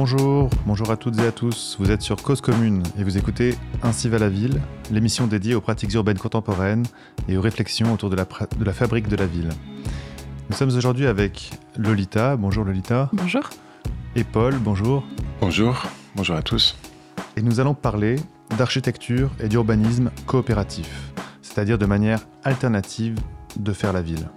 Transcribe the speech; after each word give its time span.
Bonjour, 0.00 0.48
bonjour 0.64 0.92
à 0.92 0.96
toutes 0.96 1.18
et 1.18 1.26
à 1.26 1.32
tous. 1.32 1.74
Vous 1.80 1.90
êtes 1.90 2.02
sur 2.02 2.22
Cause 2.22 2.40
Commune 2.40 2.84
et 2.96 3.02
vous 3.02 3.18
écoutez 3.18 3.56
Ainsi 3.82 4.08
va 4.08 4.20
la 4.20 4.28
ville, 4.28 4.60
l'émission 4.92 5.26
dédiée 5.26 5.56
aux 5.56 5.60
pratiques 5.60 5.92
urbaines 5.92 6.20
contemporaines 6.20 6.84
et 7.28 7.36
aux 7.36 7.40
réflexions 7.40 7.92
autour 7.92 8.08
de 8.08 8.14
la, 8.14 8.24
de 8.24 8.64
la 8.64 8.72
fabrique 8.72 9.08
de 9.08 9.16
la 9.16 9.26
ville. 9.26 9.48
Nous 10.48 10.54
sommes 10.54 10.68
aujourd'hui 10.68 11.08
avec 11.08 11.50
Lolita. 11.76 12.36
Bonjour 12.36 12.64
Lolita. 12.64 13.10
Bonjour. 13.12 13.50
Et 14.14 14.22
Paul, 14.22 14.54
bonjour. 14.60 15.04
Bonjour, 15.40 15.82
bonjour 16.14 16.36
à 16.36 16.42
tous. 16.42 16.76
Et 17.36 17.42
nous 17.42 17.58
allons 17.58 17.74
parler 17.74 18.20
d'architecture 18.56 19.32
et 19.40 19.48
d'urbanisme 19.48 20.12
coopératif, 20.26 21.10
c'est-à-dire 21.42 21.76
de 21.76 21.86
manière 21.86 22.20
alternative 22.44 23.18
de 23.56 23.72
faire 23.72 23.92
la 23.92 24.02
ville. 24.02 24.28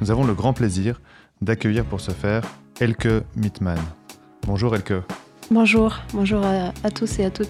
Nous 0.00 0.10
avons 0.10 0.24
le 0.24 0.32
grand 0.32 0.54
plaisir 0.54 1.02
d'accueillir 1.42 1.84
pour 1.84 2.00
ce 2.00 2.12
faire 2.12 2.42
Elke 2.80 3.22
Mittmann. 3.36 3.78
Bonjour 4.46 4.74
Elke. 4.74 4.92
Bonjour, 5.50 5.96
bonjour 6.12 6.42
à, 6.44 6.90
tous 6.90 7.18
et 7.18 7.24
à 7.24 7.30
toutes. 7.30 7.48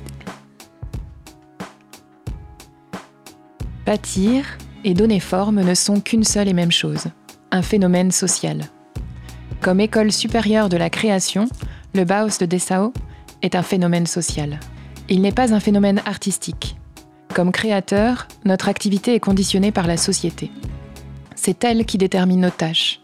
Bâtir 3.84 4.44
et 4.84 4.94
donner 4.94 5.20
forme 5.20 5.62
ne 5.62 5.74
sont 5.74 6.00
qu'une 6.00 6.24
seule 6.24 6.48
et 6.48 6.52
même 6.52 6.70
chose, 6.70 7.06
un 7.50 7.62
phénomène 7.62 8.12
social. 8.12 8.62
Comme 9.60 9.80
école 9.80 10.12
supérieure 10.12 10.68
de 10.68 10.76
la 10.76 10.88
création, 10.88 11.48
le 11.94 12.04
Bauhaus 12.04 12.38
de 12.38 12.46
Dessau 12.46 12.92
est 13.42 13.56
un 13.56 13.62
phénomène 13.62 14.06
social. 14.06 14.60
Il 15.08 15.20
n'est 15.20 15.32
pas 15.32 15.52
un 15.52 15.60
phénomène 15.60 16.00
artistique. 16.06 16.76
Comme 17.34 17.50
créateur, 17.50 18.28
notre 18.44 18.68
activité 18.68 19.14
est 19.14 19.20
conditionnée 19.20 19.72
par 19.72 19.86
la 19.86 19.96
société. 19.96 20.50
C'est 21.34 21.64
elle 21.64 21.84
qui 21.84 21.98
détermine 21.98 22.40
nos 22.40 22.50
tâches. 22.50 23.00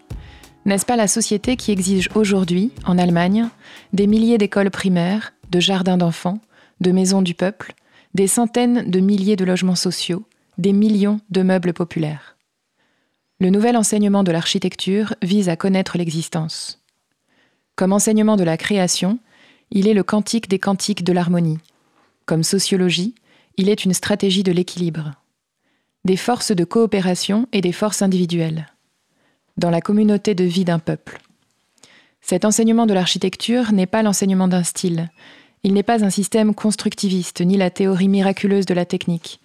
N'est-ce 0.66 0.84
pas 0.84 0.96
la 0.96 1.08
société 1.08 1.56
qui 1.56 1.72
exige 1.72 2.10
aujourd'hui, 2.14 2.70
en 2.84 2.98
Allemagne, 2.98 3.48
des 3.92 4.06
milliers 4.06 4.38
d'écoles 4.38 4.70
primaires, 4.70 5.32
de 5.50 5.58
jardins 5.58 5.96
d'enfants, 5.96 6.40
de 6.80 6.92
maisons 6.92 7.22
du 7.22 7.34
peuple, 7.34 7.74
des 8.14 8.26
centaines 8.26 8.90
de 8.90 9.00
milliers 9.00 9.36
de 9.36 9.44
logements 9.44 9.74
sociaux, 9.74 10.24
des 10.58 10.72
millions 10.72 11.20
de 11.30 11.42
meubles 11.42 11.72
populaires? 11.72 12.36
Le 13.38 13.48
nouvel 13.48 13.76
enseignement 13.76 14.22
de 14.22 14.32
l'architecture 14.32 15.14
vise 15.22 15.48
à 15.48 15.56
connaître 15.56 15.96
l'existence. 15.96 16.82
Comme 17.74 17.94
enseignement 17.94 18.36
de 18.36 18.44
la 18.44 18.58
création, 18.58 19.18
il 19.70 19.88
est 19.88 19.94
le 19.94 20.02
cantique 20.02 20.48
des 20.48 20.58
cantiques 20.58 21.04
de 21.04 21.12
l'harmonie. 21.14 21.58
Comme 22.26 22.42
sociologie, 22.42 23.14
il 23.56 23.70
est 23.70 23.86
une 23.86 23.94
stratégie 23.94 24.42
de 24.42 24.52
l'équilibre. 24.52 25.12
Des 26.04 26.18
forces 26.18 26.52
de 26.52 26.64
coopération 26.64 27.46
et 27.52 27.62
des 27.62 27.72
forces 27.72 28.02
individuelles. 28.02 28.66
Dans 29.60 29.68
la 29.68 29.82
communauté 29.82 30.34
de 30.34 30.44
vie 30.44 30.64
d'un 30.64 30.78
peuple. 30.78 31.20
Cet 32.22 32.46
enseignement 32.46 32.86
de 32.86 32.94
l'architecture 32.94 33.72
n'est 33.72 33.84
pas 33.84 34.02
l'enseignement 34.02 34.48
d'un 34.48 34.62
style. 34.62 35.10
Il 35.64 35.74
n'est 35.74 35.82
pas 35.82 36.02
un 36.02 36.08
système 36.08 36.54
constructiviste 36.54 37.42
ni 37.42 37.58
la 37.58 37.68
théorie 37.68 38.08
miraculeuse 38.08 38.64
de 38.64 38.72
la 38.72 38.86
technique. 38.86 39.38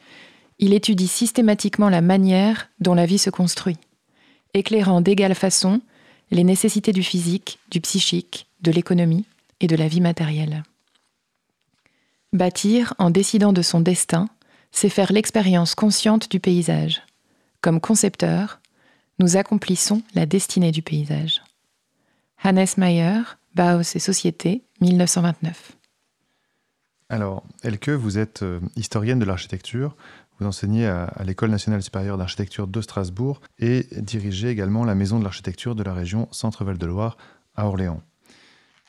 Il 0.57 0.73
étudie 0.73 1.09
systématiquement 1.09 1.89
la 1.89 1.99
manière 1.99 2.69
dont 2.79 2.93
la 2.93 3.05
vie 3.05 3.17
se 3.17 3.29
construit 3.29 3.75
éclairant 4.53 5.01
d'égale 5.01 5.35
façon 5.35 5.81
les 6.31 6.45
nécessités 6.45 6.93
du 6.93 7.03
physique, 7.03 7.59
du 7.69 7.81
psychique, 7.81 8.47
de 8.61 8.71
l'économie 8.71 9.25
et 9.59 9.67
de 9.67 9.75
la 9.75 9.89
vie 9.89 9.99
matérielle. 9.99 10.63
Bâtir, 12.31 12.93
en 12.99 13.09
décidant 13.09 13.51
de 13.51 13.61
son 13.61 13.81
destin, 13.81 14.29
c'est 14.71 14.87
faire 14.87 15.11
l'expérience 15.11 15.75
consciente 15.75 16.31
du 16.31 16.39
paysage. 16.39 17.01
Comme 17.59 17.81
concepteur, 17.81 18.61
nous 19.19 19.37
accomplissons 19.37 20.01
la 20.13 20.25
destinée 20.25 20.71
du 20.71 20.81
paysage. 20.81 21.41
Hannes 22.43 22.65
Mayer, 22.77 23.21
Bauhaus 23.55 23.95
et 23.95 23.99
Société, 23.99 24.63
1929. 24.81 25.77
Alors, 27.09 27.43
Elke, 27.63 27.89
vous 27.89 28.17
êtes 28.17 28.43
euh, 28.43 28.59
historienne 28.75 29.19
de 29.19 29.25
l'architecture. 29.25 29.95
Vous 30.39 30.45
enseignez 30.45 30.85
à, 30.85 31.13
l'École 31.23 31.49
nationale 31.49 31.81
supérieure 31.81 32.17
d'architecture 32.17 32.67
de 32.67 32.81
Strasbourg 32.81 33.41
et 33.57 33.87
dirigez 33.97 34.49
également 34.49 34.83
la 34.83 34.95
maison 34.95 35.17
de 35.17 35.23
l'architecture 35.23 35.75
de 35.75 35.83
la 35.83 35.93
région 35.93 36.27
Centre-Val 36.31 36.77
de 36.77 36.85
Loire 36.85 37.17
à 37.55 37.67
Orléans. 37.67 38.01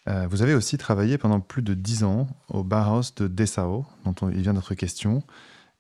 Euh, 0.08 0.26
vous 0.28 0.42
avez 0.42 0.54
aussi 0.54 0.76
travaillé 0.76 1.18
pendant 1.18 1.40
plus 1.40 1.62
de 1.62 1.74
dix 1.74 2.04
ans 2.04 2.26
au 2.48 2.64
Bauhaus 2.64 3.14
de 3.16 3.28
Dessau, 3.28 3.86
dont 4.04 4.14
il 4.30 4.40
vient 4.40 4.54
notre 4.54 4.74
question. 4.74 5.22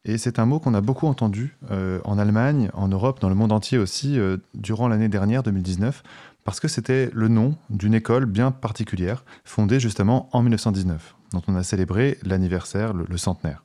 Et 0.08 0.18
c'est 0.18 0.38
un 0.38 0.46
mot 0.46 0.60
qu'on 0.60 0.72
a 0.74 0.80
beaucoup 0.80 1.08
entendu 1.08 1.56
euh, 1.72 1.98
en 2.04 2.16
Allemagne, 2.16 2.70
en 2.74 2.86
Europe, 2.86 3.20
dans 3.20 3.28
le 3.28 3.34
monde 3.34 3.50
entier 3.50 3.76
aussi, 3.76 4.20
euh, 4.20 4.36
durant 4.54 4.86
l'année 4.86 5.08
dernière, 5.08 5.42
2019, 5.42 6.04
parce 6.44 6.60
que 6.60 6.68
c'était 6.68 7.10
le 7.12 7.26
nom 7.26 7.56
d'une 7.70 7.92
école 7.92 8.24
bien 8.24 8.52
particulière, 8.52 9.24
fondée 9.44 9.80
justement 9.80 10.28
en 10.32 10.42
1919, 10.42 11.16
dont 11.32 11.42
on 11.48 11.56
a 11.56 11.64
célébré 11.64 12.18
l'anniversaire, 12.22 12.92
le 12.94 13.16
centenaire. 13.16 13.64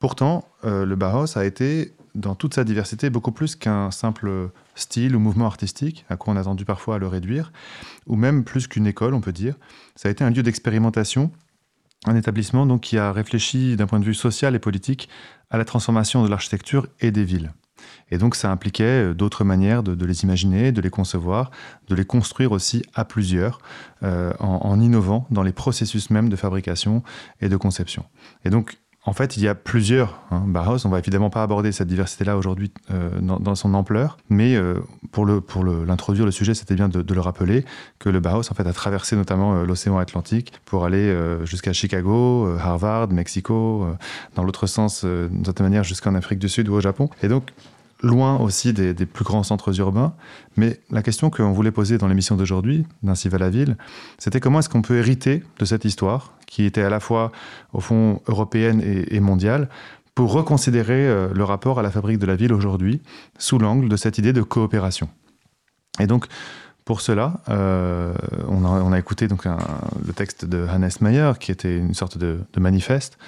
Pourtant, 0.00 0.44
euh, 0.64 0.84
le 0.84 0.96
Bauhaus 0.96 1.38
a 1.38 1.44
été, 1.44 1.94
dans 2.16 2.34
toute 2.34 2.54
sa 2.54 2.64
diversité, 2.64 3.08
beaucoup 3.08 3.30
plus 3.30 3.54
qu'un 3.54 3.92
simple 3.92 4.50
style 4.74 5.14
ou 5.14 5.20
mouvement 5.20 5.46
artistique, 5.46 6.04
à 6.10 6.16
quoi 6.16 6.34
on 6.34 6.36
a 6.36 6.42
tendu 6.42 6.64
parfois 6.64 6.96
à 6.96 6.98
le 6.98 7.06
réduire, 7.06 7.52
ou 8.08 8.16
même 8.16 8.42
plus 8.42 8.66
qu'une 8.66 8.88
école, 8.88 9.14
on 9.14 9.20
peut 9.20 9.32
dire. 9.32 9.54
Ça 9.94 10.08
a 10.08 10.10
été 10.10 10.24
un 10.24 10.30
lieu 10.30 10.42
d'expérimentation, 10.42 11.30
un 12.06 12.16
établissement 12.16 12.66
donc, 12.66 12.82
qui 12.82 12.98
a 12.98 13.12
réfléchi 13.12 13.76
d'un 13.76 13.86
point 13.86 14.00
de 14.00 14.04
vue 14.04 14.14
social 14.14 14.54
et 14.54 14.58
politique 14.58 15.08
à 15.50 15.58
la 15.58 15.64
transformation 15.64 16.22
de 16.22 16.28
l'architecture 16.28 16.86
et 17.00 17.10
des 17.10 17.24
villes. 17.24 17.52
Et 18.10 18.18
donc 18.18 18.34
ça 18.36 18.50
impliquait 18.50 19.10
euh, 19.10 19.14
d'autres 19.14 19.44
manières 19.44 19.82
de, 19.82 20.04
les 20.04 20.22
imaginer, 20.22 20.72
de 20.72 20.80
les 20.80 20.90
concevoir, 20.90 21.50
de 21.88 21.94
les 21.94 22.04
construire 22.04 22.52
aussi 22.52 22.82
à 22.94 23.04
plusieurs, 23.04 23.58
euh, 24.02 24.32
en, 24.38 24.60
en, 24.62 24.80
innovant 24.80 25.26
dans 25.30 25.42
les 25.42 25.52
processus 25.52 26.10
même 26.10 26.28
de 26.28 26.36
fabrication 26.36 27.02
et 27.40 27.48
de 27.48 27.56
conception. 27.56 28.04
Et 28.44 28.50
donc 28.50 28.78
en 29.06 29.12
fait, 29.12 29.36
il 29.36 29.44
y 29.44 29.48
a 29.48 29.54
plusieurs 29.54 30.20
hein, 30.32 30.42
Bauhaus. 30.46 30.84
On 30.84 30.88
va 30.88 30.98
évidemment 30.98 31.30
pas 31.30 31.42
aborder 31.42 31.70
cette 31.70 31.86
diversité-là 31.86 32.36
aujourd'hui 32.36 32.72
euh, 32.90 33.08
dans, 33.20 33.54
son 33.54 33.72
ampleur, 33.74 34.18
mais 34.28 34.56
euh, 34.56 34.80
pour 35.12 35.24
l'introduire 35.26 36.26
le, 36.26 36.32
sujet, 36.32 36.54
c'était 36.54 36.74
bien 36.74 36.88
de, 36.88 37.14
le 37.14 37.20
rappeler 37.20 37.64
que 38.00 38.08
le 38.08 38.18
Bauhaus 38.18 38.42
fait 38.42 38.66
a 38.66 38.72
traversé 38.72 39.14
notamment 39.14 39.54
euh, 39.54 39.64
l'océan 39.64 39.96
Atlantique 39.98 40.52
pour 40.64 40.84
aller 40.84 41.16
jusqu'à 41.44 41.72
Chicago, 41.72 42.48
Harvard, 42.58 43.08
Mexico, 43.10 43.86
dans 44.34 44.42
l'autre 44.42 44.66
sens, 44.66 45.04
d'une 45.04 45.44
certaine 45.44 45.66
manière 45.66 45.84
jusqu'en 45.84 46.14
Afrique 46.14 46.40
du 46.40 46.48
Sud 46.48 46.68
ou 46.68 46.74
au 46.74 46.80
Japon. 46.80 47.08
Et 47.22 47.28
donc 47.28 47.52
loin 48.02 48.38
aussi 48.38 48.72
des, 48.72 48.94
plus 49.06 49.24
grands 49.24 49.42
centres 49.42 49.78
urbains. 49.78 50.14
Mais 50.56 50.80
la 50.90 51.02
question 51.02 51.30
qu'on 51.30 51.52
voulait 51.52 51.70
poser 51.70 51.98
dans 51.98 52.08
l'émission 52.08 52.36
d'aujourd'hui, 52.36 52.86
d'Ainsi 53.02 53.28
va 53.28 53.38
la 53.38 53.50
ville, 53.50 53.76
c'était 54.18 54.40
comment 54.40 54.58
est-ce 54.58 54.68
qu'on 54.68 54.82
peut 54.82 54.98
hériter 54.98 55.42
de 55.58 55.64
cette 55.64 55.84
histoire, 55.84 56.34
qui 56.46 56.64
était 56.64 56.82
à 56.82 56.90
la 56.90 57.00
fois, 57.00 57.32
au 57.72 57.80
fond, 57.80 58.20
européenne 58.26 58.82
et, 58.84 59.20
mondiale, 59.20 59.68
pour 60.14 60.32
reconsidérer 60.32 61.06
euh, 61.06 61.28
le 61.34 61.44
rapport 61.44 61.78
à 61.78 61.82
la 61.82 61.90
fabrique 61.90 62.18
de 62.18 62.26
la 62.26 62.36
ville 62.36 62.52
aujourd'hui, 62.52 63.02
sous 63.38 63.58
l'angle 63.58 63.88
de 63.88 63.96
cette 63.96 64.18
idée 64.18 64.32
de 64.32 64.42
coopération. 64.42 65.08
Et 65.98 66.06
donc, 66.06 66.26
pour 66.86 67.00
cela, 67.00 67.40
euh, 67.48 68.14
on, 68.48 68.92
a, 68.92 68.98
écouté 68.98 69.26
donc 69.28 69.44
le 69.44 70.12
texte 70.12 70.44
de 70.44 70.66
Hannes 70.66 70.88
Mayer, 71.00 71.32
qui 71.40 71.50
était 71.50 71.76
une 71.76 71.94
sorte 71.94 72.16
de 72.16 72.38
manifeste, 72.58 73.18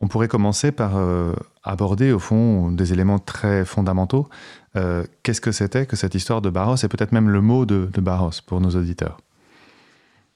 on 0.00 0.08
pourrait 0.08 0.28
commencer 0.28 0.72
par 0.72 0.96
euh, 0.96 1.34
aborder 1.62 2.12
au 2.12 2.18
fond 2.18 2.70
des 2.70 2.92
éléments 2.92 3.18
très 3.18 3.64
fondamentaux. 3.64 4.28
Euh, 4.76 5.04
qu'est-ce 5.22 5.40
que 5.40 5.52
c'était 5.52 5.86
que 5.86 5.96
cette 5.96 6.14
histoire 6.14 6.40
de 6.40 6.50
Barros 6.50 6.76
et 6.76 6.88
peut-être 6.88 7.12
même 7.12 7.28
le 7.28 7.40
mot 7.40 7.66
de, 7.66 7.88
de 7.92 8.00
Barros 8.00 8.30
pour 8.46 8.60
nos 8.60 8.70
auditeurs? 8.70 9.18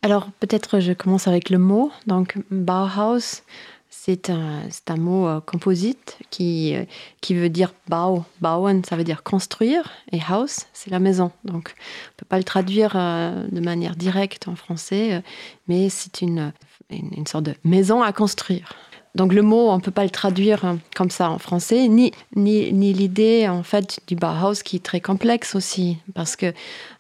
Alors 0.03 0.29
peut-être 0.41 0.79
je 0.81 0.93
commence 0.93 1.27
avec 1.27 1.49
le 1.49 1.59
mot. 1.59 1.91
Donc 2.07 2.37
Bauhaus, 2.51 3.43
c'est 3.89 4.29
un, 4.29 4.61
un, 4.89 4.97
mot 4.97 5.27
euh, 5.27 5.41
composite 5.41 6.19
qui, 6.29 6.77
qui 7.23 7.35
veut 7.35 7.49
dire 7.49 7.73
Bau. 7.89 8.25
Bauen, 8.43 8.83
ça 8.87 8.95
veut 8.95 9.05
dire 9.05 9.23
construire 9.23 9.91
et 10.13 10.21
Haus, 10.31 10.67
c'est 10.75 10.91
la 10.91 10.99
maison. 10.99 11.33
Donc 11.45 11.75
on 11.77 12.13
ne 12.13 12.17
peut 12.19 12.27
pas 12.29 12.39
le 12.39 12.45
traduire 12.45 12.93
de 12.93 13.61
manière 13.61 13.97
directe 13.97 14.49
en 14.49 14.55
français, 14.55 15.23
mais 15.67 15.89
c'est 15.89 16.21
une, 16.21 16.53
une 16.91 17.27
sorte 17.27 17.45
de 17.45 17.55
maison 17.65 18.03
à 18.03 18.13
construire. 18.13 18.77
Donc 19.17 19.33
le 19.33 19.41
mot, 19.41 19.71
on 19.71 19.77
ne 19.77 19.81
peut 19.81 19.91
pas 19.91 20.05
le 20.05 20.11
traduire 20.11 20.67
hein, 20.67 20.79
comme 20.95 21.09
ça 21.09 21.31
en 21.31 21.39
français, 21.39 21.89
ni, 21.89 22.13
ni, 22.37 22.71
ni 22.73 22.93
l'idée 22.93 23.49
en 23.49 23.63
fait 23.63 23.99
du 24.07 24.15
Bauhaus 24.15 24.63
qui 24.63 24.77
est 24.77 24.85
très 24.85 25.01
complexe 25.01 25.55
aussi, 25.55 25.97
parce 26.15 26.37
que 26.37 26.53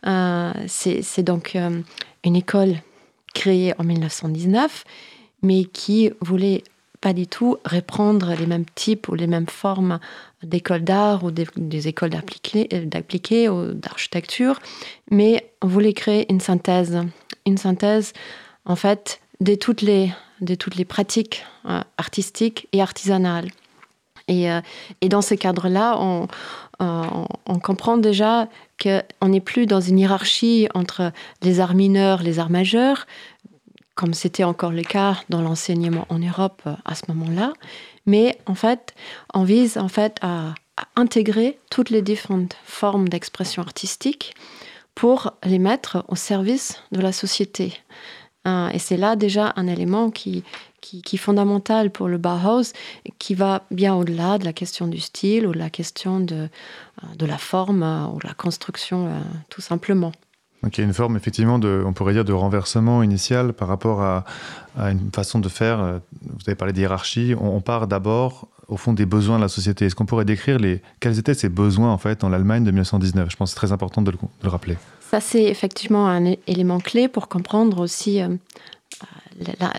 euh, 0.06 0.52
c'est 0.66 1.22
donc 1.22 1.54
euh, 1.54 1.82
une 2.24 2.34
école 2.36 2.76
créée 3.34 3.74
en 3.78 3.84
1919, 3.84 4.84
mais 5.42 5.64
qui 5.64 6.10
voulait 6.22 6.64
pas 7.02 7.12
du 7.12 7.26
tout 7.26 7.58
reprendre 7.66 8.34
les 8.34 8.46
mêmes 8.46 8.64
types 8.74 9.08
ou 9.08 9.14
les 9.14 9.26
mêmes 9.26 9.46
formes 9.46 10.00
d'écoles 10.42 10.84
d'art 10.84 11.22
ou 11.22 11.30
des, 11.30 11.86
écoles 11.86 12.10
d'appliqué 12.10 13.48
ou 13.50 13.74
d'architecture, 13.74 14.58
mais 15.10 15.52
voulait 15.60 15.92
créer 15.92 16.32
une 16.32 16.40
synthèse, 16.40 16.98
une 17.44 17.58
synthèse 17.58 18.14
en 18.64 18.74
fait 18.74 19.20
de 19.40 19.54
toutes 19.54 19.82
les 19.82 20.10
de 20.40 20.54
toutes 20.54 20.76
les 20.76 20.84
pratiques 20.84 21.44
euh, 21.66 21.80
artistiques 21.98 22.68
et 22.72 22.82
artisanales. 22.82 23.50
Et, 24.28 24.50
euh, 24.50 24.60
et 25.00 25.08
dans 25.08 25.22
ce 25.22 25.34
cadre-là, 25.34 25.96
on, 26.00 26.26
euh, 26.82 27.04
on, 27.46 27.58
comprend 27.58 27.96
déjà 27.96 28.48
qu'on 28.82 29.28
n'est 29.28 29.40
plus 29.40 29.66
dans 29.66 29.80
une 29.80 29.98
hiérarchie 29.98 30.68
entre 30.74 31.12
les 31.42 31.60
arts 31.60 31.74
mineurs, 31.74 32.22
les 32.22 32.38
arts 32.38 32.50
majeurs, 32.50 33.06
comme 33.94 34.12
c'était 34.12 34.44
encore 34.44 34.72
le 34.72 34.82
cas 34.82 35.16
dans 35.30 35.40
l'enseignement 35.40 36.06
en 36.10 36.18
Europe 36.18 36.62
à 36.84 36.94
ce 36.94 37.04
moment-là. 37.08 37.52
Mais 38.04 38.38
en 38.46 38.54
fait, 38.54 38.94
on 39.32 39.44
vise 39.44 39.78
en 39.78 39.88
fait 39.88 40.18
à, 40.22 40.54
intégrer 40.94 41.58
toutes 41.70 41.88
les 41.88 42.02
différentes 42.02 42.56
formes 42.64 43.08
d'expression 43.08 43.62
artistique 43.62 44.34
pour 44.94 45.32
les 45.42 45.58
mettre 45.58 46.04
au 46.08 46.16
service 46.16 46.82
de 46.92 47.00
la 47.00 47.12
société. 47.12 47.80
Et 48.72 48.78
c'est 48.78 48.96
là 48.96 49.16
déjà 49.16 49.52
un 49.56 49.66
élément 49.66 50.10
qui, 50.10 50.44
qui, 50.80 51.02
est 51.12 51.18
fondamental 51.18 51.90
pour 51.90 52.08
le 52.08 52.18
Bauhaus, 52.18 52.72
qui 53.18 53.34
va 53.34 53.62
bien 53.70 53.94
au-delà 53.94 54.38
de 54.38 54.44
la 54.44 54.52
question 54.52 54.86
du 54.86 55.00
style 55.00 55.46
ou 55.46 55.52
de 55.52 55.58
la 55.58 55.70
question 55.70 56.20
de, 56.20 56.48
de 57.16 57.26
la 57.26 57.38
forme 57.38 57.82
ou 58.14 58.18
de 58.18 58.26
la 58.26 58.34
construction, 58.34 59.10
tout 59.50 59.60
simplement. 59.60 60.12
Donc 60.62 60.76
il 60.78 60.80
y 60.80 60.84
a 60.84 60.86
une 60.86 60.94
forme 60.94 61.16
effectivement 61.16 61.60
de, 61.60 61.82
on 61.86 61.92
pourrait 61.92 62.12
dire, 62.12 62.24
de 62.24 62.32
renversement 62.32 63.02
initial 63.02 63.52
par 63.52 63.68
rapport 63.68 64.02
à, 64.02 64.24
une 64.76 65.10
façon 65.14 65.38
de 65.38 65.48
faire. 65.48 65.80
Euh, 65.80 65.98
vous 66.22 66.42
avez 66.48 66.56
parlé 66.56 66.72
d'hierarchie. 66.72 67.34
On, 67.40 67.60
part 67.60 67.86
d'abord 67.86 68.48
au 68.68 68.76
fond 68.76 68.92
des 68.92 69.06
besoins 69.06 69.36
de 69.36 69.42
la 69.42 69.48
société. 69.48 69.86
Est-ce 69.86 69.94
qu'on 69.94 70.06
pourrait 70.06 70.24
décrire 70.24 70.58
les, 70.58 70.82
quels 70.98 71.18
étaient 71.18 71.34
ces 71.34 71.48
besoins 71.48 71.92
en 71.92 71.98
fait 71.98 72.20
dans 72.20 72.28
l'Allemagne 72.28 72.64
de 72.64 72.70
1919 72.72 73.30
Je 73.30 73.36
pense 73.36 73.50
que 73.50 73.54
c'est 73.54 73.66
très 73.66 73.72
important 73.72 74.02
de 74.02 74.10
le, 74.10 74.48
rappeler. 74.48 74.76
Ça 75.10 75.20
c'est 75.20 75.44
effectivement 75.44 76.08
un 76.08 76.34
élément 76.46 76.80
clé 76.80 77.08
pour 77.08 77.28
comprendre 77.28 77.80
aussi 77.80 78.20
euh, 78.20 78.28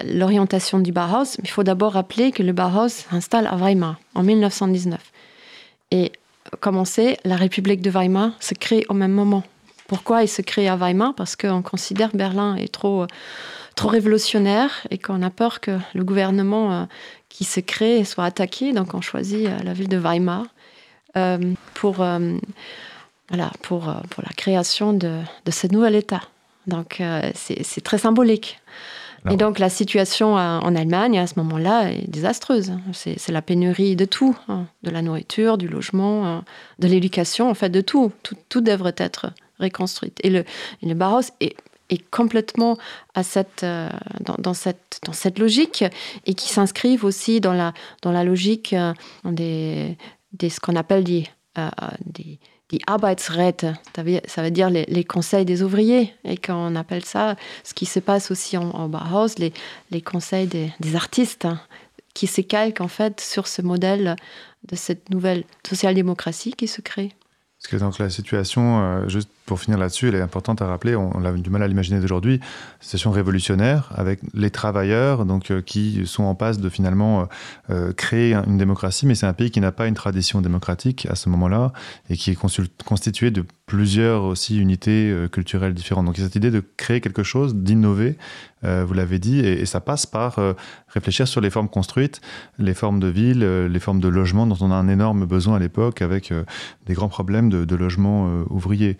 l'orientation 0.05 0.79
du 0.79 0.91
Bauhaus. 0.91 1.37
Il 1.43 1.49
faut 1.49 1.63
d'abord 1.63 1.93
rappeler 1.93 2.31
que 2.31 2.43
le 2.43 2.53
Bauhaus 2.53 2.89
s'installe 2.89 3.47
à 3.47 3.55
Weimar 3.55 3.97
en 4.15 4.23
1919. 4.23 4.99
Et 5.91 6.11
comme 6.59 6.77
on 6.77 6.85
sait, 6.85 7.17
la 7.25 7.35
République 7.35 7.81
de 7.81 7.89
Weimar 7.89 8.31
se 8.39 8.53
crée 8.53 8.85
au 8.89 8.93
même 8.93 9.11
moment. 9.11 9.43
Pourquoi 9.87 10.23
il 10.23 10.27
se 10.27 10.41
crée 10.41 10.67
à 10.67 10.75
Weimar? 10.75 11.13
Parce 11.15 11.35
qu'on 11.35 11.61
considère 11.61 12.09
Berlin 12.13 12.55
est 12.55 12.71
trop, 12.71 13.03
euh, 13.03 13.07
trop 13.75 13.87
révolutionnaire 13.87 14.85
et 14.91 14.97
qu'on 14.97 15.21
a 15.21 15.29
peur 15.29 15.61
que 15.61 15.79
le 15.93 16.03
gouvernement 16.03 16.73
euh, 16.73 16.85
qui 17.29 17.45
se 17.45 17.59
crée 17.59 18.03
soit 18.03 18.25
attaqué. 18.25 18.73
Donc 18.73 18.93
on 18.93 19.01
choisit 19.01 19.47
euh, 19.47 19.57
la 19.63 19.73
ville 19.73 19.89
de 19.89 19.97
Weimar 19.97 20.45
pour, 21.73 22.05
voilà, 23.29 23.51
pour, 23.61 23.93
pour 24.09 24.23
la 24.23 24.33
création 24.35 24.93
de, 24.93 25.19
de 25.45 25.51
ce 25.51 25.67
nouvel 25.67 25.95
État. 25.95 26.21
Donc 26.65 27.01
c'est 27.33 27.83
très 27.83 27.97
symbolique. 27.97 28.59
Et 29.29 29.35
donc 29.35 29.59
la 29.59 29.69
situation 29.69 30.35
en 30.35 30.75
Allemagne 30.75 31.19
à 31.19 31.27
ce 31.27 31.33
moment-là 31.37 31.91
est 31.91 32.09
désastreuse. 32.09 32.73
C'est 32.93 33.31
la 33.31 33.41
pénurie 33.41 33.95
de 33.95 34.05
tout, 34.05 34.37
hein. 34.47 34.67
de 34.83 34.89
la 34.89 35.01
nourriture, 35.01 35.57
du 35.57 35.67
logement, 35.67 36.43
de 36.79 36.87
l'éducation, 36.87 37.49
en 37.49 37.53
fait 37.53 37.69
de 37.69 37.81
tout. 37.81 38.11
Tout, 38.23 38.35
tout 38.47 38.61
devrait 38.61 38.95
être 38.97 39.31
reconstruite. 39.59 40.19
Et 40.23 40.29
le, 40.29 40.45
le 40.81 40.93
Barros 40.93 41.21
est, 41.39 41.55
est 41.89 42.09
complètement 42.09 42.77
à 43.15 43.23
cette, 43.23 43.63
euh, 43.63 43.89
dans, 44.39 44.53
cette, 44.53 44.99
dans 45.05 45.13
cette 45.13 45.39
logique 45.39 45.83
et 46.25 46.33
qui 46.33 46.49
s'inscrivent 46.49 47.05
aussi 47.05 47.39
dans 47.41 47.53
la, 47.53 47.73
dans 48.01 48.11
la 48.11 48.23
logique 48.23 48.73
euh, 48.73 48.93
des, 49.25 49.97
des, 50.33 50.49
ce 50.49 50.59
qu'on 50.59 50.75
appelle 50.75 51.03
des, 51.03 51.27
euh, 51.57 51.69
des, 52.05 52.39
des 52.69 52.79
Arbeitsräte, 52.85 53.65
ça 54.25 54.43
veut 54.43 54.51
dire 54.51 54.69
les, 54.69 55.03
conseils 55.03 55.45
des 55.45 55.63
ouvriers. 55.63 56.13
Et 56.23 56.37
quand 56.37 56.71
on 56.71 56.75
appelle 56.75 57.05
ça, 57.05 57.35
ce 57.63 57.73
qui 57.73 57.85
se 57.85 57.99
passe 57.99 58.29
aussi 58.31 58.57
en, 58.57 58.69
en 58.71 58.89
Bauhaus, 58.89 59.35
les, 59.37 60.01
conseils 60.01 60.47
des, 60.47 60.95
artistes, 60.95 61.45
hein, 61.45 61.61
qui 62.13 62.27
se 62.27 62.41
en 62.81 62.87
fait 62.87 63.21
sur 63.21 63.47
ce 63.47 63.61
modèle 63.61 64.15
de 64.67 64.75
cette 64.75 65.09
nouvelle 65.11 65.43
social-démocratie 65.67 66.53
qui 66.53 66.67
se 66.67 66.81
crée. 66.81 67.13
Parce 67.59 67.71
que 67.71 67.77
donc 67.77 67.99
la 67.99 68.09
situation, 68.09 69.07
juste 69.07 69.29
pour 69.47 69.61
finir 69.61 69.79
là-dessus, 69.79 70.09
elle 70.09 70.15
est 70.15 70.21
importante 70.21 70.61
à 70.61 70.67
rappeler, 70.67 70.95
on, 70.95 71.23
a 71.23 71.31
du 71.31 71.49
mal 71.49 71.63
à 71.63 71.67
l'imaginer 71.69 72.01
d'aujourd'hui, 72.01 72.41
situation 72.81 73.11
révolutionnaire 73.11 73.89
avec 73.95 74.19
les 74.33 74.51
travailleurs 74.51 75.25
donc, 75.25 75.51
euh, 75.51 75.61
qui 75.61 76.05
sont 76.05 76.25
en 76.25 76.35
passe 76.35 76.59
de 76.59 76.67
finalement 76.67 77.21
euh, 77.21 77.25
euh, 77.69 77.93
créer 77.93 78.33
une 78.33 78.57
démocratie, 78.57 79.05
mais 79.05 79.15
c'est 79.15 79.25
un 79.25 79.33
pays 79.33 79.49
qui 79.49 79.61
n'a 79.61 79.71
pas 79.71 79.87
une 79.87 79.93
tradition 79.93 80.41
démocratique 80.41 81.07
à 81.09 81.15
ce 81.15 81.29
moment-là 81.29 81.71
et 82.09 82.17
qui 82.17 82.31
est 82.31 82.35
constitué 82.35 83.31
de 83.31 83.45
plusieurs 83.65 84.23
aussi 84.23 84.59
unités 84.59 85.13
culturelles 85.31 85.73
différentes. 85.73 86.05
Donc 86.05 86.17
cette 86.17 86.35
idée 86.35 86.51
de 86.51 86.63
créer 86.75 86.99
quelque 86.99 87.23
chose, 87.23 87.55
d'innover, 87.55 88.17
vous 88.63 88.93
l'avez 88.93 89.19
dit, 89.19 89.39
et, 89.39 89.65
ça 89.65 89.81
passe 89.81 90.05
par 90.05 90.39
réfléchir 90.87 91.27
sur 91.27 91.41
les 91.41 91.49
formes 91.49 91.67
construites, 91.67 92.21
les 92.59 92.73
formes 92.73 93.01
de 93.01 93.07
ville, 93.07 93.39
les 93.65 93.79
formes 93.79 93.99
de 93.99 94.07
logement 94.07 94.47
dont 94.47 94.57
on 94.61 94.71
a 94.71 94.75
un 94.75 94.87
énorme 94.87 95.25
besoin 95.25 95.57
à 95.57 95.59
l'époque 95.59 96.01
avec 96.01 96.33
des 96.85 96.93
grands 96.93 97.09
problèmes 97.09 97.49
de, 97.49 97.65
de 97.65 97.75
logement 97.75 98.29
ouvrier. 98.49 98.97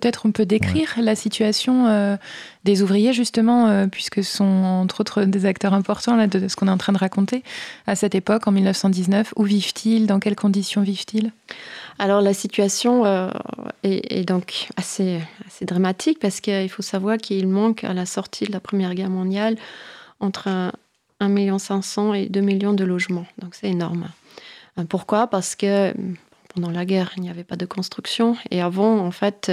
Peut-être 0.00 0.26
on 0.26 0.30
peut 0.30 0.46
décrire 0.46 0.94
la 1.02 1.16
situation 1.16 1.88
euh, 1.88 2.16
des 2.62 2.82
ouvriers, 2.82 3.12
justement, 3.12 3.66
euh, 3.66 3.88
puisque 3.88 4.22
ce 4.22 4.36
sont 4.36 4.44
entre 4.44 5.00
autres 5.00 5.24
des 5.24 5.44
acteurs 5.44 5.74
importants 5.74 6.14
là, 6.14 6.28
de, 6.28 6.46
ce 6.46 6.54
qu'on 6.54 6.68
est 6.68 6.70
en 6.70 6.78
train 6.78 6.92
de 6.92 6.98
raconter 6.98 7.42
à 7.88 7.96
cette 7.96 8.14
époque, 8.14 8.46
en 8.46 8.52
1919. 8.52 9.34
Où 9.34 9.42
vivent-ils? 9.42 10.06
Dans 10.06 10.20
quelles 10.20 10.36
conditions 10.36 10.82
vivent-ils? 10.82 11.32
Alors 11.98 12.20
la 12.20 12.32
situation 12.32 13.06
euh, 13.06 13.28
est, 13.82 14.24
donc 14.24 14.68
assez, 14.76 15.20
assez 15.48 15.64
dramatique 15.64 16.20
parce 16.20 16.40
qu'il 16.40 16.68
faut 16.68 16.82
savoir 16.82 17.16
qu'il 17.16 17.48
manque 17.48 17.82
à 17.82 17.92
la 17.92 18.06
sortie 18.06 18.44
de 18.44 18.52
la 18.52 18.60
Première 18.60 18.94
Guerre 18.94 19.10
mondiale 19.10 19.56
entre 20.20 20.46
1 21.18 21.58
500 21.58 22.02
000 22.12 22.14
et 22.14 22.28
2 22.28 22.40
millions 22.40 22.72
de 22.72 22.84
logements. 22.84 23.26
Donc 23.42 23.56
c'est 23.56 23.68
énorme. 23.68 24.06
Pourquoi? 24.88 25.26
Parce 25.26 25.56
que 25.56 25.92
pendant 26.58 26.72
la 26.72 26.84
guerre, 26.84 27.12
il 27.16 27.22
n'y 27.22 27.30
avait 27.30 27.44
pas 27.44 27.54
de 27.56 27.66
construction. 27.66 28.36
Et 28.50 28.60
avant, 28.60 28.98
en 28.98 29.12
fait, 29.12 29.52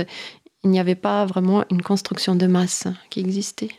il 0.63 0.71
n'y 0.71 0.79
avait 0.79 0.95
pas 0.95 1.23
vraiment 1.25 1.63
une 1.69 1.83
construction 1.83 2.35
de 2.35 2.47
masse 2.47 2.87
qui 3.11 3.19
existait. 3.19 3.69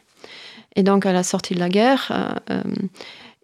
Et 0.76 0.84
donc, 0.84 1.06
à 1.06 1.12
la 1.12 1.25
sortie 1.25 1.55
de 1.55 1.58
la 1.58 1.69
guerre, 1.69 2.06
euh, 2.12 2.55
euh, 2.55 2.62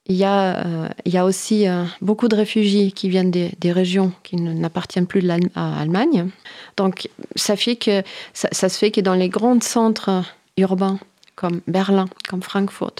il, 0.06 0.14
y 0.14 0.24
a, 0.24 0.64
euh, 0.64 0.88
il 1.04 1.12
y 1.12 1.18
a 1.18 1.24
aussi 1.24 1.66
beaucoup 2.00 2.28
de 2.28 2.36
réfugiés 2.36 2.92
qui 2.92 3.08
viennent 3.08 3.32
des, 3.32 3.72
régions 3.72 4.12
qui 4.22 4.36
n'appartiennent 4.36 5.08
plus 5.08 5.28
à 5.28 5.78
l'Allemagne. 5.78 6.28
Donc, 6.76 7.08
ça, 7.34 7.56
fait 7.56 7.74
que, 7.74 8.04
ça, 8.34 8.48
ça 8.52 8.68
se 8.68 8.78
fait 8.78 8.92
que 8.92 9.00
dans 9.00 9.14
les 9.14 9.28
grands 9.28 9.60
centres 9.60 10.22
urbains, 10.58 11.00
comme 11.34 11.60
Berlin, 11.66 12.06
comme 12.28 12.42
Francfort, 12.42 12.94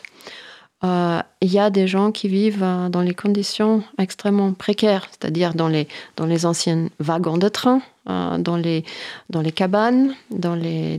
euh, 0.84 1.20
il 1.40 1.52
y 1.52 1.60
a 1.60 1.70
des 1.70 1.86
gens 1.86 2.10
qui 2.10 2.26
vivent 2.28 2.64
euh, 2.64 2.88
dans 2.88 3.02
les 3.02 3.14
conditions 3.14 3.84
extrêmement 3.98 4.52
précaires, 4.52 5.06
c'est-à-dire 5.10 5.54
dans 5.54 5.68
les, 5.68 5.86
dans 6.16 6.28
anciens 6.44 6.88
wagons 6.98 7.38
de 7.38 7.48
train, 7.48 7.80
euh, 8.10 8.38
dans, 8.38 8.56
les, 8.56 8.82
cabanes, 9.54 10.14
dans 10.30 10.56
les, 10.56 10.98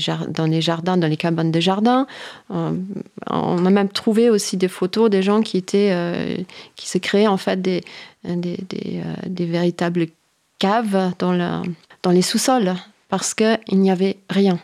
jardins, 0.00 0.96
dans 0.96 1.06
les 1.06 1.16
cabanes 1.16 1.52
de 1.52 1.60
jardin. 1.60 2.08
on 2.50 3.66
a 3.66 3.70
même 3.70 3.88
trouvé 3.88 4.30
aussi 4.30 4.56
des 4.56 4.68
photos 4.68 5.10
des 5.10 5.22
gens 5.22 5.42
qui, 5.42 5.62
se 5.68 6.98
créaient 6.98 7.28
en 7.28 7.36
fait 7.36 7.62
des, 7.62 7.82
des, 8.24 8.58
des, 8.68 9.02
des 9.26 9.46
véritables 9.46 10.06
caves 10.58 11.12
dans 11.18 12.10
les 12.10 12.22
sous-sols 12.22 12.74
parce 13.08 13.32
qu'il 13.32 13.78
n'y 13.78 13.92
avait 13.92 14.16
rien. 14.28 14.58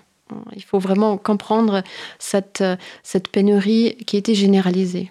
Il 0.54 0.62
faut 0.62 0.78
vraiment 0.78 1.16
comprendre 1.16 1.82
cette, 2.18 2.64
cette 3.02 3.28
pénurie 3.28 3.96
qui 4.06 4.16
était 4.16 4.34
généralisée. 4.34 5.10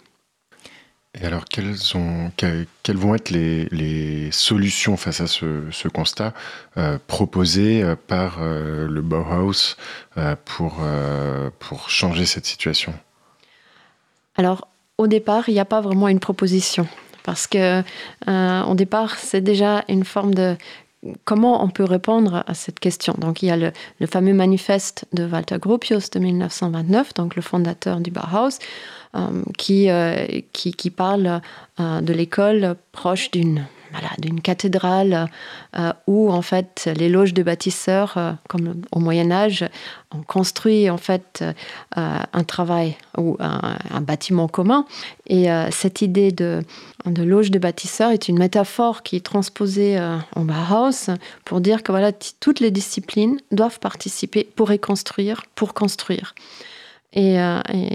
Et 1.20 1.26
alors, 1.26 1.46
quelles, 1.46 1.76
sont, 1.76 2.32
quelles, 2.38 2.68
vont 2.88 3.16
être 3.16 3.32
les, 3.32 3.66
les, 3.72 4.32
solutions 4.32 4.96
face 4.96 5.22
à 5.22 5.28
ce, 5.28 5.64
ce 5.72 5.88
constat 5.88 6.34
euh, 6.78 7.00
proposées 7.08 7.82
euh, 7.82 7.96
par 7.96 8.38
euh, 8.40 8.88
le 8.88 9.02
Bauhaus 9.02 9.76
pour, 10.46 10.82
pour 11.60 11.90
changer 11.90 12.26
cette 12.26 12.46
situation? 12.46 12.94
Alors, 14.36 14.68
au 14.98 15.08
départ, 15.08 15.50
il 15.50 15.54
n'y 15.54 15.60
a 15.60 15.66
pas 15.66 15.82
vraiment 15.82 16.10
une 16.10 16.20
proposition. 16.20 16.88
Parce 17.24 17.48
que, 17.48 17.84
au 18.28 18.76
départ, 18.76 19.18
c'est 19.18 19.42
déjà 19.42 19.84
une 19.88 20.04
forme 20.04 20.34
de 20.34 20.58
comment 21.24 21.64
on 21.64 21.70
peut 21.70 21.84
répondre 21.84 22.44
à 22.46 22.54
cette 22.54 22.80
question. 22.80 23.16
Donc, 23.18 23.42
il 23.42 23.48
y 23.48 23.52
a 23.52 23.58
le, 23.58 23.72
fameux 24.08 24.34
manifeste 24.34 25.06
de 25.14 25.26
Walter 25.26 25.58
Gropius 25.60 26.10
de 26.10 26.20
1929, 26.20 27.14
donc 27.14 27.36
le 27.36 27.42
fondateur 27.42 28.00
du 28.00 28.12
Bauhaus, 28.12 28.60
euh, 29.16 29.42
euh, 29.70 30.42
qui, 30.54 30.74
qui, 30.74 30.90
parle 30.90 31.42
euh, 31.80 32.02
de 32.02 32.14
l'école 32.14 32.76
proche 32.92 33.32
d'une 33.32 33.66
d'une 34.18 34.42
cathédrale 34.42 35.30
euh, 35.78 35.94
où 36.08 36.32
en 36.32 36.42
fait 36.42 36.90
les 36.98 37.10
loges 37.10 37.34
de 37.34 37.44
bâtisseurs, 37.44 38.14
euh, 38.18 38.32
comme 38.48 38.82
au 38.92 39.00
Moyen 39.00 39.32
Âge, 39.32 39.66
ont 40.16 40.24
construit 40.24 40.90
en 40.90 40.98
fait 40.98 41.44
euh, 41.44 42.20
un 42.34 42.44
travail 42.44 42.98
ou 43.18 43.38
un, 43.40 44.02
bâtiment 44.02 44.48
commun. 44.48 44.86
Et 45.28 45.48
cette 45.72 46.02
idée 46.02 46.32
de, 46.32 46.64
de 47.06 47.22
loge 47.22 47.52
de 47.52 47.60
bâtisseurs 47.60 48.12
est 48.12 48.28
une 48.28 48.40
métaphore 48.40 49.04
qui 49.04 49.18
est 49.18 49.26
transposée 49.26 50.00
en 50.36 50.46
Bauhaus 50.46 51.12
pour 51.46 51.62
dire 51.62 51.84
que 51.84 51.92
voilà, 51.92 52.12
toutes 52.40 52.60
les 52.60 52.72
disciplines 52.72 53.40
doivent 53.52 53.80
participer 53.80 54.50
pour 54.56 54.70
reconstruire, 54.70 55.44
pour 55.54 55.74
construire. 55.74 56.34
Et, 57.14 57.38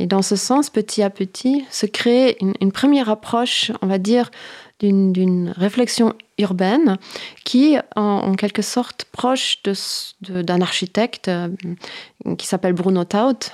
dans 0.07 0.23
ce 0.23 0.37
sens, 0.37 0.71
petit 0.71 1.03
à 1.03 1.11
petit, 1.11 1.65
se 1.71 1.87
crée 1.87 2.37
une 2.41 2.73
première 2.73 3.09
approche, 3.09 3.73
on 3.83 3.87
va 3.87 3.99
dire, 3.99 4.31
d'une 4.81 5.53
réflexion 5.57 6.15
urbaine 6.39 6.99
qui 7.45 7.75
est 7.75 7.83
en, 7.97 8.35
quelque 8.35 8.63
sorte 8.63 9.07
proche 9.13 9.63
d'un 10.21 10.61
architecte 10.61 11.31
qui 12.39 12.47
s'appelle 12.47 12.73
Bruno 12.73 13.05
Taut, 13.05 13.53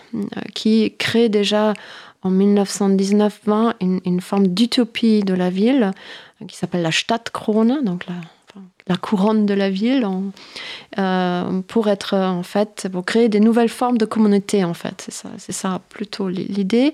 qui 0.55 0.95
crée 0.99 1.29
déjà 1.29 1.75
en 2.23 2.31
1919-20 2.31 3.75
une, 3.81 4.21
forme 4.21 4.49
d'utopie 4.49 5.23
de 5.23 5.35
la 5.35 5.51
ville 5.51 5.93
qui 6.49 6.57
s'appelle 6.57 6.83
la 6.83 6.93
Stadtkrone, 6.93 7.85
donc 7.85 8.07
la, 8.87 8.97
couronne 8.97 9.47
de 9.47 9.55
la 9.55 9.71
ville, 9.71 10.07
euh, 10.99 11.61
pour 11.69 11.89
être 11.89 12.17
en 12.17 12.43
fait 12.43 12.89
pour 12.91 13.05
créer 13.05 13.29
des 13.29 13.41
nouvelles 13.41 13.69
formes 13.69 13.99
de 13.99 14.05
communauté 14.05 14.65
en 14.65 14.75
fait. 14.75 15.03
C'est 15.05 15.13
ça, 15.13 15.29
c'est 15.39 15.53
ça 15.53 15.81
plutôt 15.91 16.29
l'idée, 16.29 16.93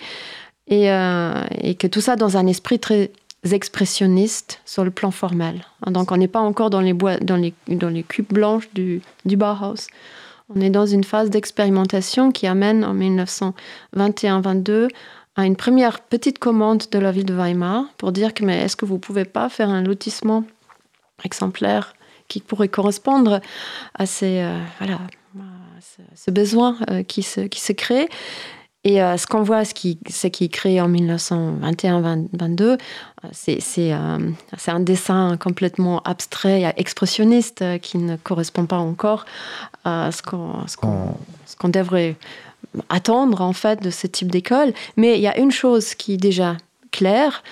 et, 0.69 0.91
euh, 0.91 1.45
et, 1.63 1.75
que 1.75 1.87
tout 1.87 2.01
ça 2.01 2.17
dans 2.17 2.37
un 2.37 2.47
esprit 2.47 2.79
très 2.79 3.11
expressionniste 3.55 4.61
sur 4.65 4.85
le 4.85 4.91
plan 4.91 5.11
formel. 5.11 5.65
Donc 5.87 6.13
on 6.13 6.17
n'est 6.17 6.29
pas 6.29 6.41
encore 6.41 6.71
dans 6.71 6.81
les 6.81 6.93
bois, 6.93 7.17
dans 7.19 7.37
les 7.37 8.03
cubes 8.03 8.33
blanches 8.33 8.69
du, 8.75 9.03
Bauhaus. 9.25 9.89
On 10.55 10.61
est 10.61 10.71
dans 10.71 10.87
une 10.87 11.05
phase 11.05 11.31
d'expérimentation 11.31 12.31
qui 12.31 12.47
amène 12.47 12.85
en 12.85 12.95
1921-22 12.95 14.89
à 15.37 15.45
une 15.45 15.57
première 15.57 16.01
petite 16.01 16.39
commande 16.39 16.85
de 16.91 16.99
la 16.99 17.13
ville 17.13 17.25
de 17.25 17.35
Weimar 17.35 17.85
pour 17.99 18.13
dire 18.13 18.33
que 18.33 18.45
mais 18.45 18.63
est-ce 18.63 18.77
que 18.77 18.85
vous 18.85 18.99
pouvez 18.99 19.25
pas 19.25 19.49
faire 19.49 19.69
un 19.69 19.83
lotissement 19.83 20.45
exemplaire 21.25 21.95
qui 22.29 22.41
pourrait 22.41 22.69
correspondre 22.69 23.41
à 23.95 24.07
ces 24.07 24.41
euh, 24.41 24.59
voilà 24.79 25.01
ce, 26.15 26.31
besoin 26.31 26.77
euh, 26.91 27.03
qui 27.03 27.23
se 27.23 27.41
qui 27.43 27.61
se 27.61 27.73
crée? 27.73 28.09
Et 28.87 29.03
euh, 29.03 29.17
ce 29.17 29.27
qu'on 29.27 29.43
voit, 29.43 29.65
ce 29.65 29.75
qui, 29.75 29.99
ce 30.09 30.29
qui 30.29 30.45
est 30.45 30.49
créé 30.49 30.81
en 30.81 30.89
1921-22, 30.89 32.79
c'est 33.33 33.59
c'est 33.61 33.91
un 33.91 34.81
dessin 34.81 35.37
complètement 35.37 36.01
abstrait, 36.05 36.63
et 36.63 36.73
expressionniste, 36.77 37.65
qui 37.81 37.99
ne 37.99 38.17
correspond 38.17 38.65
pas 38.67 38.79
encore 38.79 39.25
à 39.85 40.13
ce 40.13 40.23
qu'on 40.23 40.67
ce 40.67 40.77
qu'on 41.57 41.69
devrait 41.69 42.15
attendre 42.89 43.41
en 43.41 43.53
fait 43.53 43.83
de 43.83 43.91
ce 43.91 44.07
type 44.07 44.31
d'école. 44.31 44.73
Mais 44.97 45.17
il 45.17 45.21
y 45.21 45.29
a 45.29 45.37
une 45.37 45.51
chose 45.51 45.97
qui 45.97 46.15
est 46.15 46.19
déjà 46.19 46.57
claire, 46.93 47.43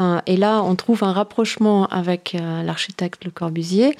euh, 0.00 0.20
et 0.26 0.36
là 0.36 0.62
on 0.62 0.74
trouve 0.74 1.04
un 1.04 1.12
rapprochement 1.12 1.86
avec 1.86 2.34
euh, 2.34 2.62
l'architecte 2.62 3.24
Le 3.24 3.30
Corbusier, 3.30 3.96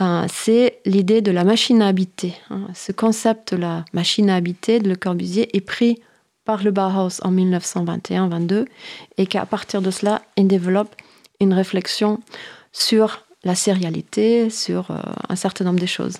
euh, 0.00 0.24
c'est 0.32 0.80
l'idée 0.84 1.20
de 1.20 1.30
la 1.30 1.44
machine 1.44 1.82
à 1.82 1.88
habiter. 1.88 2.34
Hein. 2.50 2.62
Ce 2.74 2.92
concept 2.92 3.54
de 3.54 3.60
la 3.60 3.84
machine 3.92 4.30
à 4.30 4.36
habiter 4.36 4.78
de 4.78 4.88
Le 4.88 4.96
Corbusier 4.96 5.56
est 5.56 5.60
pris 5.60 6.00
par 6.48 6.62
le 6.64 6.70
Bauhaus 6.70 7.20
en 7.24 7.30
1921-22 7.30 8.64
et 9.18 9.26
qu'à 9.26 9.44
partir 9.44 9.82
de 9.82 9.90
cela, 9.90 10.22
il 10.38 10.48
développe 10.48 10.96
une 11.40 11.52
réflexion 11.52 12.20
sur 12.72 13.26
la 13.44 13.54
sérialité, 13.54 14.48
sur 14.48 14.90
un 15.28 15.36
certain 15.36 15.66
nombre 15.66 15.78
de 15.78 15.84
choses. 15.84 16.16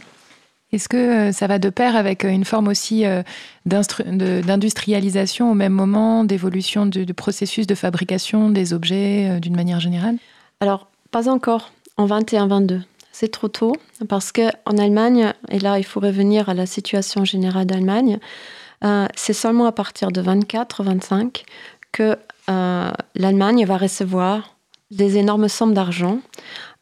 Est-ce 0.71 0.91
que 0.91 0.97
euh, 0.97 1.33
ça 1.33 1.47
va 1.47 1.59
de 1.59 1.71
pair 1.71 1.97
avec 1.97 2.27
euh, 2.27 2.29
une 2.29 2.45
forme 2.45 2.69
aussi 2.69 3.07
euh, 3.07 3.23
d'industrialisation 3.65 5.51
au 5.51 5.55
même 5.55 5.73
moment, 5.73 6.25
d'évolution 6.25 6.85
du, 6.85 7.07
processus 7.15 7.67
de 7.67 7.75
fabrication 7.75 8.51
des 8.51 8.75
objets 8.75 9.41
d'une 9.41 9.57
manière 9.57 9.81
générale? 9.81 10.17
Alors, 10.61 10.89
pas 11.11 11.31
encore 11.31 11.73
en 11.97 12.07
21-22. 12.07 12.83
C'est 13.13 13.33
trop 13.33 13.49
tôt 13.49 13.75
parce 14.11 14.31
qu'en 14.31 14.77
Allemagne, 14.77 15.33
et 15.49 15.59
là 15.59 15.79
il 15.79 15.85
faut 15.85 16.01
revenir 16.01 16.51
à 16.51 16.55
la 16.55 16.67
situation 16.67 17.25
générale 17.25 17.65
d'Allemagne, 17.67 18.19
c'est 19.17 19.33
seulement 19.33 19.67
à 19.67 19.73
partir 19.73 20.11
de 20.11 20.23
24-25 20.23 21.45
que 21.93 22.17
l'Allemagne 23.15 23.65
va 23.67 23.77
recevoir 23.77 24.57
des 24.91 25.19
énormes 25.19 25.49
sommes 25.49 25.75
d'argent 25.75 26.21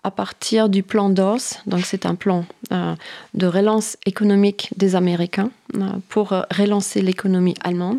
à 0.07 0.13
partir 0.13 0.69
du 0.69 0.85
plan 0.85 1.11
DOS, 1.11 1.59
donc 1.67 1.85
c'est 1.85 2.07
un 2.07 2.15
plan 2.15 2.45
euh, 2.71 2.95
de 3.35 3.47
relance 3.49 3.97
économique 4.07 4.71
des 4.77 4.95
Américains 4.95 5.51
euh, 5.75 5.81
pour 6.09 6.33
euh, 6.33 6.43
relancer 6.57 7.03
l'économie 7.03 7.57
allemande. 7.65 7.99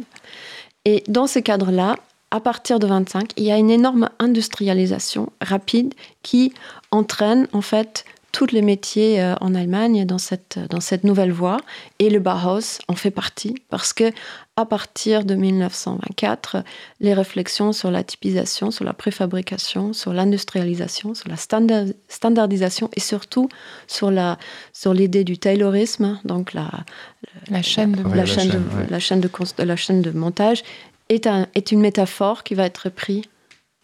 Et 0.86 1.04
dans 1.10 1.28
ce 1.28 1.40
cadre-là, 1.40 1.98
à 2.32 2.40
partir 2.40 2.80
de 2.80 2.88
25, 2.88 3.32
il 3.36 3.44
y 3.44 3.52
a 3.52 3.58
une 3.58 3.70
énorme 3.70 4.10
industrialisation 4.20 5.34
rapide 5.42 5.94
qui 6.24 6.54
entraîne 6.92 7.50
en 7.52 7.60
fait 7.60 8.06
tous 8.38 8.52
les 8.52 8.62
métiers 8.62 9.20
euh, 9.20 9.34
en 9.42 9.56
Allemagne 9.56 10.06
dans 10.06 10.20
cette, 10.20 10.60
dans 10.70 10.80
cette 10.80 11.04
nouvelle 11.04 11.32
voie. 11.32 11.58
Et 11.98 12.12
le 12.12 12.20
Bauhaus 12.20 12.78
en 12.88 12.94
fait 12.94 13.10
partie 13.10 13.56
parce 13.72 13.94
que 13.94 14.12
à 14.56 14.64
partir 14.64 15.26
de 15.26 15.34
1924, 15.34 16.58
les 17.00 17.16
réflexions 17.16 17.74
sur 17.74 17.90
la 17.90 18.04
typisation, 18.04 18.70
sur 18.70 18.86
la 18.86 18.94
préfabrication, 18.94 19.92
sur 19.92 20.14
l'industrialisation, 20.14 21.16
sur 21.16 21.30
la 21.30 21.36
standardisation 22.10 22.92
et 22.96 23.00
surtout 23.00 23.50
sur 23.88 24.12
la 24.12 24.38
sur 24.72 24.94
l'idée 24.94 25.24
du 25.24 25.40
taylorisme, 25.40 26.20
donc 26.24 26.54
la, 26.54 26.70
la 27.50 27.64
chaîne 27.64 27.94
de, 27.94 28.16
la, 28.16 28.28
chaîne, 28.28 28.50
de, 28.50 28.92
la 28.92 29.00
chaîne 29.00 29.20
de, 29.20 29.30
la 29.64 29.76
chaîne 29.76 30.04
de 30.04 30.12
montage, 30.12 30.62
est, 31.10 31.26
un, 31.26 31.48
est 31.56 31.72
une 31.72 31.80
métaphore 31.80 32.44
qui 32.44 32.54
va 32.54 32.68
être 32.68 32.90
prise 32.90 33.24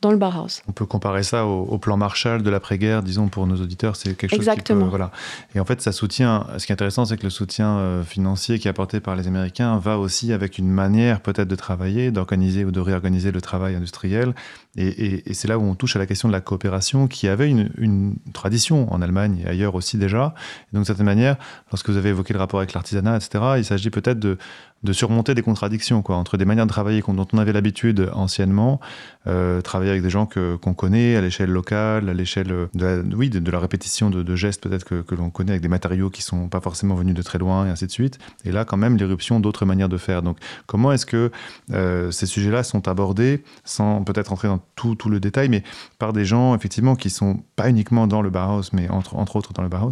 dans 0.03 0.11
le 0.11 0.17
Bauhaus. 0.17 0.61
On 0.67 0.73
peut 0.73 0.85
comparer 0.85 1.23
ça 1.23 1.45
au, 1.45 1.77
plan 1.77 1.95
Marshall 1.95 2.43
de 2.43 2.49
l'après-guerre, 2.49 3.01
disons 3.01 3.29
pour 3.29 3.47
nos 3.47 3.55
auditeurs, 3.55 3.95
c'est 3.95 4.15
quelque 4.15 4.31
chose 4.31 4.39
Exactement. 4.39 4.83
Qui 4.85 4.89
voilà. 4.89 5.11
Et 5.55 5.59
en 5.59 5.65
fait, 5.65 5.81
ça 5.81 5.93
soutient. 5.93 6.45
Ce 6.57 6.65
qui 6.65 6.71
est 6.71 6.75
intéressant, 6.75 7.05
c'est 7.05 7.17
que 7.17 7.23
le 7.23 7.29
soutien 7.29 7.77
euh, 7.77 8.03
financier 8.03 8.59
qui 8.59 8.67
est 8.67 8.69
apporté 8.69 8.99
par 8.99 9.15
les 9.15 9.27
Américains 9.27 9.77
va 9.77 9.97
aussi 9.97 10.33
avec 10.33 10.57
une 10.57 10.69
manière 10.69 11.21
peut-être 11.21 11.47
de 11.47 11.55
travailler, 11.55 12.11
d'organiser 12.11 12.65
ou 12.65 12.71
de 12.71 12.81
réorganiser 12.81 13.31
le 13.31 13.39
travail 13.39 13.75
industriel. 13.75 14.35
Et, 14.75 15.23
c'est 15.33 15.47
là 15.47 15.57
où 15.57 15.63
on 15.63 15.75
touche 15.75 15.95
à 15.95 15.99
la 15.99 16.05
question 16.05 16.27
de 16.27 16.33
la 16.33 16.41
coopération, 16.41 17.07
qui 17.07 17.27
avait 17.27 17.49
une, 17.49 18.15
tradition 18.33 18.91
en 18.91 19.01
Allemagne 19.01 19.43
et 19.45 19.47
ailleurs 19.47 19.75
aussi 19.75 19.97
déjà. 19.97 20.33
donc, 20.73 20.81
de 20.81 20.87
certaine 20.87 21.05
manière, 21.05 21.37
lorsque 21.71 21.89
vous 21.89 21.97
avez 21.97 22.09
évoqué 22.09 22.33
le 22.33 22.39
rapport 22.39 22.59
avec 22.59 22.73
l'artisanat, 22.73 23.17
etc., 23.17 23.43
il 23.57 23.65
s'agit 23.65 23.89
peut-être 23.89 24.19
de, 24.19 24.37
de 24.83 24.93
surmonter 24.93 25.33
des 25.33 25.41
contradictions 25.41 26.01
quoi, 26.01 26.17
entre 26.17 26.37
des 26.37 26.45
manières 26.45 26.65
de 26.65 26.71
travailler 26.71 27.01
dont 27.07 27.27
on 27.31 27.37
avait 27.37 27.53
l'habitude 27.53 28.09
anciennement, 28.13 28.79
euh, 29.27 29.61
travailler 29.61 29.91
avec 29.91 30.03
des 30.03 30.09
gens 30.09 30.25
qu'on 30.25 30.73
connaît 30.73 31.15
à 31.15 31.21
l'échelle 31.21 31.49
locale, 31.49 32.09
à 32.09 32.13
l'échelle 32.13 32.47
de 32.47 32.85
la, 32.85 32.97
oui, 33.15 33.29
de, 33.29 33.51
la 33.51 33.59
répétition 33.59 34.09
de, 34.09 34.35
gestes 34.35 34.61
peut-être 34.61 34.83
que, 34.83 35.01
que, 35.01 35.15
l'on 35.15 35.29
connaît 35.29 35.51
avec 35.51 35.61
des 35.61 35.67
matériaux 35.67 36.09
qui 36.09 36.21
sont 36.21 36.49
pas 36.49 36.59
forcément 36.59 36.95
venus 36.95 37.15
de 37.15 37.21
très 37.21 37.39
loin 37.39 37.65
et 37.65 37.69
ainsi 37.69 37.85
de 37.87 37.91
suite. 37.91 38.19
Et 38.45 38.51
là, 38.51 38.65
quand 38.65 38.77
même, 38.77 38.97
l'éruption 38.97 39.39
d'autres 39.39 39.65
manières 39.65 39.89
de 39.89 39.97
faire. 39.97 40.21
Donc, 40.21 40.37
comment 40.65 40.91
est-ce 40.91 41.05
que 41.05 41.31
euh, 41.71 42.11
ces 42.11 42.25
sujets-là 42.25 42.63
sont 42.63 42.87
abordés 42.87 43.43
sans 43.63 44.03
peut-être 44.03 44.33
entrer 44.33 44.47
dans 44.47 44.59
tout, 44.75 44.95
tout, 44.95 45.09
le 45.09 45.19
détail, 45.19 45.49
mais 45.49 45.63
par 45.99 46.13
des 46.13 46.25
gens 46.25 46.55
effectivement 46.55 46.95
qui 46.95 47.09
sont 47.09 47.43
pas 47.55 47.69
uniquement 47.69 48.07
dans 48.07 48.21
le 48.21 48.29
Bauhaus, 48.29 48.71
mais 48.73 48.89
entre, 48.89 49.15
entre 49.15 49.35
autres 49.35 49.53
dans 49.53 49.63
le 49.63 49.69
Bauhaus. 49.69 49.91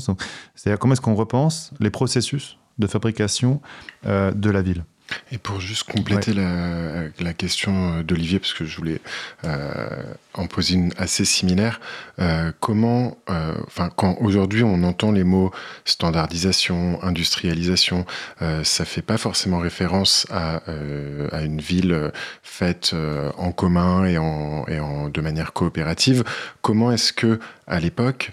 c'est-à-dire 0.56 0.80
comment 0.80 0.94
est-ce 0.94 1.02
qu'on 1.02 1.16
repense 1.16 1.72
les 1.80 1.90
processus 1.90 2.58
de 2.78 2.88
fabrication 2.88 3.62
euh, 4.06 4.32
de 4.32 4.50
la 4.50 4.62
ville. 4.62 4.84
Et 5.32 5.38
pour 5.38 5.62
juste 5.62 5.84
compléter 5.84 6.34
la, 6.34 7.04
la, 7.20 7.34
question 7.34 8.02
d'Olivier, 8.02 8.40
parce 8.40 8.54
que 8.54 8.66
je 8.66 8.78
voulais 8.78 9.02
euh, 9.46 9.88
en 10.34 10.48
poser 10.48 10.76
une 10.76 10.94
assez 10.98 11.26
similaire, 11.26 11.80
euh, 12.20 12.52
comment, 12.60 13.18
euh, 13.30 13.54
enfin, 13.68 13.90
quand 13.96 14.18
aujourd'hui 14.22 14.64
on 14.64 14.84
entend 14.84 15.12
les 15.12 15.24
mots 15.24 15.52
standardisation, 15.86 17.02
industrialisation, 17.04 18.06
ça 18.64 18.86
fait 18.86 19.02
pas 19.02 19.18
forcément 19.18 19.60
référence 19.60 20.26
à, 20.30 20.62
à 21.32 21.42
une 21.42 21.60
ville 21.60 22.12
faite 22.44 22.96
en 23.38 23.52
commun 23.52 24.06
et, 24.06 24.18
en, 24.18 24.66
et 24.68 24.80
en, 24.80 25.10
de 25.10 25.22
manière 25.22 25.54
coopérative. 25.54 26.24
Comment 26.62 26.92
est-ce 26.92 27.14
que 27.14 27.40
à 27.68 27.80
l'époque 27.80 28.32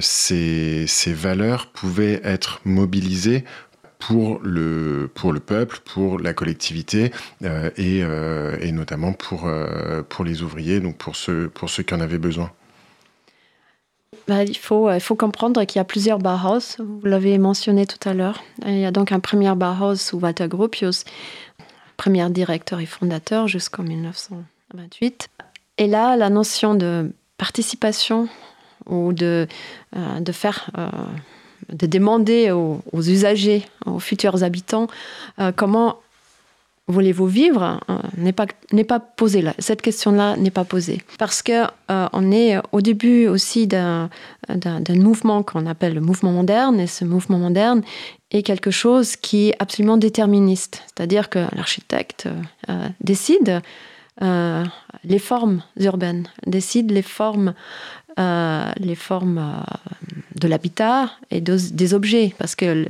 ces, 0.00 0.86
ces 0.86 1.12
valeurs 1.12 1.66
pouvaient 1.68 2.20
être 2.24 2.60
mobilisées 2.64 3.44
pour 4.06 4.38
le, 4.44 5.10
pour 5.12 5.32
le 5.32 5.40
peuple, 5.40 5.80
pour 5.84 6.20
la 6.20 6.32
collectivité 6.32 7.10
euh, 7.42 7.70
et, 7.76 8.04
euh, 8.04 8.56
et, 8.60 8.70
notamment 8.70 9.12
pour, 9.12 9.46
euh, 9.46 10.02
pour 10.08 10.24
les 10.24 10.42
ouvriers, 10.42 10.78
donc 10.78 10.96
pour 10.96 11.16
ceux, 11.16 11.48
pour 11.48 11.70
ceux 11.70 11.82
qui 11.82 11.92
en 11.92 12.00
avaient 12.00 12.18
besoin. 12.18 12.52
Bah, 14.28 14.44
il, 14.44 14.56
faut, 14.56 14.92
il 14.92 15.00
faut 15.00 15.16
comprendre 15.16 15.64
qu'il 15.64 15.80
y 15.80 15.80
a 15.80 15.84
plusieurs 15.84 16.20
Bauhaus, 16.20 16.76
vous 16.78 17.00
l'avez 17.04 17.36
mentionné 17.38 17.84
tout 17.84 18.08
à 18.08 18.14
l'heure. 18.14 18.44
Il 18.64 18.78
y 18.78 18.84
a 18.84 18.92
donc 18.92 19.10
un 19.10 19.18
premier 19.18 19.52
Bauhaus 19.56 19.96
sous 19.96 20.20
Walter 20.20 20.46
Gropius, 20.46 21.04
premier 21.96 22.30
directeur 22.30 22.78
et 22.78 22.86
fondateur 22.86 23.48
jusqu'en 23.48 23.82
1928. 23.82 25.30
Et 25.78 25.88
là, 25.88 26.16
la 26.16 26.30
notion 26.30 26.76
de 26.76 27.10
participation 27.38 28.28
ou 28.88 29.12
de, 29.12 29.48
de 30.20 30.32
faire 30.32 30.70
de 31.72 31.86
demander 31.86 32.50
aux, 32.50 32.82
usagers, 32.94 33.64
aux 33.84 33.98
futurs 33.98 34.42
habitants, 34.42 34.86
euh, 35.40 35.52
comment 35.54 35.98
voulez-vous 36.88 37.26
vivre 37.26 37.80
euh, 37.90 37.98
n'est 38.16 38.32
pas 38.32 38.46
pas 38.86 39.00
posée. 39.00 39.44
Cette 39.58 39.82
question-là 39.82 40.36
n'est 40.36 40.52
pas 40.52 40.64
posée 40.64 41.02
parce 41.18 41.42
que 41.42 41.64
euh, 41.90 42.08
on 42.12 42.30
est 42.30 42.58
au 42.70 42.80
début 42.80 43.26
aussi 43.26 43.66
d'un 43.66 44.08
mouvement 44.90 45.42
qu'on 45.42 45.66
appelle 45.66 45.94
le 45.94 46.00
mouvement 46.00 46.30
moderne 46.30 46.78
et 46.78 46.86
ce 46.86 47.04
mouvement 47.04 47.38
moderne 47.38 47.82
est 48.30 48.42
quelque 48.42 48.70
chose 48.70 49.16
qui 49.16 49.48
est 49.48 49.56
absolument 49.58 49.96
déterministe, 49.96 50.82
c'est-à-dire 50.86 51.28
que 51.28 51.40
l'architecte 51.56 52.28
décide 53.00 53.62
les 54.20 55.18
formes 55.18 55.62
urbaines, 55.78 56.28
décide 56.46 56.90
les 56.90 57.02
formes, 57.02 57.54
les 58.16 58.94
formes 58.94 59.64
de 60.34 60.48
l'habitat 60.48 61.10
et 61.30 61.40
des 61.40 61.94
objets, 61.94 62.34
parce 62.38 62.54
que 62.54 62.86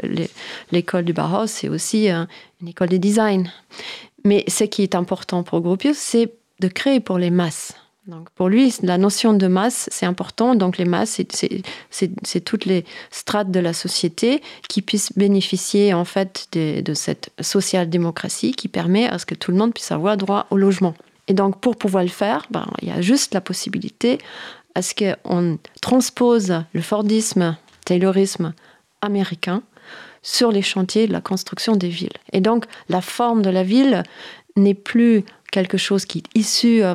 l'école 0.73 1.05
du 1.05 1.13
Bauhaus, 1.13 1.47
c'est 1.47 1.69
aussi 1.69 2.09
une 2.09 2.69
école 2.69 2.89
de 2.89 2.97
design. 2.97 3.51
Mais 4.25 4.45
ce 4.49 4.65
qui 4.65 4.83
est 4.83 4.95
important 4.95 5.43
pour 5.43 5.61
Gropius, 5.61 5.97
c'est 5.97 6.33
de 6.61 6.69
créer 6.69 7.01
pour 7.01 7.19
les 7.19 7.31
masses. 7.31 7.75
Donc 8.07 8.31
pour 8.31 8.49
lui, 8.49 8.73
la 8.83 8.99
notion 8.99 9.35
de 9.35 9.47
masse, 9.49 9.89
c'est 9.91 10.07
important. 10.07 10.55
Donc 10.55 10.79
les 10.79 10.85
masses, 10.85 11.21
c'est 11.91 12.41
toutes 12.45 12.65
les 12.65 12.85
strates 13.11 13.51
de 13.51 13.59
la 13.59 13.73
société 13.73 14.43
qui 14.69 14.81
puissent 14.81 15.13
bénéficier 15.17 15.93
en 15.93 16.05
fait 16.05 16.47
de, 16.53 16.81
de 16.83 16.95
cette 16.95 17.31
social-démocratie 17.41 18.53
qui 18.53 18.69
permet 18.69 19.09
à 19.09 19.19
ce 19.19 19.27
que 19.27 19.35
tout 19.35 19.51
le 19.51 19.57
monde 19.57 19.75
puisse 19.75 19.91
avoir 19.91 20.17
droit 20.17 20.47
au 20.51 20.57
logement. 20.57 20.95
Et 21.27 21.35
donc 21.35 21.61
pour 21.61 21.77
pouvoir 21.77 22.05
le 22.05 22.09
faire, 22.09 22.47
ben, 22.51 22.67
il 22.81 22.89
y 22.89 22.93
a 22.93 23.01
juste 23.01 23.35
la 23.35 23.41
possibilité 23.41 24.19
à 24.77 24.83
ce 24.83 24.95
qu'on 24.95 25.59
transpose 25.81 26.63
le 26.75 26.83
Fordisme, 26.83 27.57
Taylorisme 27.87 28.53
américain 29.01 29.63
sur 30.23 30.53
les 30.53 30.61
chantiers 30.61 31.07
de 31.07 31.13
la 31.15 31.23
construction 31.23 31.77
des 31.77 31.89
villes. 31.89 32.19
Et 32.33 32.43
donc 32.43 32.67
la 32.91 33.01
forme 33.01 33.41
de 33.41 33.49
la 33.49 33.63
ville 33.63 34.03
n'est 34.55 34.75
plus 34.75 35.25
quelque 35.51 35.79
chose 35.79 36.05
qui 36.05 36.19
est 36.19 36.39
issu 36.39 36.83
euh, 36.83 36.95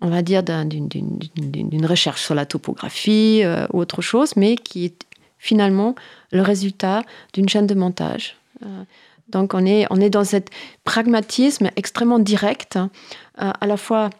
on 0.00 0.08
va 0.08 0.22
dire, 0.22 0.42
d'une 0.42 1.86
recherche 1.86 2.22
sur 2.22 2.34
la 2.34 2.46
topographie 2.46 3.42
euh, 3.44 3.66
ou 3.72 3.78
autre 3.78 4.02
chose, 4.02 4.34
mais 4.34 4.56
qui 4.56 4.86
est 4.86 5.06
finalement 5.38 5.94
le 6.32 6.42
résultat 6.42 7.02
d'une 7.32 7.48
chaîne 7.48 7.66
de 7.68 7.74
montage. 7.74 8.36
Euh, 8.64 8.82
donc 9.28 9.54
on 9.54 9.64
est, 9.64 9.86
on 9.90 10.00
est 10.00 10.10
dans 10.10 10.24
cet 10.24 10.50
pragmatisme 10.82 11.70
extrêmement 11.76 12.18
direct, 12.18 12.76
hein, 12.76 12.90
à 13.36 13.66
la 13.66 13.76
fois 13.76 14.10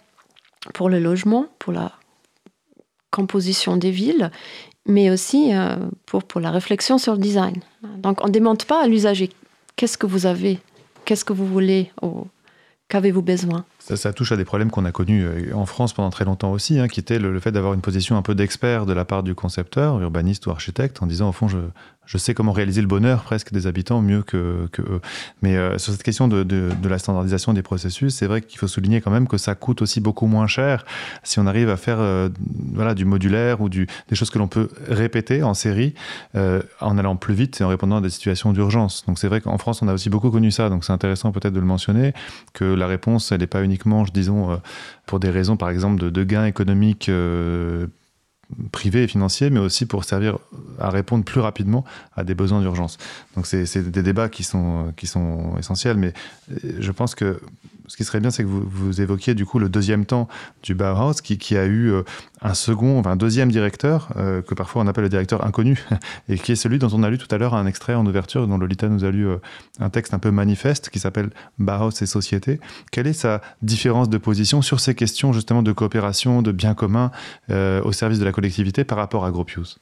pour 0.75 0.89
le 0.89 1.01
logement, 1.01 1.47
pour 1.59 1.73
la 1.73 1.93
composition 3.11 3.77
des 3.77 3.91
villes, 3.91 4.31
mais 4.87 5.11
aussi 5.11 5.53
pour, 6.07 6.25
pour 6.25 6.41
la 6.41 6.51
réflexion 6.51 6.99
sur 6.99 7.13
le 7.15 7.19
design. 7.19 7.57
Donc 7.99 8.23
on 8.23 8.29
ne 8.29 8.33
demande 8.33 8.65
pas 8.65 8.83
à 8.83 8.87
l'usager. 8.87 9.31
Qu'est-ce 9.77 9.99
que 9.99 10.07
vous 10.07 10.27
avez, 10.27 10.59
qu'est-ce 11.05 11.25
que 11.25 11.33
vous 11.33 11.47
voulez, 11.47 11.91
qu'avez-vous 12.89 13.23
besoin? 13.23 13.65
Ça, 13.79 14.13
touche 14.13 14.33
à 14.33 14.37
des 14.37 14.45
problèmes 14.45 14.71
qu'on 14.71 14.85
a 14.85 14.93
connus 14.93 15.25
euh, 15.25 15.55
en 15.55 15.67
France 15.67 15.93
pendant 15.93 16.11
très 16.11 16.25
longtemps 16.25 16.53
aussi, 16.53 16.79
hein, 16.79 16.87
qui 16.87 17.01
était 17.01 17.19
le, 17.19 17.33
le 17.33 17.41
fait 17.41 17.51
d'avoir 17.51 17.75
une 17.75 17.81
position 17.81 18.17
un 18.17 18.23
peu 18.23 18.35
d'expert 18.35 18.87
de 18.87 18.93
la 18.93 19.05
part 19.05 19.23
du 19.23 19.35
concepteur, 19.35 20.01
urbaniste 20.01 20.47
ou 20.47 20.51
architecte, 20.51 21.03
en 21.03 21.07
disant 21.07 21.31
au 21.31 21.33
fond, 21.33 21.49
je, 21.49 21.59
je 22.11 22.19
sais 22.19 22.35
comment 22.35 22.51
réaliser 22.51 22.81
le 22.81 22.89
bonheur 22.89 23.23
presque 23.23 23.53
des 23.53 23.69
habitants 23.69 24.03
mieux 24.03 24.23
que, 24.23 24.69
eux. 24.81 25.01
Mais 25.43 25.57
euh, 25.57 25.79
sur 25.79 25.93
cette 25.93 26.03
question 26.03 26.27
de, 26.27 26.45
la 26.83 26.99
standardisation 26.99 27.53
des 27.53 27.63
processus, 27.63 28.17
c'est 28.17 28.27
vrai 28.27 28.43
qu'il 28.43 28.59
faut 28.59 28.67
souligner 28.67 29.01
quand 29.01 29.13
même 29.13 29.29
que 29.29 29.39
ça 29.39 29.55
coûte 29.55 29.81
aussi 29.81 30.01
beaucoup 30.01 30.27
moins 30.27 30.49
cher 30.49 30.85
si 31.23 31.39
on 31.39 31.47
arrive 31.47 31.71
à 31.71 31.77
faire 31.77 32.01
euh, 32.01 32.29
voilà, 32.75 32.95
du 32.95 33.05
modulaire 33.05 33.61
ou 33.61 33.69
des 33.69 33.87
choses 34.13 34.31
que 34.31 34.41
l'on 34.41 34.49
peut 34.49 34.71
répéter 34.89 35.45
en 35.45 35.55
série 35.55 35.95
euh, 36.35 36.61
en 36.81 36.99
allant 36.99 37.15
plus 37.15 37.35
vite 37.35 37.61
et 37.61 37.65
en 37.65 37.69
répondant 37.69 37.99
à 37.99 38.01
des 38.01 38.11
situations 38.11 38.53
d'urgence. 38.53 39.05
Donc 39.07 39.21
c'est 39.21 39.29
vrai 39.29 39.41
qu'en 39.41 39.57
France, 39.57 39.81
on 39.81 39.87
a 39.87 39.93
aussi 39.93 40.11
beaucoup 40.11 40.33
connu 40.33 40.51
ça, 40.51 40.69
donc 40.69 40.85
c'est 40.85 40.93
intéressant 40.93 41.31
peut-être 41.31 41.55
de 41.55 41.61
le 41.61 41.67
mentionner, 41.67 42.13
que 42.55 42.65
la 42.65 42.89
réponse, 42.89 43.31
elle 43.31 43.39
n'est 43.39 43.47
pas 43.47 43.63
uniquement, 43.63 44.05
disons, 44.13 44.61
pour 45.07 45.21
des 45.21 45.31
raisons 45.31 45.57
par 45.57 45.71
exemple 45.71 46.11
de 46.11 46.25
gains 46.25 46.47
économiques 46.47 47.09
privé 48.73 49.05
et 49.05 49.09
financier, 49.09 49.51
mais 49.51 49.61
aussi 49.61 49.87
pour 49.87 50.05
servir 50.05 50.39
à 50.79 50.91
répondre 50.91 51.25
plus 51.25 51.41
rapidement 51.41 51.85
à 52.15 52.25
des 52.25 52.35
besoins 52.35 52.61
d'urgence. 52.61 52.99
Donc 53.37 53.47
c'est 53.47 53.91
des 53.91 54.03
débats 54.03 54.29
qui 54.29 54.45
sont, 54.45 54.93
qui 54.97 55.07
sont 55.07 55.57
essentiels, 55.59 55.97
mais 55.97 56.13
euh, 56.53 56.77
je 56.79 56.93
pense 56.93 57.15
que 57.15 57.41
ce 57.91 57.97
qui 57.97 58.05
serait 58.05 58.21
bien, 58.21 58.31
c'est 58.31 58.45
que 58.45 58.49
vous, 58.49 59.01
évoquiez 59.01 59.35
du 59.35 59.45
coup 59.45 59.59
le 59.59 59.69
deuxième 59.69 60.07
temps 60.07 60.29
du 60.63 60.77
Bauhaus, 60.77 61.15
qui, 61.15 61.39
qui 61.39 61.57
a 61.57 61.65
eu 61.65 61.91
euh, 61.91 62.03
un 62.41 62.55
second, 62.55 63.01
enfin 63.01 63.11
un 63.11 63.17
deuxième 63.17 63.51
directeur, 63.51 64.11
euh, 64.17 64.43
que 64.43 64.55
parfois 64.55 64.83
on 64.83 64.87
appelle 64.87 65.03
le 65.03 65.11
directeur 65.11 65.45
inconnu, 65.45 65.85
et 66.29 66.39
qui 66.39 66.53
est 66.53 66.57
celui 66.57 66.79
dont 66.79 66.91
on 66.93 67.03
a 67.03 67.11
lu 67.11 67.19
tout 67.19 67.27
à 67.35 67.37
l'heure 67.37 67.55
un 67.55 67.67
extrait 67.67 67.97
en 67.97 68.07
ouverture, 68.07 68.47
dont 68.47 68.59
Lolita 68.59 68.89
nous 68.89 69.03
a 69.03 69.11
lu 69.11 69.27
euh, 69.27 69.39
un 69.81 69.91
texte 69.91 70.15
un 70.15 70.21
peu 70.21 70.31
manifeste 70.31 70.91
qui 70.91 71.01
s'appelle 71.01 71.31
Bauhaus 71.59 72.01
et 72.01 72.07
société. 72.07 72.61
Quelle 72.93 73.09
est 73.09 73.13
sa 73.13 73.41
différence 73.61 74.09
de 74.09 74.19
position 74.19 74.63
sur 74.63 74.79
ces 74.79 74.95
questions 74.95 75.33
justement 75.33 75.65
de 75.65 75.73
coopération, 75.73 76.43
de 76.43 76.53
bien 76.53 76.75
commun 76.75 77.11
au 77.51 77.93
service 77.93 78.21
de 78.21 78.25
la 78.25 78.33
collectivité 78.33 78.85
par 78.85 78.99
rapport 78.99 79.25
à 79.25 79.33
Gropius? 79.33 79.81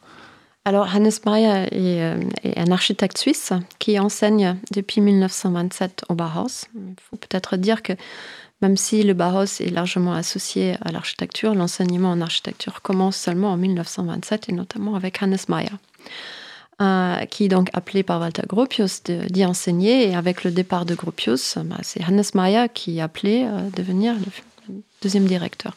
Alors, 0.69 0.95
Hannes 0.95 1.11
Maria 1.25 1.65
est, 1.73 2.15
est, 2.45 2.59
un 2.59 2.71
architecte 2.71 3.17
suisse 3.17 3.53
qui 3.79 3.99
enseigne 3.99 4.57
depuis 4.71 5.01
1927 5.01 6.05
au 6.11 6.15
Bauhaus. 6.15 6.67
Il 6.75 6.95
faut 7.09 7.17
peut-être 7.17 7.57
dire 7.57 7.83
que 7.83 7.95
même 8.61 8.77
si 8.77 9.03
le 9.03 9.15
Bauhaus 9.15 9.61
est 9.61 9.71
largement 9.71 10.13
associé 10.13 10.77
à 10.85 10.93
l'architecture, 10.93 11.55
l'enseignement 11.55 12.11
en 12.11 12.21
architecture 12.21 12.83
commence 12.83 13.17
seulement 13.17 13.53
en 13.53 13.57
1927 13.57 14.51
et 14.51 14.53
notamment 14.53 14.95
avec 14.95 15.23
Hannes 15.23 15.39
Mayer. 15.49 15.71
Euh, 16.81 17.25
qui 17.25 17.47
est 17.47 17.49
donc 17.49 17.71
appelé 17.73 18.05
par 18.05 18.21
Walter 18.21 18.43
Gropius 18.47 19.03
d'y 19.03 19.45
enseigner. 19.45 20.09
Et 20.09 20.15
avec 20.15 20.45
le 20.45 20.53
départ 20.53 20.85
de 20.85 20.95
Gropius, 20.95 21.59
bah, 21.65 21.79
c'est 21.83 22.05
Hannes 22.05 22.23
Mayer 22.35 22.67
qui 22.73 22.99
est 22.99 23.01
appelé 23.01 23.43
à 23.43 23.63
devenir 23.77 24.15
le 24.15 24.31
deuxième 25.03 25.27
directeur. 25.27 25.75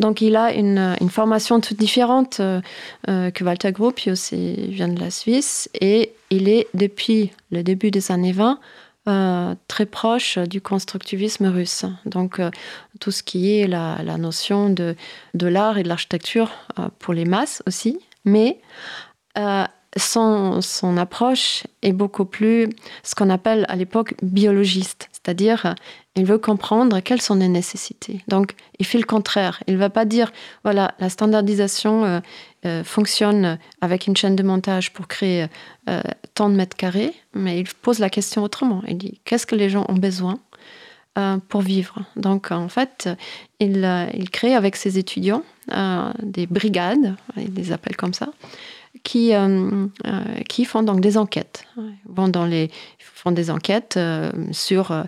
Donc 0.00 0.20
il 0.20 0.36
a 0.36 0.52
une, 0.52 0.96
formation 1.10 1.60
toute 1.60 1.78
différente 1.78 2.40
euh, 2.40 2.60
euh, 3.08 3.30
que 3.30 3.44
Walter 3.44 3.72
Gropius, 3.72 4.32
il 4.32 4.70
vient 4.70 4.88
de 4.88 5.00
la 5.00 5.10
Suisse 5.10 5.68
et 5.80 6.12
il 6.30 6.48
est 6.48 6.66
depuis 6.74 7.30
le 7.50 7.62
début 7.62 7.90
des 7.90 8.10
années 8.10 8.32
20 8.32 8.58
euh, 9.08 9.54
très 9.68 9.86
proche 9.86 10.38
du 10.38 10.60
constructivisme 10.60 11.46
russe. 11.46 11.84
Donc 12.06 12.40
tout 13.00 13.10
ce 13.10 13.22
qui 13.22 13.58
est 13.58 13.66
la, 13.66 13.98
notion 14.18 14.68
de, 14.70 14.96
l'art 15.34 15.78
et 15.78 15.82
de 15.82 15.88
l'architecture 15.88 16.50
pour 16.98 17.14
les 17.14 17.24
masses 17.24 17.62
aussi, 17.66 17.98
mais 18.24 18.58
son, 19.96 20.96
approche 20.98 21.64
est 21.82 21.92
beaucoup 21.92 22.24
plus 22.24 22.68
ce 23.02 23.14
qu'on 23.14 23.30
appelle 23.30 23.64
à 23.68 23.76
l'époque 23.76 24.14
biologiste, 24.22 25.08
c'est-à-dire 25.26 25.74
il 26.14 26.24
veut 26.24 26.38
comprendre 26.38 27.00
quelles 27.00 27.20
sont 27.20 27.34
les 27.34 27.48
nécessités. 27.48 28.20
Donc 28.28 28.54
il 28.78 28.86
fait 28.86 28.98
le 28.98 29.04
contraire. 29.04 29.60
Il 29.66 29.74
ne 29.74 29.78
va 29.78 29.90
pas 29.90 30.04
dire 30.04 30.32
voilà 30.62 30.94
la 31.00 31.08
standardisation 31.08 32.04
euh, 32.04 32.20
euh, 32.64 32.84
fonctionne 32.84 33.58
avec 33.80 34.06
une 34.06 34.16
chaîne 34.16 34.36
de 34.36 34.44
montage 34.44 34.92
pour 34.92 35.08
créer 35.08 35.46
euh, 35.88 36.00
tant 36.34 36.48
de 36.48 36.54
mètres 36.54 36.76
carrés, 36.76 37.12
mais 37.34 37.58
il 37.58 37.66
pose 37.66 37.98
la 37.98 38.08
question 38.08 38.44
autrement. 38.44 38.82
Il 38.86 38.98
dit 38.98 39.20
qu'est-ce 39.24 39.46
que 39.46 39.56
les 39.56 39.68
gens 39.68 39.84
ont 39.88 39.94
besoin 39.94 40.38
pour 41.48 41.62
vivre? 41.62 42.00
Donc 42.16 42.52
en 42.52 42.68
fait, 42.68 43.08
il, 43.58 43.88
il 44.12 44.28
crée 44.28 44.54
avec 44.54 44.76
ses 44.76 44.98
étudiants 44.98 45.42
des 46.22 46.46
brigades, 46.46 47.16
il 47.38 47.54
les 47.54 47.72
appelle 47.72 47.96
comme 47.96 48.12
ça, 48.12 48.28
qui, 49.02 49.34
euh, 49.34 49.86
euh, 50.06 50.24
qui 50.48 50.64
font 50.64 50.82
donc 50.82 51.00
des 51.00 51.16
enquêtes. 51.18 51.64
Ils, 51.76 51.94
vont 52.06 52.28
dans 52.28 52.44
les, 52.44 52.70
font 52.98 53.32
des 53.32 53.50
enquêtes 53.50 53.96
euh, 53.96 54.30
sur, 54.52 55.04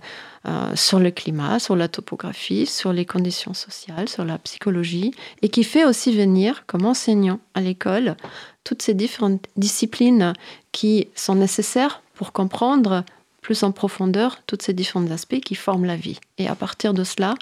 sur 0.75 0.99
le 0.99 1.11
climat, 1.11 1.59
sur 1.59 1.77
la 1.77 1.89
topographie, 1.89 2.67
sur 2.67 2.93
les 2.93 3.05
conditions 3.05 3.55
sociales, 3.55 4.09
sur 4.09 4.25
la 4.25 4.39
psychologie, 4.39 5.13
et 5.43 5.49
qui 5.49 5.65
fait 5.65 5.85
aussi 5.85 6.17
venir 6.17 6.65
comme 6.67 6.87
enseignant 6.87 7.41
à 7.55 7.61
l'école 7.61 8.17
toutes 8.65 8.83
ces 8.83 8.95
différentes 8.95 9.47
disciplines 9.57 10.33
qui 10.73 11.09
sont 11.15 11.35
nécessaires 11.35 12.03
pour 12.15 12.33
comprendre 12.33 13.05
plus 13.41 13.63
en 13.63 13.73
profondeur 13.73 14.39
tous 14.47 14.59
ces 14.61 14.73
différents 14.75 15.11
aspects 15.11 15.41
qui 15.41 15.55
forment 15.55 15.87
la 15.87 15.97
vie. 15.97 16.19
Et 16.39 16.49
à 16.49 16.55
partir 16.55 16.93
de 16.93 17.05
cela, 17.05 17.35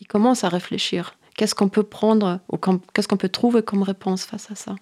ils 0.00 0.06
commencent 0.06 0.44
à 0.44 0.48
réfléchir. 0.48 1.14
Qu'est-ce 1.36 1.54
qu'on 1.54 1.68
peut 1.68 1.82
prendre 1.82 2.40
ou 2.50 2.58
qu'est-ce 2.94 3.08
qu'on 3.08 3.16
peut 3.16 3.28
trouver 3.28 3.62
comme 3.62 3.82
réponse 3.82 4.24
face 4.24 4.50
à 4.50 4.54
ça? 4.54 4.76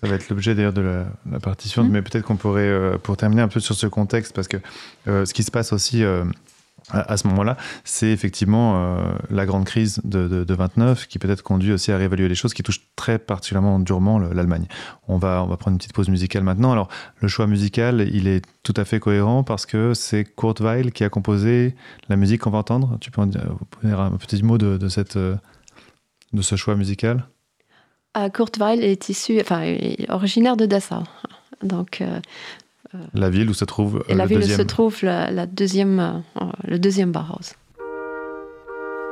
Ça 0.00 0.06
va 0.06 0.14
être 0.14 0.28
l'objet 0.28 0.54
d'ailleurs 0.54 0.72
de 0.72 0.80
la, 0.80 1.40
partition, 1.40 1.82
mmh. 1.82 1.88
mais 1.88 2.02
peut-être 2.02 2.24
qu'on 2.24 2.36
pourrait, 2.36 2.68
euh, 2.68 2.98
pour 2.98 3.16
terminer 3.16 3.42
un 3.42 3.48
peu 3.48 3.58
sur 3.58 3.74
ce 3.74 3.86
contexte, 3.86 4.32
parce 4.34 4.46
que 4.46 4.58
euh, 5.08 5.24
ce 5.24 5.34
qui 5.34 5.42
se 5.42 5.50
passe 5.50 5.72
aussi 5.72 6.04
euh, 6.04 6.24
à, 6.90 7.16
ce 7.16 7.26
moment-là, 7.26 7.56
c'est 7.84 8.08
effectivement 8.08 8.96
la 9.28 9.44
grande 9.44 9.66
crise 9.66 10.00
de, 10.04 10.46
29 10.48 11.06
qui 11.06 11.18
peut-être 11.18 11.42
conduit 11.42 11.72
aussi 11.72 11.92
à 11.92 11.98
réévaluer 11.98 12.28
les 12.28 12.34
choses, 12.34 12.54
qui 12.54 12.62
touche 12.62 12.80
très 12.96 13.18
particulièrement 13.18 13.78
durement 13.78 14.18
l'Allemagne. 14.18 14.66
On 15.06 15.18
va, 15.18 15.42
on 15.42 15.48
va 15.48 15.58
prendre 15.58 15.74
une 15.74 15.78
petite 15.78 15.92
pause 15.92 16.08
musicale 16.08 16.44
maintenant. 16.44 16.72
Alors, 16.72 16.88
le 17.20 17.28
choix 17.28 17.46
musical, 17.46 18.08
il 18.10 18.26
est 18.26 18.42
tout 18.62 18.72
à 18.74 18.86
fait 18.86 19.00
cohérent 19.00 19.42
parce 19.42 19.66
que 19.66 19.92
c'est 19.92 20.24
Kurt 20.24 20.60
Weill 20.60 20.92
qui 20.92 21.04
a 21.04 21.10
composé 21.10 21.74
la 22.08 22.16
musique 22.16 22.40
qu'on 22.40 22.50
va 22.50 22.58
entendre. 22.58 22.96
Tu 23.02 23.10
peux 23.10 23.20
en 23.20 23.26
dire, 23.26 23.42
un 23.82 24.12
petit 24.12 24.42
mot 24.42 24.56
de, 24.56 24.78
de, 24.78 24.88
cette, 24.88 25.18
de 25.18 25.38
ce 26.40 26.56
choix 26.56 26.74
musical? 26.74 27.26
Kurt 28.32 28.58
Weill 28.58 28.82
est 28.82 29.08
issu, 29.08 29.40
enfin, 29.40 29.60
est 29.62 30.10
originaire 30.10 30.56
de 30.56 30.66
Dessau. 30.66 31.04
Donc, 31.62 32.00
euh, 32.00 32.20
la 33.14 33.30
ville 33.30 33.50
où 33.50 33.54
se 33.54 33.64
trouve 33.64 34.04
et 34.08 34.14
la 34.14 34.26
ville 34.26 34.38
deuxième... 34.38 34.56
où 34.56 34.62
se 34.62 34.66
trouve 34.66 34.96
la, 35.02 35.30
la 35.30 35.46
deuxième, 35.46 36.22
euh, 36.40 36.44
le 36.66 36.78
deuxième 36.78 37.12
Bauhaus. 37.12 37.54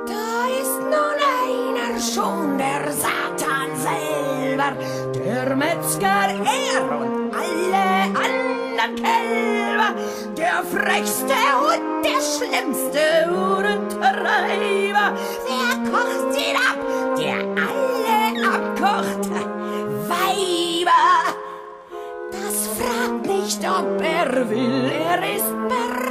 Da 0.06 0.46
ist 0.60 0.80
nun 0.92 1.18
einer 1.44 2.00
schon 2.00 2.56
der 2.58 2.90
Satan 2.92 3.68
selber, 3.76 4.72
der 5.14 5.56
Metzger 5.56 6.28
er 6.44 6.82
und 7.00 7.34
alle 7.34 8.16
den 8.78 8.94
Kälber, 9.02 9.90
der 10.36 10.62
frechste 10.64 11.38
und 11.68 11.82
der 12.04 12.20
schlimmste 12.32 13.04
Uhrentreiber. 13.30 15.06
Wer 15.46 15.72
kocht 15.90 16.32
ihn 16.38 16.56
ab, 16.56 16.78
der 17.18 17.38
alle 17.62 17.75
abkocht? 18.86 19.30
Weiber! 20.08 21.06
Das 22.32 22.68
fragt 22.78 23.26
nicht, 23.26 23.60
ob 23.64 24.00
er 24.02 24.50
will, 24.50 24.90
er 24.90 25.36
ist 25.36 25.52
bereit. 25.68 26.05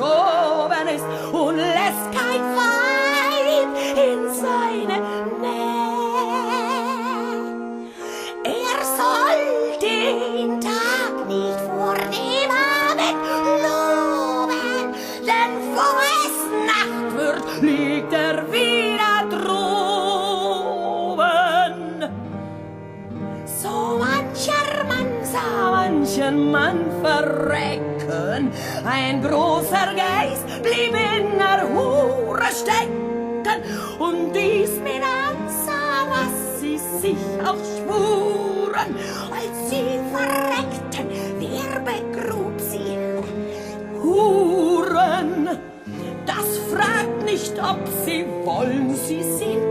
저 0.00 0.29
ein 28.90 29.22
großer 29.22 29.94
Geist 29.94 30.62
blieb 30.62 30.94
in 30.94 31.38
der 31.38 31.62
Hure 31.68 32.50
stecken, 32.50 33.62
und 33.98 34.32
dies 34.34 34.70
mit 34.82 35.02
ansah, 35.02 36.06
was 36.08 36.60
sie 36.60 36.78
sich 37.00 37.16
auch 37.44 37.62
schwuren, 37.76 38.96
als 39.30 39.70
sie 39.70 40.00
verreckten, 40.12 41.06
wer 41.38 41.80
begrub 41.80 42.58
sie? 42.58 42.98
Huren! 44.02 45.48
Das 46.26 46.58
fragt 46.72 47.24
nicht, 47.24 47.54
ob 47.62 47.80
sie 48.04 48.24
wollen, 48.44 48.94
sie 48.96 49.22
sind 49.22 49.69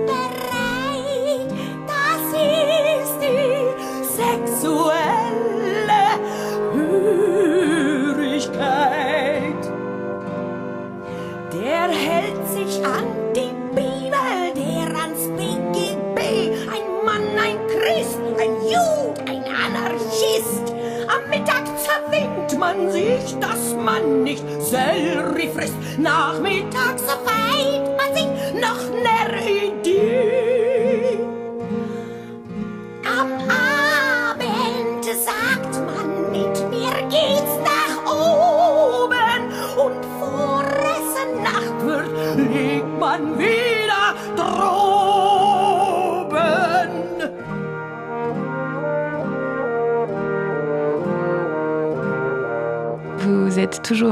Nachmittag. 25.99 26.78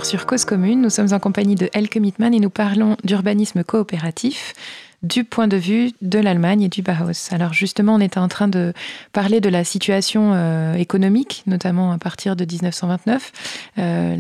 Sur 0.08 0.26
Cause 0.26 0.46
Commune. 0.46 0.82
Nous 0.82 0.90
sommes 0.90 1.12
en 1.12 1.20
compagnie 1.20 1.56
de 1.56 1.70
Elke 1.74 1.98
Mittmann 1.98 2.34
et 2.34 2.40
nous 2.40 2.50
parlons 2.50 2.96
d'urbanisme 3.04 3.66
coopératif 3.66 4.54
du 5.04 5.26
point 5.26 5.50
de 5.50 5.58
vue 5.58 5.92
de 6.02 6.18
l'Allemagne 6.18 6.62
et 6.62 6.70
du 6.70 6.82
Bauhaus. 6.82 7.28
Alors 7.32 7.52
justement, 7.52 7.96
on 7.96 8.00
était 8.00 8.18
en 8.18 8.30
train 8.30 8.48
de 8.48 8.72
parler 9.12 9.42
de 9.42 9.50
la 9.50 9.66
situation 9.66 10.32
euh, 10.34 10.76
économique, 10.76 11.44
notamment 11.46 11.92
à 11.92 11.98
partir 11.98 12.38
de 12.38 12.46
1929. 12.46 13.32
Euh. 13.80 14.16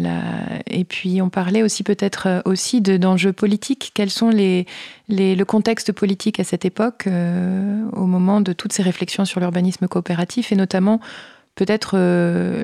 Et 0.69 0.84
puis 0.84 1.21
on 1.21 1.30
parlait 1.30 1.63
aussi 1.63 1.84
peut-être 1.84 2.28
euh, 2.28 2.41
aussi 2.43 2.82
de- 2.82 2.97
d'enjeux 2.97 3.32
politiques. 3.32 3.91
Quels 3.93 4.10
sont 4.12 4.30
les, 4.30 4.65
les- 5.08 5.38
le 5.38 5.45
contexte 5.45 5.93
politique 5.93 6.38
à 6.41 6.43
cette 6.43 6.65
époque, 6.65 7.08
au 7.08 8.06
moment 8.06 8.41
de 8.41 8.52
toutes 8.52 8.73
ces 8.73 8.84
réflexions 8.84 9.23
sur 9.23 9.39
l'urbanisme 9.39 9.88
coopératif, 9.88 10.52
et 10.52 10.56
notamment 10.58 11.00
peut-être 11.56 11.97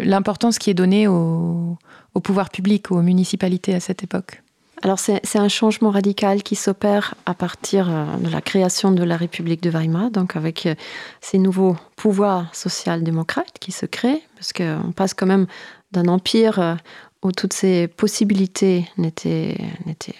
l'importance 0.03 0.59
qui 0.59 0.69
est 0.69 0.75
donnée 0.75 1.07
au, 1.07 1.77
au 2.13 2.19
pouvoir 2.19 2.49
public, 2.49 2.91
aux 2.91 3.01
municipalités 3.01 3.73
à 3.73 3.79
cette 3.79 4.03
époque. 4.03 4.43
Alors 4.83 4.99
c'est 4.99 5.37
un 5.37 5.47
changement 5.47 5.91
radical 5.91 6.43
qui 6.43 6.57
s'opère 6.57 7.15
à 7.25 7.33
partir 7.33 7.89
euh, 7.89 8.17
de 8.17 8.29
la 8.29 8.41
création 8.41 8.91
de 8.91 9.01
la 9.01 9.15
République 9.15 9.63
de 9.63 9.69
Weimar, 9.69 10.11
donc 10.11 10.35
avec 10.35 10.65
euh, 10.65 10.75
ces 11.21 11.37
nouveaux 11.37 11.77
pouvoirs 11.95 12.53
social-démocrates 12.53 13.59
qui 13.61 13.71
se 13.71 13.85
créent, 13.85 14.21
parce 14.35 14.51
qu'on 14.51 14.91
passe 14.91 15.13
quand 15.13 15.25
même 15.25 15.47
d'un 15.93 16.09
empire 16.09 16.59
euh, 16.59 16.75
où 17.21 17.31
toutes 17.31 17.53
ces 17.53 17.87
possibilités 17.87 18.85
n'étaient, 18.97 19.55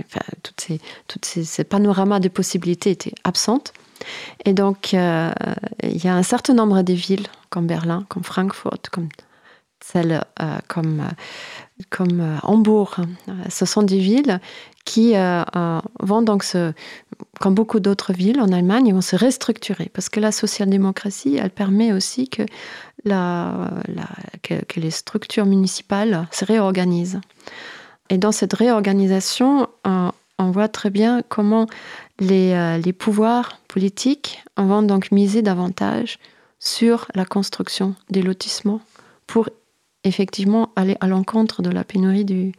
enfin, 0.06 0.22
toutes 0.44 0.62
ces, 0.62 0.80
toutes 1.10 1.26
ces, 1.26 1.64
panoramas 1.66 2.22
de 2.22 2.30
possibilités 2.30 2.92
étaient 2.92 3.16
absentes. 3.26 3.74
Et 4.46 4.54
donc 4.54 4.94
il 4.94 4.98
y 4.98 6.08
a 6.08 6.16
un 6.16 6.24
certain 6.24 6.54
nombre 6.54 6.82
de 6.82 6.94
villes 6.94 7.28
comme 7.50 7.68
Berlin, 7.68 8.06
comme 8.08 8.24
Francfort, 8.24 8.80
comme 8.90 9.10
celles 9.84 10.24
comme 10.70 11.04
comme 11.90 12.20
euh, 12.20 12.38
Hambourg. 12.44 12.96
Euh, 13.00 13.32
Ce 13.50 13.66
sont 13.66 13.84
des 13.84 14.00
villes 14.00 14.40
qui 14.86 15.16
euh, 15.16 15.44
vont 16.02 16.22
donc 16.22 16.44
se, 16.44 16.74
comme 17.40 17.54
beaucoup 17.54 17.80
d'autres 17.80 18.12
villes 18.12 18.42
en 18.42 18.52
Allemagne, 18.52 18.94
vont 18.94 19.02
se 19.02 19.16
restructurer 19.16 19.90
parce 19.94 20.10
que 20.10 20.20
la 20.20 20.34
social-démocratie, 20.34 21.38
elle 21.38 21.52
permet 21.52 21.94
aussi 21.94 22.28
que, 22.28 22.44
les 23.06 24.92
structures 24.92 25.46
municipales 25.46 26.28
se 26.32 26.44
réorganisent. 26.44 27.22
Et 28.10 28.18
dans 28.18 28.34
cette 28.34 28.54
réorganisation, 28.54 29.68
on 29.86 30.52
voit 30.52 30.68
très 30.68 30.90
bien 30.90 31.22
comment 31.30 31.68
les, 32.20 32.78
les 32.84 32.94
pouvoirs 32.94 33.60
politiques 33.70 34.44
vont 34.58 34.84
donc 34.84 35.12
miser 35.12 35.42
davantage 35.42 36.20
sur 36.60 37.08
la 37.16 37.24
construction 37.24 37.96
des 38.10 38.22
lotissements 38.22 38.82
pour 39.28 39.50
effectivement 40.04 40.72
aller 40.76 40.98
à 41.00 41.08
l'encontre 41.08 41.62
de 41.62 41.70
la 41.70 41.84
pénurie 41.84 42.26
du, 42.26 42.52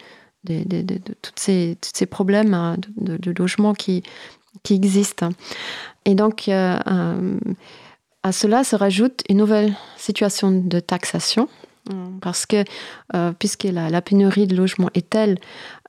de, 0.44 0.62
de, 0.64 0.82
de, 0.82 0.94
de 0.94 1.14
toutes 1.20 1.38
ces, 1.38 1.76
tous 1.80 1.90
ces 1.94 2.06
problèmes 2.06 2.54
hein, 2.54 2.76
de, 2.96 3.34
logement 3.38 3.74
qui, 3.74 4.02
qui 4.62 4.74
existent. 4.74 5.30
Et 6.04 6.14
donc, 6.14 6.48
euh, 6.48 6.78
euh, 6.86 7.38
à 8.22 8.32
cela 8.32 8.64
se 8.64 8.76
rajoute 8.76 9.22
une 9.28 9.38
nouvelle 9.38 9.74
situation 9.96 10.50
de 10.50 10.80
taxation, 10.80 11.48
euh, 11.92 12.06
parce 12.20 12.46
que 12.46 12.64
euh, 13.14 13.32
puisque 13.38 13.64
la, 13.64 13.90
la 13.90 14.00
pénurie 14.02 14.46
de 14.46 14.56
logement 14.56 14.90
est 14.94 15.10
telle, 15.10 15.38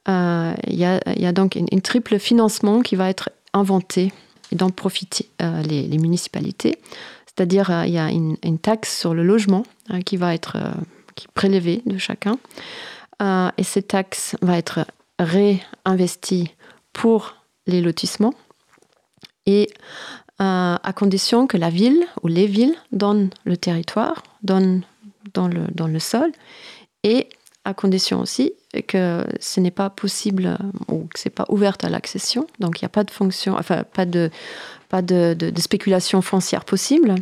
euh, 0.08 0.54
il 0.68 0.76
y, 0.76 0.86
a, 0.86 1.00
il 1.16 1.22
y 1.22 1.26
a 1.26 1.32
donc 1.32 1.56
une, 1.56 1.68
une 1.72 1.82
triple 1.82 2.20
financement 2.20 2.82
qui 2.82 2.96
va 2.96 3.10
être 3.10 3.30
inventé 3.54 4.12
et 4.52 4.56
dont 4.56 4.70
profitent 4.70 5.28
euh, 5.42 5.62
les, 5.64 5.88
les 5.88 5.98
municipalités. 5.98 6.78
C'est-à-dire, 7.26 7.72
euh, 7.72 7.86
il 7.86 7.94
y 7.94 7.98
a 7.98 8.10
une, 8.12 8.38
une 8.44 8.60
taxe 8.60 8.98
sur 8.98 9.14
le 9.14 9.24
logement 9.24 9.64
hein, 9.90 10.02
qui 10.02 10.18
va 10.18 10.34
être 10.34 10.58
euh, 10.58 10.72
qui 11.16 11.26
est 11.26 11.32
prélevée 11.34 11.82
de 11.86 11.98
chacun. 11.98 12.38
Euh, 13.22 13.50
et 13.58 13.64
cette 13.64 13.88
taxe 13.90 14.36
va 14.42 14.58
être 14.58 14.86
réinvestie 15.20 16.52
pour 16.94 17.36
les 17.68 17.82
lotissements 17.82 18.34
et 19.46 19.70
euh, 20.42 20.76
à 20.82 20.94
condition 20.94 21.48
que 21.48 21.58
la 21.58 21.70
ville 21.70 22.04
ou 22.24 22.28
les 22.28 22.46
villes 22.48 22.76
donnent 22.92 23.30
le 23.46 23.56
territoire, 23.58 24.24
donnent 24.44 24.82
dans 25.34 25.48
le, 25.48 25.62
dans 25.74 25.88
le 25.88 26.00
sol 26.00 26.32
et 27.04 27.30
à 27.64 27.74
condition 27.74 28.20
aussi 28.20 28.54
que 28.88 29.26
ce 29.40 29.60
n'est 29.60 29.72
pas 29.72 29.90
possible 29.90 30.46
euh, 30.48 30.94
ou 30.94 31.06
que 31.06 31.18
c'est 31.20 31.30
pas 31.30 31.46
ouvert 31.50 31.78
à 31.84 31.90
l'accession, 31.90 32.46
donc 32.60 32.82
il 32.82 32.84
n'y 32.84 32.88
a 32.88 32.90
pas 32.90 33.04
de 33.06 33.12
fonction, 33.12 33.56
enfin 33.58 33.84
pas 33.84 34.06
de 34.06 34.30
pas 34.90 35.02
de, 35.02 35.34
de- 35.38 35.50
de 35.50 35.62
spéculation 35.62 36.22
foncière 36.22 36.64
possible. 36.66 37.16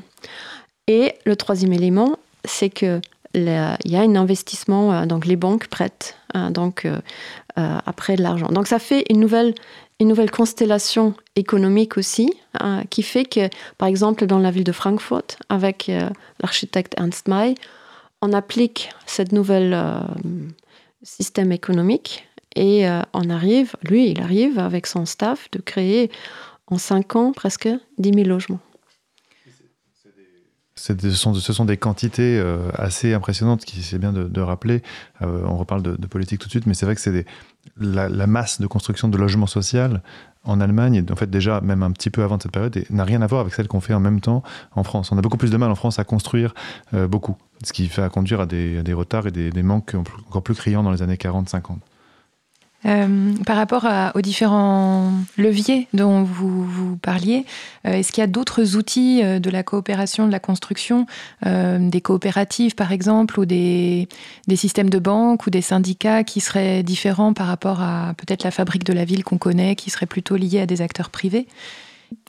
Et 0.88 1.14
le 1.26 1.36
troisième 1.38 1.72
élément, 1.72 2.18
c'est 2.44 2.70
que 2.70 3.00
il 3.34 3.46
y 3.46 3.96
a 3.96 4.02
un 4.02 4.16
investissement, 4.16 5.06
donc 5.06 5.26
les 5.26 5.36
banques 5.36 5.68
prêtent 5.68 6.18
donc, 6.52 6.88
après 7.56 8.16
de 8.16 8.22
l'argent. 8.22 8.48
Donc 8.48 8.68
ça 8.68 8.80
fait 8.80 9.06
une 9.10 9.20
nouvelle, 9.20 9.56
une 10.00 10.08
nouvelle 10.08 10.32
constellation 10.32 11.14
économique 11.36 11.98
aussi, 11.98 12.32
qui 12.90 13.04
fait 13.04 13.26
que, 13.26 13.50
par 13.78 13.88
exemple, 13.88 14.26
dans 14.28 14.40
la 14.40 14.52
ville 14.52 14.64
de 14.64 14.72
Francfort, 14.72 15.24
avec 15.50 15.92
l'architecte 16.42 16.94
Ernst 16.98 17.28
May, 17.28 17.56
on 18.22 18.34
applique 18.34 18.90
cette 19.06 19.32
nouvelle 19.32 19.78
système 21.02 21.52
économique 21.52 22.28
et 22.56 22.86
on 23.14 23.30
arrive, 23.30 23.76
lui, 23.82 24.10
il 24.12 24.22
arrive 24.22 24.60
avec 24.60 24.86
son 24.86 25.06
staff 25.06 25.50
de 25.52 25.60
créer 25.60 26.12
en 26.68 26.78
cinq 26.78 27.16
ans 27.16 27.32
presque 27.34 27.68
10 27.98 28.14
000 28.14 28.28
logements. 28.28 28.60
Ce 30.76 30.94
sont, 31.12 31.66
des 31.66 31.78
quantités 31.78 32.40
euh, 32.40 32.70
assez 32.74 33.14
impressionnantes 33.14 33.64
qui 33.64 33.84
c'est 33.84 34.00
bien 34.00 34.12
de, 34.12 34.42
rappeler. 34.42 34.82
Euh, 35.22 35.44
on 35.46 35.56
reparle 35.56 35.84
de, 35.84 36.08
politique 36.08 36.40
tout 36.40 36.48
de 36.48 36.52
suite, 36.52 36.66
mais 36.66 36.74
c'est 36.74 36.88
vrai 36.88 36.96
que 36.96 37.02
c'est 37.02 37.26
la, 37.78 38.28
masse 38.28 38.60
de 38.60 38.66
construction 38.66 39.08
de 39.08 39.18
logements 39.18 39.46
social 39.46 40.02
en 40.44 40.60
Allemagne, 40.60 41.06
en 41.12 41.16
fait 41.16 41.30
déjà 41.30 41.62
même 41.62 41.84
un 41.84 41.92
petit 41.92 42.10
peu 42.10 42.24
avant 42.24 42.40
cette 42.40 42.52
période, 42.52 42.84
n'a 42.90 43.04
rien 43.04 43.22
à 43.22 43.28
voir 43.28 43.42
avec 43.42 43.54
celle 43.54 43.68
qu'on 43.68 43.82
fait 43.82 43.94
en 43.94 44.00
même 44.00 44.20
temps 44.20 44.42
en 44.76 44.84
France. 44.84 45.12
On 45.12 45.18
a 45.18 45.22
beaucoup 45.22 45.38
plus 45.38 45.52
de 45.52 45.58
mal 45.58 45.70
en 45.70 45.76
France 45.76 46.00
à 46.00 46.04
construire 46.04 46.56
euh, 46.96 47.08
beaucoup, 47.08 47.38
ce 47.64 47.72
qui 47.72 47.88
fait 47.88 48.12
conduire 48.12 48.42
à 48.42 48.46
des, 48.48 48.94
retards 48.94 49.28
et 49.28 49.32
des 49.32 49.64
manques 49.64 49.94
encore 50.28 50.42
plus 50.42 50.56
criants 50.56 50.82
dans 50.82 50.92
les 50.92 51.04
années 51.04 51.16
40-50. 51.16 51.78
Euh, 52.86 53.34
par 53.46 53.56
rapport 53.56 53.88
aux 54.14 54.22
différents 54.22 55.14
leviers 55.38 55.88
dont 55.94 56.24
vous, 56.24 56.66
vous 56.66 56.98
parliez, 56.98 57.46
euh, 57.88 57.94
est-ce 57.94 58.12
qu'il 58.12 58.22
y 58.22 58.26
a 58.26 58.28
d'autres 58.28 58.76
outils 58.76 59.22
euh, 59.24 59.40
de 59.40 59.50
la 59.50 59.64
coopération, 59.64 60.28
de 60.28 60.32
la 60.32 60.40
construction, 60.40 61.06
des 61.44 62.02
coopératives 62.02 62.76
par 62.76 62.92
exemple, 62.92 63.40
ou 63.40 63.46
des, 63.46 64.08
systèmes 64.56 64.90
de 64.90 65.00
banque 65.00 65.46
ou 65.48 65.50
des 65.50 65.62
syndicats 65.62 66.24
qui 66.24 66.42
seraient 66.42 66.84
différents 66.84 67.34
par 67.34 67.48
rapport 67.48 67.82
à 67.82 68.14
peut-être 68.18 68.44
la 68.44 68.52
fabrique 68.52 68.84
de 68.84 68.94
la 68.94 69.06
ville 69.06 69.24
qu'on 69.24 69.38
connaît, 69.38 69.76
qui 69.76 69.90
seraient 69.90 70.06
plutôt 70.06 70.36
liés 70.36 70.62
à 70.62 70.66
des 70.66 70.82
acteurs 70.82 71.10
privés? 71.10 71.48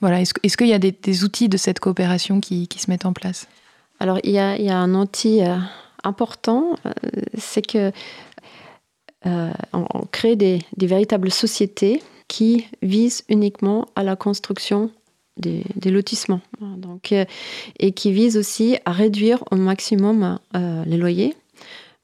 Voilà, 0.01 0.21
Est-ce 0.21 0.33
est 0.43 0.57
qu'il 0.57 0.69
y 0.69 0.73
a 0.73 0.79
des, 0.79 1.25
outils 1.25 1.49
de 1.49 1.57
cette 1.57 1.81
coopération 1.81 2.41
qui, 2.41 2.69
qui, 2.69 2.79
se 2.79 2.91
mettent 2.91 3.07
en 3.07 3.13
place? 3.13 3.49
Alors 4.01 4.19
il 4.25 4.33
y, 4.33 4.39
a, 4.39 4.57
il 4.57 4.65
y 4.65 4.71
a 4.71 4.79
un 4.79 4.95
outil 4.95 5.41
important, 6.03 6.77
c'est 7.39 7.67
que 7.67 7.93
euh, 9.27 9.51
on, 9.73 10.07
crée 10.11 10.37
des, 10.37 10.61
véritables 10.77 11.31
sociétés 11.31 12.03
qui 12.29 12.67
visent 12.83 13.25
uniquement 13.29 13.87
à 13.97 14.03
la 14.03 14.17
construction 14.17 14.91
des, 15.37 15.65
lotissements 15.91 16.41
donc, 16.61 17.11
euh, 17.13 17.25
et 17.79 17.93
qui 17.93 18.13
visent 18.13 18.37
aussi 18.37 18.77
à 18.85 18.93
réduire 18.93 19.43
au 19.51 19.57
maximum 19.57 20.39
euh, 20.55 20.85
les 20.87 20.97
loyers. 20.97 21.35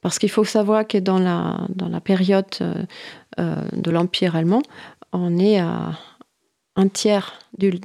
Parce 0.01 0.19
qu'il 0.19 0.31
faut 0.31 0.45
savoir 0.45 0.87
que 0.87 0.97
dans 0.97 1.19
la, 1.19 2.01
période 2.01 2.47
de 3.37 3.91
l'Empire 3.91 4.35
allemand, 4.35 4.63
on 5.13 5.39
est 5.39 5.59
à 5.59 5.99
un 6.75 6.89
tiers 6.89 7.39
du, 7.59 7.79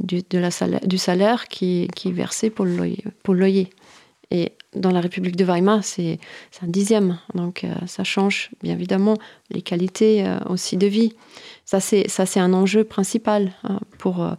salaire, 0.50 1.48
qui, 1.50 1.90
est 2.06 2.12
versé 2.12 2.50
pour 2.50 2.64
le 2.64 2.78
loyer. 2.78 3.70
Dans 4.76 4.92
la 4.92 5.02
République 5.02 5.36
de 5.36 5.46
Weimar, 5.46 5.84
c'est 5.84 6.20
un 6.62 6.68
dixième. 6.68 7.18
Donc 7.34 7.64
euh, 7.64 7.74
ça 7.88 8.04
change 8.04 8.52
bien 8.62 8.74
évidemment 8.74 9.16
les 9.50 9.62
qualités 9.62 10.26
euh, 10.26 10.38
aussi 10.50 10.78
de 10.78 10.88
vie. 10.88 11.14
Ça, 11.66 11.80
c'est 11.80 12.40
un 12.40 12.54
enjeu 12.54 12.84
principal 12.84 13.52
hein, 13.64 13.80
pour, 13.98 14.24
euh, 14.24 14.34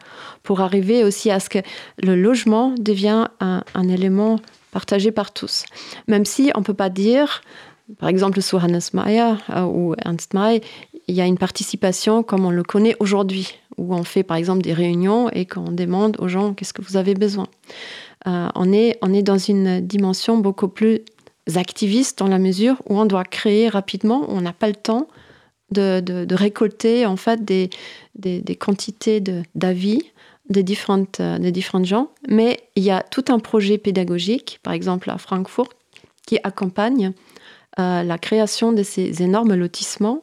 pour 0.45 0.61
arriver 0.61 1.03
aussi 1.03 1.31
à 1.31 1.41
ce 1.41 1.49
que 1.49 1.59
le 2.01 2.15
logement 2.15 2.73
devienne 2.79 3.29
un, 3.41 3.89
élément 3.89 4.39
partagé 4.71 5.11
par 5.11 5.33
tous. 5.33 5.65
Même 6.07 6.25
si 6.25 6.53
on 6.55 6.61
ne 6.61 6.65
peut 6.65 6.75
pas 6.75 6.89
dire, 6.89 7.43
par 7.99 8.09
exemple, 8.09 8.41
sous 8.43 8.59
Hannes 8.59 8.81
Mayer 8.93 9.35
ou 9.65 9.95
Ernst 10.05 10.35
May, 10.35 10.61
il 11.09 11.17
y 11.17 11.21
a 11.21 11.27
une 11.27 11.39
participation 11.39 12.23
comme 12.23 12.45
on 12.45 12.51
le 12.51 12.63
connaît 12.63 12.95
aujourd'hui, 13.01 13.59
où 13.79 13.95
on 13.95 14.05
fait 14.05 14.23
par 14.23 14.37
exemple 14.37 14.63
des 14.63 14.73
réunions 14.73 15.31
et 15.31 15.47
qu'on 15.47 15.73
demande 15.73 16.17
aux 16.21 16.29
gens 16.29 16.55
qu'est-ce 16.55 16.73
que 16.73 16.83
vous 16.83 16.97
avez 16.97 17.15
besoin? 17.15 17.49
Euh, 18.27 18.49
on, 18.55 18.73
est, 18.73 18.99
on 19.03 19.13
est 19.13 19.23
dans 19.23 19.39
une 19.39 19.81
dimension 19.81 20.39
beaucoup 20.39 20.69
plus 20.69 21.01
activiste 21.55 22.19
dans 22.19 22.27
la 22.27 22.39
mesure 22.39 22.77
où 22.89 22.99
on 22.99 23.07
doit 23.07 23.25
créer 23.25 23.69
rapidement, 23.69 24.25
on 24.29 24.41
n'a 24.41 24.53
pas 24.53 24.67
le 24.67 24.75
temps 24.75 25.07
de, 25.71 26.01
de, 26.01 26.35
récolter 26.35 27.07
en 27.07 27.17
fait 27.17 27.45
des, 27.45 27.71
des, 28.15 28.57
quantités 28.57 29.21
d'avis 29.55 30.01
des 30.49 30.63
différentes, 30.63 31.19
euh, 31.21 31.39
des 31.39 31.51
différentes 31.51 31.87
gens, 31.87 32.11
mais 32.29 32.61
il 32.77 32.85
y 32.85 32.91
a 32.91 33.03
tout 33.03 33.25
un 33.29 33.41
projet 33.41 33.79
pédagogique, 33.79 34.61
par 34.63 34.73
exemple 34.73 35.11
à 35.11 35.19
Francfort, 35.19 35.69
qui 36.27 36.39
accompagne 36.45 37.13
euh, 37.79 38.03
la 38.03 38.19
création 38.19 38.73
de 38.73 38.83
ces 38.83 39.23
énormes 39.23 39.55
lotissements 39.55 40.23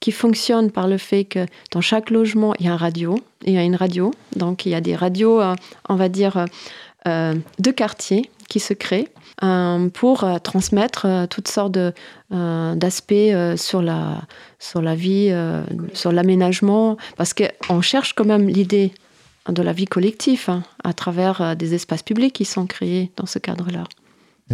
qui 0.00 0.12
fonctionnent 0.12 0.70
par 0.70 0.88
le 0.88 0.98
fait 0.98 1.24
que 1.24 1.46
dans 1.70 1.80
chaque 1.80 2.10
logement, 2.10 2.54
il 2.58 2.66
y 2.66 2.68
a 2.68 2.72
un 2.72 2.76
radio, 2.76 3.16
il 3.44 3.54
y 3.54 3.58
a 3.58 3.62
une 3.62 3.76
radio, 3.76 4.12
donc 4.34 4.66
il 4.66 4.70
y 4.70 4.74
a 4.74 4.80
des 4.80 4.96
radios, 4.96 5.40
on 5.88 5.94
va 5.94 6.08
dire, 6.08 6.46
euh, 7.08 7.34
de 7.58 7.70
quartiers 7.72 8.30
qui 8.48 8.60
se 8.60 8.74
créent 8.74 9.08
euh, 9.42 9.88
pour 9.88 10.22
euh, 10.22 10.38
transmettre 10.38 11.26
toutes 11.28 11.48
sortes 11.48 11.76
d'aspects 12.30 13.14
sur, 13.56 13.82
la, 13.82 14.22
sur 14.60 14.80
la 14.80 14.94
vie, 14.94 15.34
sur 15.94 16.12
l'aménagement, 16.12 16.96
parce 17.16 17.34
qu'on 17.34 17.80
cherche 17.80 18.14
quand 18.14 18.24
même 18.24 18.48
l'idée 18.48 18.92
de 19.48 19.62
la 19.62 19.72
vie 19.72 19.86
collective 19.86 20.44
hein, 20.48 20.62
à 20.84 20.92
travers 20.92 21.56
des 21.56 21.74
espaces 21.74 22.04
publics 22.04 22.32
qui 22.32 22.44
sont 22.44 22.66
créés 22.66 23.10
dans 23.16 23.26
ce 23.26 23.40
cadre-là. 23.40 23.84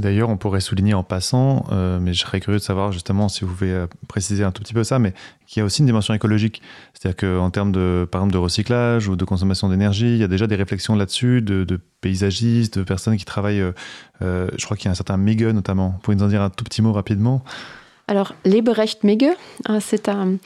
D'ailleurs, 0.01 0.29
on 0.29 0.37
pourrait 0.37 0.61
souligner 0.61 0.95
en 0.95 1.03
passant, 1.03 1.67
euh, 1.73 1.99
mais 2.01 2.13
je 2.13 2.21
serais 2.21 2.41
curieux 2.41 2.59
de 2.59 2.63
savoir 2.63 2.93
justement 2.93 3.29
si 3.29 3.45
vous 3.45 3.53
pouvez 3.53 3.73
euh, 3.73 3.87
préciser 4.07 4.45
un 4.45 4.53
tout 4.53 4.63
petit 4.63 4.75
peu 4.75 4.85
ça, 4.85 4.99
mais 4.99 5.13
qu'il 5.47 5.61
y 5.61 5.63
a 5.63 5.65
aussi 5.65 5.81
une 5.81 5.87
dimension 5.87 6.15
écologique. 6.15 6.63
C'est-à-dire 6.95 7.17
qu'en 7.17 7.51
termes 7.51 7.73
de, 7.73 8.07
par 8.11 8.21
exemple, 8.21 8.33
de 8.35 8.39
recyclage 8.39 9.09
ou 9.09 9.17
de 9.17 9.25
consommation 9.25 9.69
d'énergie, 9.69 10.13
il 10.13 10.19
y 10.19 10.25
a 10.25 10.29
déjà 10.29 10.47
des 10.47 10.57
réflexions 10.57 10.95
là-dessus 10.95 11.43
de, 11.43 11.81
paysagistes, 12.01 12.79
de 12.79 12.85
personnes 12.85 13.17
qui 13.17 13.25
travaillent. 13.25 13.65
Euh, 14.23 14.49
je 14.57 14.65
crois 14.65 14.77
qu'il 14.77 14.87
y 14.87 14.89
a 14.89 14.93
un 14.93 14.95
certain 14.95 15.17
Mege 15.17 15.53
notamment. 15.53 15.91
Vous 15.91 15.99
pouvez 15.99 16.17
nous 16.17 16.25
en 16.25 16.29
dire 16.29 16.43
un 16.43 16.51
tout 16.51 16.65
petit 16.65 16.83
mot 16.83 16.93
rapidement? 16.93 17.43
Alors, 18.07 18.35
Leberecht 18.45 19.05
Mege, 19.05 19.37
c'est 19.81 20.09
un, 20.09 20.37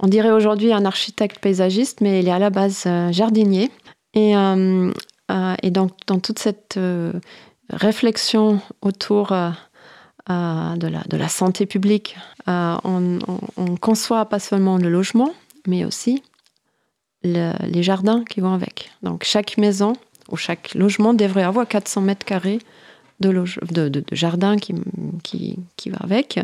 on 0.00 0.08
dirait 0.08 0.32
aujourd'hui 0.32 0.72
un 0.72 0.84
architecte 0.84 1.38
paysagiste, 1.38 2.00
mais 2.00 2.20
il 2.20 2.28
est 2.28 2.32
à 2.32 2.40
la 2.40 2.50
base 2.50 2.84
jardinier. 3.10 3.70
Et, 4.14 4.32
et 4.32 5.70
donc, 5.70 5.92
dans 6.08 6.18
toute 6.18 6.40
cette 6.40 6.78
réflexion 7.70 8.60
autour 8.80 9.32
euh, 9.32 9.50
euh, 10.30 10.76
de, 10.76 11.16
la, 11.16 11.28
santé 11.28 11.66
publique, 11.66 12.16
euh, 12.48 12.76
on, 12.84 13.18
on, 13.56 13.76
conçoit 13.76 14.26
pas 14.26 14.38
seulement 14.38 14.76
le 14.76 14.88
logement, 14.88 15.32
mais 15.66 15.84
aussi 15.84 16.22
les 17.24 17.82
jardins 17.84 18.24
qui 18.24 18.40
vont 18.40 18.52
avec. 18.52 18.90
Donc 19.02 19.22
chaque 19.22 19.56
maison 19.56 19.92
ou 20.28 20.36
chaque 20.36 20.74
logement 20.74 21.14
devrait 21.14 21.44
avoir 21.44 21.68
400 21.68 22.00
mètres 22.00 22.26
carrés 22.26 22.58
de, 23.20 23.44
jardin 24.10 24.56
qui, 24.56 24.74
va 25.86 25.98
avec 26.00 26.40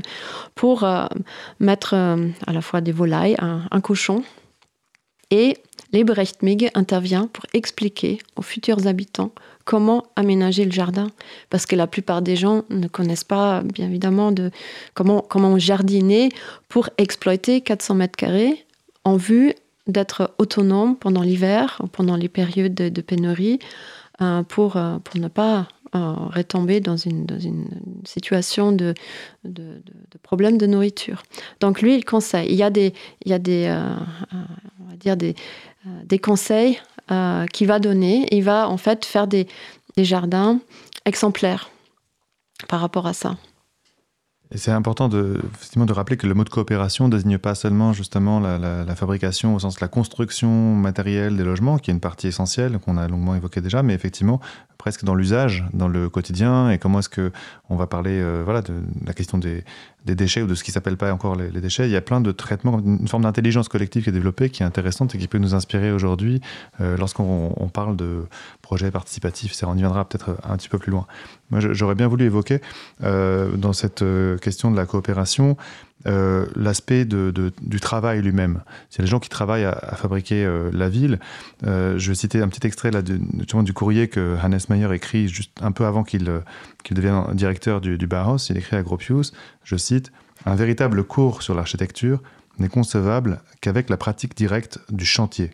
pour 0.55 0.87
mettre 1.59 1.95
à 1.95 2.53
la 2.53 2.61
fois 2.61 2.81
des 2.81 2.93
volailles, 2.93 3.35
un, 3.41 3.63
un 3.73 3.81
cochon. 3.81 4.23
Et 5.33 5.57
Lebrecht 5.93 6.43
Mig 6.43 6.71
intervient 6.75 7.29
pour 7.33 7.47
expliquer 7.55 8.19
aux 8.37 8.43
futurs 8.43 8.87
habitants 8.87 9.33
comment 9.65 10.05
aménager 10.17 10.65
le 10.65 10.71
jardin. 10.71 11.09
Parce 11.51 11.67
que 11.67 11.77
la 11.77 11.87
plupart 11.87 12.23
des 12.23 12.37
gens 12.37 12.65
ne 12.71 12.89
connaissent 12.89 13.25
pas, 13.25 13.63
bien 13.63 13.87
évidemment, 13.87 14.33
de 14.33 14.51
comment, 14.95 15.21
comment 15.21 15.59
jardiner 15.59 16.31
pour 16.69 16.89
exploiter 16.97 17.61
400 17.61 17.95
mètres 17.95 18.17
carrés 18.17 18.65
en 19.05 19.17
vue 19.17 19.55
d'être 19.87 20.35
autonome 20.39 20.97
pendant 20.97 21.23
l'hiver, 21.23 21.83
pendant 21.93 22.17
les 22.17 22.29
périodes 22.29 22.75
de, 22.75 23.01
pénurie, 23.01 23.59
euh, 24.21 24.43
pour, 24.43 24.77
euh, 24.77 24.99
pour 24.99 25.21
ne 25.21 25.29
pas 25.29 25.69
euh, 25.95 26.13
retomber 26.35 26.81
dans 26.81 26.97
une, 26.97 27.25
dans 27.25 27.39
une 27.39 27.69
situation 28.05 28.73
de, 28.73 28.95
de, 29.45 29.83
de, 29.85 30.19
problème 30.23 30.59
de 30.59 30.67
nourriture. 30.67 31.23
Donc 31.61 31.81
lui, 31.81 31.95
il 31.95 32.05
conseille. 32.05 32.49
Il 32.51 32.57
y 32.57 32.63
a 32.63 32.71
des, 32.71 32.93
il 33.25 33.31
y 33.31 33.35
a 33.35 33.39
des, 33.39 33.75
on 34.81 34.91
va 34.91 34.97
dire 34.97 35.17
des, 35.17 35.35
des 35.85 36.19
conseils 36.19 36.81
euh, 37.11 37.47
qui 37.47 37.65
va 37.65 37.79
donner. 37.79 38.27
Il 38.33 38.45
va 38.45 38.69
en 38.69 38.77
fait 38.77 39.07
faire 39.07 39.27
des, 39.27 39.47
jardins 39.97 40.61
exemplaires 41.07 41.71
par 42.69 42.81
rapport 42.81 43.07
à 43.07 43.13
ça. 43.13 43.37
C'est 44.55 44.71
important 44.71 45.09
de, 45.09 45.41
de 45.75 45.93
rappeler 45.93 46.17
que 46.17 46.27
le 46.27 46.35
mot 46.35 46.45
de 46.45 46.51
coopération 46.51 47.09
ne 47.09 47.13
désigne 47.13 47.39
pas 47.39 47.55
seulement 47.55 47.93
justement 47.93 48.41
la, 48.41 48.95
fabrication 48.95 49.55
au 49.55 49.59
sens 49.59 49.75
de 49.77 49.81
la 49.81 49.89
construction 49.89 50.75
matérielle 50.75 51.37
des 51.37 51.45
logements, 51.45 51.79
qui 51.79 51.91
est 51.91 51.95
une 51.95 52.01
partie 52.01 52.29
essentielle 52.29 52.79
qu'on 52.79 52.97
a 52.97 53.09
longuement 53.09 53.35
évoquée 53.35 53.61
déjà, 53.61 53.83
mais 53.83 53.95
effectivement, 53.95 54.41
presque 54.79 55.05
dans 55.05 55.15
l'usage, 55.15 55.65
dans 55.73 55.89
le 55.89 56.09
quotidien, 56.09 56.71
et 56.71 56.79
comment 56.79 57.01
est-ce 57.01 57.09
que 57.09 57.33
on 57.69 57.77
va 57.77 57.87
parler 57.87 58.25
voilà, 58.45 58.63
de, 58.63 58.75
la 59.05 59.13
question 59.13 59.37
des, 59.37 59.65
déchets 60.07 60.41
ou 60.41 60.47
de 60.47 60.55
ce 60.55 60.65
qui 60.65 60.71
s'appelle 60.71 60.97
pas 60.97 61.13
encore 61.13 61.37
les, 61.37 61.61
déchets. 61.61 61.87
Il 61.87 61.91
y 61.91 61.97
a 61.97 62.01
plein 62.01 62.21
de 62.21 62.33
traitements, 62.33 62.79
une 62.79 63.09
forme 63.09 63.25
d'intelligence 63.25 63.69
collective 63.69 64.05
qui 64.05 64.09
est 64.09 64.13
développée, 64.13 64.49
qui 64.49 64.63
est 64.63 64.67
intéressante 64.67 65.15
et 65.15 65.19
qui 65.19 65.29
peut 65.29 65.37
nous 65.39 65.55
inspirer 65.55 65.93
aujourd'hui 65.93 66.41
lorsqu'on 66.81 67.71
parle 67.75 67.97
de 67.97 68.25
projets 68.63 68.91
participatifs. 68.91 69.53
On 69.67 69.75
y 69.75 69.81
viendra 69.81 70.09
peut-être 70.09 70.39
un 70.49 70.57
petit 70.57 70.71
peu 70.71 70.79
plus 70.79 70.93
loin. 70.93 71.07
Moi, 71.51 71.61
j'aurais 71.61 71.95
bien 71.95 72.09
voulu 72.09 72.25
évoquer 72.25 72.61
dans 73.01 73.73
cette 73.75 74.03
question 74.41 74.71
de 74.71 74.77
la 74.77 74.87
coopération 74.87 75.59
euh, 76.07 76.47
l'aspect 76.55 77.05
du 77.05 77.81
travail 77.81 78.23
lui-même. 78.23 78.63
C'est 78.89 79.03
les 79.03 79.09
gens 79.09 79.19
qui 79.19 79.29
travaillent 79.29 79.65
à, 79.65 79.97
fabriquer 79.97 80.45
euh, 80.45 80.71
la 80.73 80.89
ville. 80.89 81.19
Euh, 81.67 81.99
je 81.99 82.11
vais 82.11 82.15
citer 82.15 82.41
un 82.41 82.49
petit 82.49 82.65
extrait 82.67 82.91
du, 83.03 83.73
courrier 83.75 84.09
que 84.09 84.37
Hannes 84.41 84.61
Meyer 84.69 84.95
écrit 84.95 85.29
juste 85.29 85.51
un 85.61 85.73
peu 85.73 85.87
avant 85.87 86.05
qu'il 86.05 86.31
devienne 86.91 87.25
directeur 87.35 87.81
du, 87.81 87.99
du 87.99 88.07
Bauhaus. 88.07 88.49
Il 88.49 88.57
écrit 88.57 88.77
à 88.77 88.83
Gropius, 88.83 89.33
je 89.65 89.77
cite, 89.77 90.13
Un 90.47 90.55
véritable 90.55 91.03
cours 91.03 91.43
sur 91.43 91.55
l'architecture 91.55 92.23
n'est 92.59 92.69
concevable 92.69 93.43
qu'avec 93.61 93.91
la 93.91 93.97
pratique 93.97 94.37
directe 94.37 94.79
du 94.91 95.05
chantier. 95.05 95.51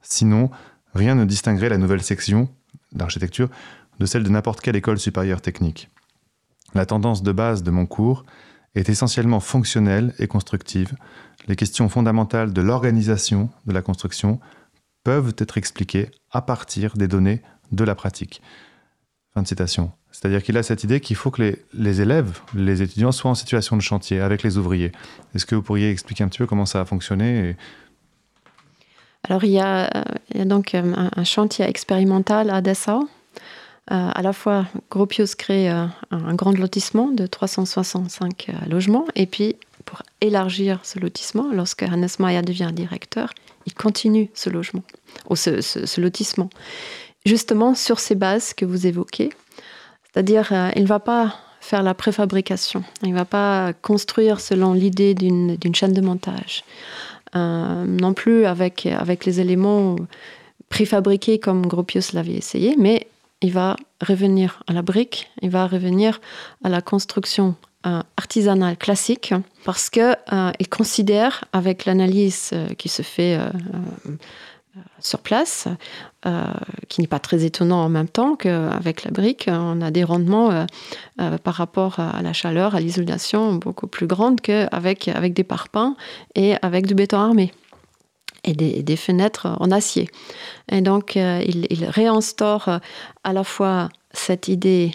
Sinon, 0.00 0.50
rien 0.94 1.14
ne 1.14 1.24
distinguerait 1.26 1.68
la 1.68 1.78
nouvelle 1.78 2.02
section 2.02 2.48
d'architecture 2.92 3.50
de 3.98 4.06
celle 4.06 4.22
de 4.22 4.30
n'importe 4.30 4.60
quelle 4.60 4.76
école 4.76 4.98
supérieure 4.98 5.42
technique. 5.42 5.90
La 6.74 6.86
tendance 6.86 7.22
de 7.22 7.32
base 7.32 7.62
de 7.62 7.70
mon 7.70 7.86
cours 7.86 8.24
est 8.78 8.88
essentiellement 8.88 9.40
fonctionnelle 9.40 10.14
et 10.18 10.26
constructive. 10.26 10.94
Les 11.46 11.56
questions 11.56 11.88
fondamentales 11.88 12.52
de 12.52 12.60
l'organisation 12.60 13.50
de 13.66 13.72
la 13.72 13.82
construction 13.82 14.40
peuvent 15.04 15.34
être 15.38 15.58
expliquées 15.58 16.10
à 16.30 16.42
partir 16.42 16.96
des 16.96 17.08
données 17.08 17.42
de 17.72 17.84
la 17.84 17.94
pratique. 17.94 18.42
Fin 19.34 19.42
de 19.42 19.48
citation. 19.48 19.92
C'est-à-dire 20.10 20.42
qu'il 20.42 20.56
a 20.56 20.62
cette 20.62 20.84
idée 20.84 21.00
qu'il 21.00 21.16
faut 21.16 21.30
que 21.30 21.56
les, 21.74 22.00
élèves, 22.00 22.40
les 22.54 22.82
étudiants 22.82 23.12
soient 23.12 23.30
en 23.30 23.34
situation 23.34 23.76
de 23.76 23.82
chantier 23.82 24.20
avec 24.20 24.42
les 24.42 24.56
ouvriers. 24.56 24.92
Est-ce 25.34 25.46
que 25.46 25.54
vous 25.54 25.62
pourriez 25.62 25.90
expliquer 25.90 26.24
un 26.24 26.28
petit 26.28 26.38
peu 26.38 26.46
comment 26.46 26.66
ça 26.66 26.80
a 26.80 26.84
fonctionné 26.84 27.56
Alors 29.28 29.44
il 29.44 29.50
y, 29.50 29.60
a, 29.60 30.04
donc 30.44 30.74
euh, 30.74 31.08
un, 31.14 31.24
chantier 31.24 31.66
expérimental 31.66 32.50
à 32.50 32.60
Dessau 32.62 33.08
euh, 33.90 34.10
à 34.14 34.22
la 34.22 34.32
fois, 34.34 34.66
Gropius 34.90 35.34
crée 35.34 35.70
euh, 35.70 35.86
un 36.10 36.34
grand 36.34 36.52
lotissement 36.52 37.08
de 37.08 37.26
365 37.26 38.48
euh, 38.48 38.52
logements, 38.68 39.06
et 39.14 39.24
puis 39.26 39.56
pour 39.86 40.02
élargir 40.20 40.80
ce 40.82 40.98
lotissement, 40.98 41.50
lorsque 41.52 41.82
Hannes 41.82 42.08
Meyer 42.18 42.42
devient 42.42 42.70
directeur, 42.72 43.32
il 43.64 43.72
continue 43.72 44.30
ce 44.34 44.50
logement, 44.50 44.82
ou 45.30 45.36
ce, 45.36 46.00
lotissement, 46.00 46.50
justement 47.24 47.74
sur 47.74 47.98
ces 47.98 48.14
bases 48.14 48.52
que 48.52 48.66
vous 48.66 48.86
évoquez. 48.86 49.30
C'est-à-dire, 50.04 50.52
il 50.76 50.82
ne 50.82 50.88
va 50.88 51.00
pas 51.00 51.36
faire 51.60 51.82
la 51.82 51.94
préfabrication, 51.94 52.84
il 53.02 53.10
ne 53.10 53.14
va 53.14 53.24
pas 53.24 53.72
construire 53.72 54.40
selon 54.40 54.74
l'idée 54.74 55.14
d'une 55.14 55.74
chaîne 55.74 55.92
de 55.92 56.00
montage, 56.00 56.64
non 57.34 58.14
plus 58.14 58.46
avec 58.46 58.84
les 59.24 59.40
éléments 59.40 59.96
préfabriqués 60.68 61.38
comme 61.38 61.66
Gropius 61.66 62.12
l'avait 62.12 62.34
essayé, 62.34 62.74
mais 62.78 63.06
il 63.40 63.52
va 63.52 63.76
revenir 64.06 64.62
à 64.66 64.72
la 64.72 64.82
brique, 64.82 65.30
il 65.42 65.50
va 65.50 65.66
revenir 65.66 66.20
à 66.64 66.68
la 66.68 66.80
construction 66.80 67.54
euh, 67.86 68.02
artisanale 68.16 68.76
classique 68.76 69.32
parce 69.64 69.88
que 69.88 70.16
euh, 70.32 70.50
considère 70.68 71.44
avec 71.52 71.84
l'analyse 71.84 72.50
euh, 72.52 72.66
qui 72.74 72.88
se 72.88 73.02
fait 73.02 73.38
sur 75.00 75.20
place, 75.20 75.66
qui 76.88 77.00
n'est 77.00 77.08
pas 77.08 77.18
très 77.18 77.44
étonnant 77.44 77.84
en 77.84 77.88
même 77.88 78.08
temps 78.08 78.36
qu'avec 78.36 79.02
la 79.02 79.10
brique, 79.10 79.48
on 79.48 79.80
a 79.80 79.90
des 79.90 80.04
rendements 80.04 80.66
par 81.42 81.54
rapport 81.54 81.98
à 81.98 82.22
la 82.22 82.32
chaleur, 82.32 82.76
à 82.76 82.80
l'isolation 82.80 83.54
beaucoup 83.54 83.88
plus 83.88 84.06
grandes 84.06 84.40
qu'avec 84.40 85.08
avec 85.08 85.32
des 85.34 85.42
parpaings 85.42 85.96
et 86.36 86.54
avec 86.62 86.86
du 86.86 86.94
béton 86.94 87.18
armé 87.18 87.52
des, 88.54 88.96
fenêtres 88.96 89.46
en 89.60 89.70
acier. 89.70 90.08
Et 90.70 90.80
donc, 90.80 91.16
euh, 91.16 91.42
il, 91.46 91.84
réinstaure 91.84 92.68
euh, 92.68 92.78
à 93.24 93.32
la 93.32 93.44
fois 93.44 93.88
cette 94.12 94.48
idée 94.48 94.92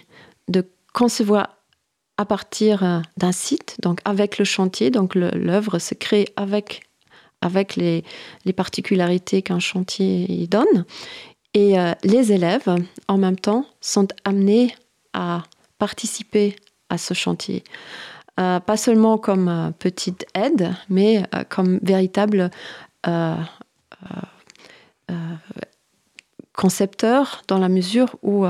de 0.48 0.66
concevoir 0.94 1.58
à 2.18 2.26
partir 2.26 2.84
euh, 2.84 3.00
d'un 3.18 3.32
site, 3.32 3.78
donc 3.82 4.00
avec 4.06 4.38
le 4.38 4.46
chantier, 4.46 4.92
donc 4.92 5.16
l'œuvre 5.16 5.80
se 5.80 5.94
crée 5.94 6.28
avec, 6.36 6.84
avec 7.42 7.76
les, 7.76 8.04
particularités 8.56 9.42
qu'un 9.42 9.60
chantier 9.60 10.32
y 10.32 10.48
donne. 10.48 10.86
Et 11.56 11.76
les 12.04 12.32
élèves, 12.32 12.68
en 13.08 13.18
même 13.20 13.38
temps, 13.38 13.68
sont 13.80 14.08
amenés 14.26 14.76
à 15.14 15.44
participer 15.78 16.56
à 16.90 16.98
ce 16.98 17.14
chantier. 17.14 17.64
pas 18.38 18.76
seulement 18.76 19.20
comme 19.20 19.72
petite 19.78 20.26
aide, 20.34 20.74
mais 20.90 21.22
comme 21.50 21.78
véritable 21.84 22.50
concepteur 26.54 27.42
dans 27.48 27.58
la 27.60 27.70
mesure 27.70 28.16
où 28.22 28.46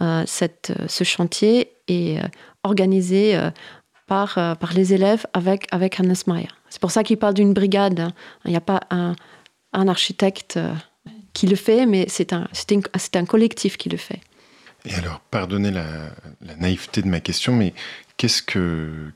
ce 0.00 1.04
chantier 1.04 1.72
est 1.88 2.20
organisé 2.62 3.38
par, 4.06 4.34
par 4.34 4.72
les 4.72 4.94
élèves 4.94 5.26
avec, 5.32 5.66
avec 5.70 6.00
Hannes 6.00 6.14
Meyer. 6.26 6.48
C'est 6.68 6.80
pour 6.80 6.90
ça 6.90 7.02
qu'il 7.02 7.16
parle 7.16 7.34
d'une 7.34 7.52
brigade. 7.52 8.00
Hein. 8.00 8.12
Il 8.44 8.50
n'y 8.50 8.56
a 8.56 8.60
pas 8.60 8.80
un, 8.90 9.14
un 9.72 9.88
architecte 9.88 10.58
qui 11.32 11.46
le 11.46 11.56
fait, 11.56 11.86
mais 11.86 12.06
c'est 12.08 12.32
un, 12.32 12.48
c'est 12.52 13.16
un 13.16 13.24
collectif 13.24 13.76
qui 13.76 13.88
le 13.88 13.96
fait. 13.96 14.20
Et 14.84 14.94
alors, 14.94 15.20
pardonnez 15.30 15.70
la 15.70 16.10
naïveté 16.56 17.02
de 17.02 17.08
ma 17.08 17.20
question, 17.20 17.54
mais 17.54 17.74
qu'est-ce 18.16 18.42
que, 18.42 19.12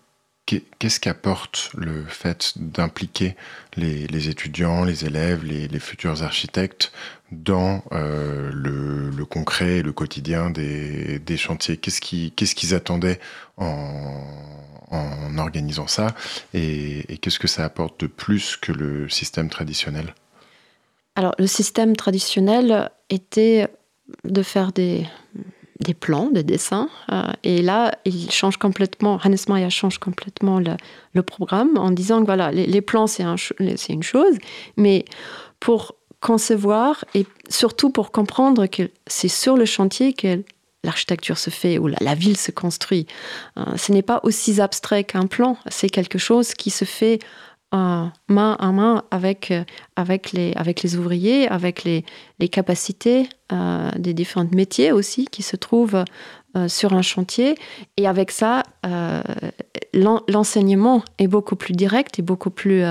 Qu'est-ce 0.47 1.01
qu'apporte 1.01 1.71
le 1.75 2.05
fait 2.05 2.53
d'impliquer 2.57 3.35
les, 3.77 4.29
étudiants, 4.29 4.85
les 4.85 5.07
élèves, 5.07 5.43
les, 5.43 5.79
futurs 5.79 6.23
architectes 6.23 6.93
dans 7.33 7.83
euh, 7.93 8.51
le, 8.53 9.25
concret, 9.25 9.81
le 9.81 9.93
quotidien 9.93 10.51
des, 10.51 11.37
chantiers? 11.39 11.79
Qu'est-ce 11.79 12.55
qu'ils 12.55 12.75
attendaient 12.75 13.21
en, 13.57 14.21
organisant 15.39 15.87
ça? 15.87 16.09
Et, 16.53 17.19
qu'est-ce 17.23 17.39
que 17.39 17.49
ça 17.49 17.65
apporte 17.65 18.01
de 18.01 18.07
plus 18.07 18.59
que 18.59 18.73
le 18.73 19.09
système 19.09 19.49
traditionnel? 19.49 20.15
Alors, 21.17 21.35
le 21.39 21.47
système 21.47 21.97
traditionnel 21.97 22.91
était 23.09 23.69
de 24.25 24.43
faire 24.43 24.73
des, 24.73 25.07
des 25.81 25.95
plans, 25.95 26.31
des 26.31 26.43
dessins. 26.43 26.89
Euh, 27.11 27.31
et 27.43 27.63
là, 27.63 27.93
il 28.05 28.31
change 28.31 28.57
complètement, 28.57 29.19
Hannes 29.23 29.37
Meyer 29.49 29.71
change 29.71 29.99
complètement 29.99 30.61
le, 30.61 31.23
programme 31.23 31.77
en 31.77 31.91
disant 31.91 32.21
que 32.21 32.27
voilà, 32.27 32.51
les, 32.53 32.81
plans, 32.81 33.07
c'est 33.07 33.23
un, 33.23 33.37
une 33.59 34.03
chose, 34.03 34.37
mais 34.77 35.05
pour 35.61 35.95
concevoir 36.21 37.05
et 37.15 37.27
surtout 37.49 37.91
pour 37.91 38.11
comprendre 38.11 38.67
que 38.67 38.91
c'est 39.07 39.29
sur 39.29 39.57
le 39.57 39.65
chantier 39.65 40.13
que 40.15 40.43
l'architecture 40.85 41.39
se 41.39 41.51
fait 41.51 41.79
ou 41.79 41.89
la, 41.89 42.15
ville 42.15 42.37
se 42.37 42.51
construit. 42.51 43.07
Euh, 43.59 43.77
ce 43.77 43.93
n'est 43.93 44.03
pas 44.03 44.21
aussi 44.23 44.61
abstrait 44.61 45.05
qu'un 45.05 45.27
plan, 45.27 45.57
c'est 45.69 45.89
quelque 45.89 46.19
chose 46.19 46.55
qui 46.55 46.71
se 46.71 46.85
fait 46.85 47.19
main 48.29 48.57
à 48.59 48.73
main 48.73 49.05
avec, 49.11 49.51
euh, 49.51 49.65
avec, 49.97 50.33
les, 50.33 50.53
avec 50.57 50.83
les 50.83 50.97
ouvriers, 50.97 51.49
avec 51.49 51.85
les, 51.85 52.05
les 52.39 52.49
capacités 52.49 53.29
euh, 53.53 53.91
des 53.99 54.15
différents 54.15 54.49
métiers 54.53 54.93
aussi 54.93 55.27
qui 55.27 55.43
se 55.43 55.57
trouvent 55.57 56.05
euh, 56.57 56.69
sur 56.69 56.93
un 56.93 57.03
chantier. 57.03 57.57
Et 57.97 58.07
avec 58.07 58.31
ça, 58.31 58.63
l'enseignement 59.93 61.03
est 61.19 61.27
beaucoup 61.27 61.57
plus 61.57 61.75
direct 61.75 62.19
et 62.19 62.23
beaucoup 62.23 62.51
plus 62.51 62.85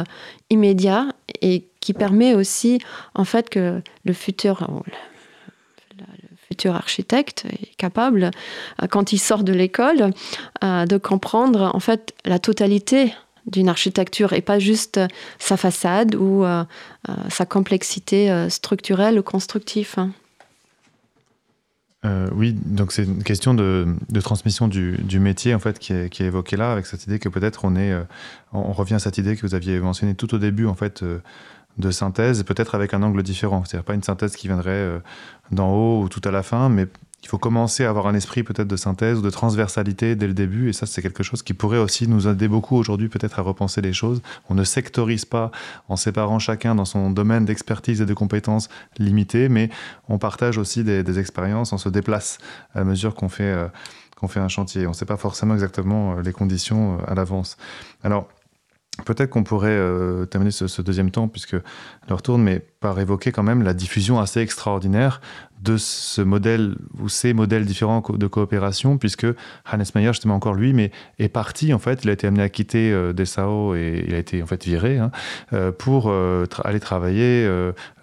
immédiat 0.50 1.08
et 1.42 1.68
qui 1.80 1.94
permet 1.94 2.34
aussi 2.34 2.80
en 3.16 3.26
fait 3.26 3.50
que 3.50 3.82
le 4.04 4.14
futur... 4.14 4.68
le 5.98 6.38
futur 6.48 6.76
architecte 6.76 7.46
est 7.46 7.76
capable, 7.78 8.32
quand 8.90 9.14
il 9.14 9.18
sort 9.18 9.44
de 9.44 9.54
l'école, 9.54 10.12
de 10.62 10.98
comprendre 10.98 11.72
en 11.74 11.80
fait 11.80 12.14
la 12.26 12.38
totalité 12.38 13.14
d'une 13.48 13.70
architecture 13.70 14.34
et 14.34 14.42
pas 14.42 14.60
juste 14.60 14.98
euh, 14.98 15.08
sa 15.40 15.58
façade 15.58 16.16
ou 16.16 16.44
euh, 16.44 16.64
euh, 17.10 17.14
sa 17.30 17.46
complexité 17.46 18.50
structurelle 18.50 19.20
ou 19.20 19.24
constructive. 19.24 19.96
Hein. 19.98 20.12
oui, 22.34 22.54
donc 22.54 22.92
c'est 22.92 23.04
une 23.04 23.24
question 23.24 23.54
de, 23.54 23.96
transmission 24.22 24.68
du, 24.68 25.20
métier 25.20 25.54
en 25.56 25.60
fait 25.60 25.80
qui 25.80 25.94
est, 25.94 26.10
qui 26.10 26.24
évoquée 26.24 26.58
là 26.58 26.72
avec 26.72 26.86
cette 26.86 27.06
idée 27.06 27.20
que 27.20 27.30
peut-être 27.30 27.66
on 27.66 27.76
est, 27.76 27.94
on 28.52 28.74
revient 28.74 28.96
à 28.96 29.00
cette 29.00 29.18
idée 29.18 29.36
que 29.36 29.46
vous 29.46 29.56
aviez 29.56 29.80
mentionnée 29.80 30.16
tout 30.16 30.34
au 30.34 30.38
début 30.38 30.66
en 30.66 30.76
fait 30.76 31.04
de 31.78 31.92
synthèse, 31.92 32.44
peut-être 32.44 32.76
avec 32.76 32.94
un 32.94 33.04
angle 33.04 33.24
différent. 33.24 33.64
C'est-à-dire 33.66 33.86
pas 33.86 33.96
une 33.96 34.04
synthèse 34.04 34.36
qui 34.36 34.48
viendrait 34.48 35.02
d'en 35.52 35.72
haut 35.72 36.04
ou 36.04 36.10
tout 36.10 36.22
à 36.24 36.32
la 36.32 36.44
fin, 36.44 36.70
mais 36.70 36.88
il 37.24 37.30
faut 37.30 37.38
commencer 37.38 37.86
à 37.86 37.90
avoir 37.90 38.08
un 38.08 38.16
esprit 38.16 38.44
peut-être 38.44 38.68
de 38.68 38.76
synthèse 38.76 39.18
ou 39.18 39.22
de 39.22 39.30
transversalité 39.30 40.16
dès 40.16 40.28
le 40.28 40.34
début. 40.34 40.70
Et 40.70 40.74
ça, 40.74 40.86
c'est 40.86 41.02
quelque 41.02 41.24
chose 41.24 41.42
qui 41.42 41.54
pourrait 41.54 41.78
aussi 41.78 42.08
nous 42.08 42.28
aider 42.28 42.50
beaucoup 42.50 42.76
aujourd'hui 42.76 43.08
peut-être 43.08 43.40
à 43.40 43.42
repenser 43.42 43.80
les 43.80 43.94
choses. 43.94 44.22
On 44.50 44.56
ne 44.56 44.66
sectorise 44.66 45.24
pas 45.24 45.50
en 45.88 45.96
séparant 45.96 46.38
chacun 46.40 46.76
dans 46.76 46.84
son 46.84 47.10
domaine 47.12 47.46
d'expertise 47.46 48.02
et 48.02 48.06
de 48.06 48.14
compétences 48.14 48.68
limitées, 48.98 49.48
mais 49.48 49.70
on 50.10 50.18
partage 50.18 50.58
aussi 50.58 50.84
des, 50.84 51.20
expériences, 51.20 51.72
on 51.72 51.78
se 51.78 51.90
déplace 51.90 52.40
à 52.76 52.84
mesure 52.84 53.16
qu'on 53.16 53.30
fait, 53.30 53.44
euh, 53.44 53.68
qu'on 54.18 54.28
fait 54.28 54.42
un 54.42 54.50
chantier. 54.50 54.86
On 54.86 54.90
ne 54.90 54.96
sait 54.96 55.06
pas 55.06 55.18
forcément 55.18 55.54
exactement 55.54 56.18
euh, 56.18 56.22
les 56.22 56.34
conditions 56.34 56.96
euh, 56.96 57.12
à 57.12 57.16
l'avance. 57.16 57.56
Alors, 58.04 58.28
Peut-être 59.06 59.32
qu'on 59.32 59.44
pourrait 59.44 59.70
euh, 59.70 60.26
terminer 60.26 60.52
ce, 60.52 60.82
deuxième 60.84 61.10
temps, 61.10 61.28
puisque 61.28 61.56
leur 62.08 62.22
tourne, 62.22 62.44
mais 62.44 62.60
par 62.80 63.00
évoquer 63.00 63.32
quand 63.32 63.42
même 63.42 63.64
la 63.64 63.74
diffusion 63.74 64.20
assez 64.20 64.40
extraordinaire 64.40 65.20
de 65.64 65.78
ce 65.78 66.22
modèle 66.22 66.76
ou 67.00 67.10
ces 67.10 67.34
modèles 67.34 67.66
différents 67.66 68.04
de 68.08 68.28
coopération, 68.28 69.00
puisque 69.00 69.26
Hannes 69.66 69.86
Meyer, 69.96 70.10
justement 70.10 70.36
encore 70.36 70.54
lui, 70.54 70.74
mais 70.74 70.92
est 71.18 71.30
parti 71.30 71.74
en 71.74 71.80
fait, 71.80 72.04
il 72.04 72.10
a 72.12 72.14
été 72.14 72.28
amené 72.28 72.44
à 72.44 72.50
quitter 72.50 72.92
euh, 72.92 73.14
Dessau 73.14 73.74
et 73.74 74.04
il 74.08 74.14
a 74.14 74.20
été 74.20 74.44
en 74.44 74.46
fait 74.46 74.64
viré 74.64 75.00
hein, 75.00 75.10
euh, 75.54 75.72
pour 75.72 76.14
aller 76.64 76.80
travailler. 76.80 77.46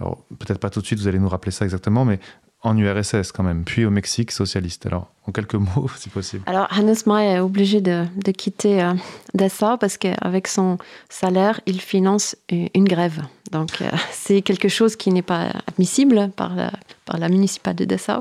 alors 0.01 0.25
peut-être 0.41 0.59
pas 0.59 0.71
tout 0.71 0.81
de 0.81 0.87
suite, 0.87 0.99
vous 0.99 1.07
allez 1.07 1.21
nous 1.21 1.29
rappeler 1.29 1.53
ça 1.53 1.65
exactement, 1.65 2.05
mais 2.05 2.19
en 2.63 2.77
URSS 2.77 3.33
quand 3.33 3.43
même, 3.43 3.65
puis 3.65 3.85
au 3.85 3.91
Mexique 3.91 4.31
socialiste. 4.31 4.87
Alors, 4.87 5.09
en 5.27 5.33
quelques 5.33 5.55
mots, 5.77 5.89
si 5.97 6.09
possible. 6.09 6.43
Alors, 6.47 6.69
Hannes 6.71 6.95
Mayer 7.07 7.37
est 7.37 7.41
obligé 7.41 7.81
de, 7.81 8.07
quitter 8.37 8.83
euh, 8.83 8.95
Dessau 9.35 9.77
parce 9.79 9.97
qu'avec 9.97 10.47
son 10.47 10.79
salaire, 11.09 11.61
il 11.67 11.81
finance 11.81 12.37
une 12.51 12.85
grève. 12.85 13.23
Donc, 13.51 13.81
euh, 13.81 13.91
c'est 14.11 14.43
quelque 14.43 14.69
chose 14.69 14.97
qui 14.97 15.11
n'est 15.11 15.23
pas 15.23 15.53
admissible 15.67 16.31
par 16.37 16.55
la, 16.55 17.29
municipalité 17.29 17.87
de 17.87 17.95
Dessau. 17.95 18.21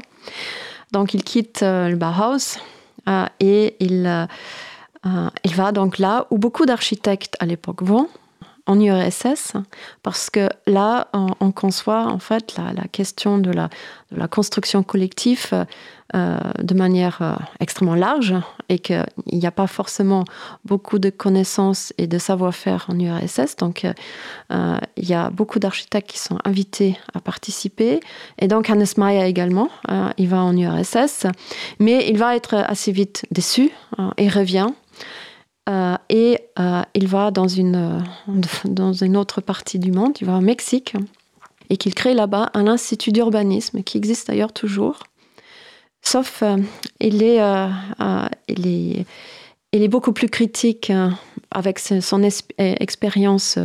Donc, 0.92 1.14
il 1.14 1.24
quitte 1.24 1.62
euh, 1.64 1.90
le 1.90 1.96
Bauhaus 1.96 2.60
et 3.40 3.76
il, 3.80 4.28
il 5.44 5.56
va 5.56 5.72
donc 5.72 5.98
là 5.98 6.28
où 6.30 6.38
beaucoup 6.38 6.68
d'architectes 6.68 7.36
à 7.40 7.48
l'époque 7.48 7.82
vont, 7.82 8.08
en 8.70 8.80
URSS, 8.80 9.54
parce 10.04 10.30
que 10.30 10.48
là, 10.68 11.08
on, 11.14 11.52
conçoit 11.52 12.06
en 12.06 12.20
fait 12.20 12.56
la, 12.56 12.88
question 12.92 13.40
de 13.40 13.52
la, 13.52 14.28
construction 14.28 14.84
collective 14.84 15.66
euh, 16.16 16.38
de 16.62 16.76
manière 16.76 17.18
euh, 17.22 17.34
extrêmement 17.60 17.96
large 17.96 18.36
et 18.68 18.78
qu'il 18.78 19.04
n'y 19.32 19.48
a 19.48 19.52
pas 19.52 19.66
forcément 19.66 20.24
beaucoup 20.66 21.00
de 21.00 21.10
connaissances 21.10 21.94
et 21.98 22.06
de 22.06 22.20
savoir-faire 22.20 22.86
en 22.90 23.00
URSS. 23.00 23.56
Donc, 23.58 23.86
euh, 23.86 24.78
il 24.98 25.10
y 25.10 25.16
a 25.16 25.32
beaucoup 25.32 25.58
d'architectes 25.58 26.12
qui 26.12 26.20
sont 26.20 26.38
invités 26.46 26.96
à 27.16 27.22
participer. 27.22 28.00
Et 28.38 28.48
donc, 28.48 28.70
Hannes 28.70 28.86
Mayer 28.98 29.26
également, 29.26 29.70
il 30.18 30.28
va 30.28 30.44
en 30.44 30.56
URSS, 30.56 31.26
mais 31.80 32.08
il 32.08 32.20
va 32.20 32.36
être 32.36 32.54
assez 32.54 32.92
vite 32.92 33.26
déçu 33.32 33.72
et 34.18 34.30
revient. 34.30 34.68
Euh, 35.70 35.96
et 36.10 36.40
euh, 36.58 36.82
il 36.96 37.08
va 37.08 37.32
dans 37.32 37.48
une, 37.48 37.76
euh, 37.76 38.42
dans 38.66 38.94
une 38.94 39.16
autre 39.16 39.40
partie 39.42 39.78
du 39.78 39.92
monde, 39.92 40.18
il 40.20 40.28
va 40.28 40.38
au 40.38 40.42
Mexique, 40.42 40.96
et 41.70 41.78
qu'il 41.78 41.94
crée 41.94 42.16
là-bas 42.16 42.50
un 42.56 42.68
institut 42.68 43.12
d'urbanisme 43.12 43.84
qui 43.84 43.98
existe 43.98 44.28
d'ailleurs 44.28 44.54
toujours. 44.54 45.04
Sauf, 46.02 46.44
il, 47.02 47.22
est, 47.22 47.40
il, 48.48 48.68
est, 48.68 49.06
il 49.74 49.84
est 49.84 49.88
beaucoup 49.90 50.14
plus 50.14 50.30
critique 50.30 50.94
avec 51.52 51.78
son 51.78 52.24
expérience 52.58 53.60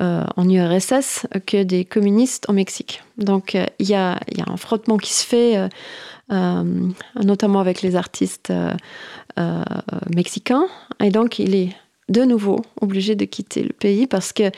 en 0.00 0.48
URSS 0.48 1.26
que 1.46 1.62
des 1.62 1.84
communistes 1.84 2.46
au 2.48 2.52
Mexique. 2.52 3.02
Donc 3.16 3.54
il 3.54 3.88
y, 3.88 3.94
a, 3.94 4.20
il 4.30 4.38
y 4.38 4.42
a 4.42 4.44
un 4.48 4.56
frottement 4.56 4.96
qui 4.96 5.12
se 5.12 5.26
fait, 5.26 5.68
notamment 6.30 7.60
avec 7.60 7.82
les 7.82 7.96
artistes 7.96 8.52
euh, 9.38 9.62
mexicain. 10.12 10.64
Et 11.00 11.10
donc, 11.10 11.38
il 11.38 11.54
est 11.54 11.76
de 12.08 12.22
nouveau 12.22 12.64
obligé 12.80 13.14
de 13.14 13.24
quitter 13.24 13.62
le 13.62 13.72
pays 13.72 14.08
parce 14.08 14.32
que 14.32 14.50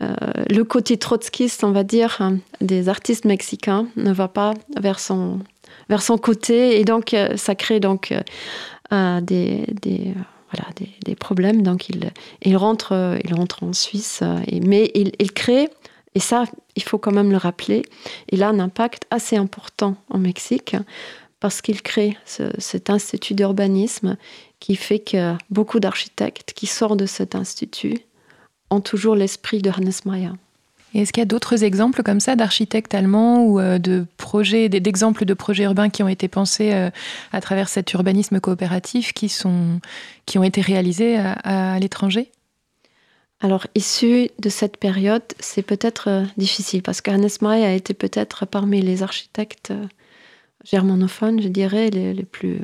euh, 0.00 0.14
le 0.48 0.62
côté 0.62 0.96
trotskiste, 0.96 1.64
on 1.64 1.72
va 1.72 1.82
dire, 1.82 2.20
des 2.60 2.88
artistes 2.88 3.24
mexicains 3.24 3.88
ne 3.96 4.12
va 4.12 4.28
pas 4.28 4.54
vers 4.78 5.00
son, 5.00 5.40
côté. 6.22 6.78
Et 6.78 6.84
donc, 6.84 7.14
euh, 7.14 7.36
ça 7.36 7.56
crée 7.56 7.80
donc 7.80 8.14
des 8.92 10.14
voilà, 10.52 10.70
des, 10.76 10.88
des, 11.04 11.14
problèmes. 11.14 11.62
Donc, 11.62 11.88
il, 11.88 12.10
il, 12.42 12.56
rentre, 12.56 13.18
il 13.24 13.34
rentre 13.34 13.62
en 13.62 13.72
Suisse, 13.72 14.22
et, 14.46 14.60
mais 14.60 14.90
il, 14.94 15.12
il, 15.18 15.32
crée, 15.32 15.68
et 16.14 16.20
ça, 16.20 16.44
il 16.76 16.82
faut 16.82 16.98
quand 16.98 17.12
même 17.12 17.30
le 17.30 17.36
rappeler, 17.36 17.82
il 18.30 18.42
a 18.42 18.48
un 18.48 18.58
impact 18.58 19.04
assez 19.10 19.36
important 19.36 19.96
en 20.10 20.18
Mexique 20.18 20.76
parce 21.40 21.60
qu'il 21.62 21.82
crée 21.82 22.16
cet 22.24 22.90
institut 22.90 23.34
d'urbanisme 23.34 24.16
qui 24.60 24.76
fait 24.76 24.98
que 24.98 25.34
beaucoup 25.50 25.78
d'architectes 25.80 26.52
qui 26.52 26.66
sortent 26.66 26.98
de 26.98 27.06
cet 27.06 27.34
institut 27.34 27.98
ont 28.70 28.80
toujours 28.80 29.14
l'esprit 29.14 29.62
de 29.62 29.70
Hannes 29.70 29.92
Est-ce 30.94 31.12
qu'il 31.12 31.20
y 31.20 31.22
a 31.22 31.26
d'autres 31.26 31.64
exemples 31.64 32.02
comme 32.02 32.20
ça 32.20 32.34
d'architectes 32.34 32.94
allemands 32.94 33.44
ou 33.44 33.60
euh, 33.60 33.78
de 33.78 34.06
projets, 34.16 34.68
d'exemples 34.68 35.24
de 35.24 35.34
projets 35.34 35.64
urbains 35.64 35.90
qui 35.90 36.02
ont 36.02 36.08
été 36.08 36.28
pensés 36.28 36.72
euh, 36.72 36.90
à 37.32 37.40
travers 37.40 37.68
cet 37.68 37.92
urbanisme 37.92 38.40
coopératif 38.40 39.12
qui, 39.12 39.28
sont, 39.28 39.80
qui 40.24 40.38
ont 40.38 40.44
été 40.44 40.60
réalisés 40.60 41.18
à, 41.18 41.78
l'étranger? 41.78 42.30
Alors, 43.40 43.66
issu 43.74 44.30
de 44.40 44.48
cette 44.48 44.78
période, 44.78 45.22
c'est 45.38 45.62
peut-être 45.62 46.08
euh, 46.08 46.24
difficile 46.38 46.82
parce 46.82 47.00
que 47.00 47.10
Hannes 47.10 47.28
Mayer 47.42 47.66
a 47.66 47.74
été 47.74 47.94
peut-être 47.94 48.46
parmi 48.46 48.80
les 48.80 49.02
architectes 49.02 49.72
germanophones, 50.64 51.40
je 51.40 51.48
dirais, 51.48 51.90
les, 51.90 52.24
plus, 52.24 52.60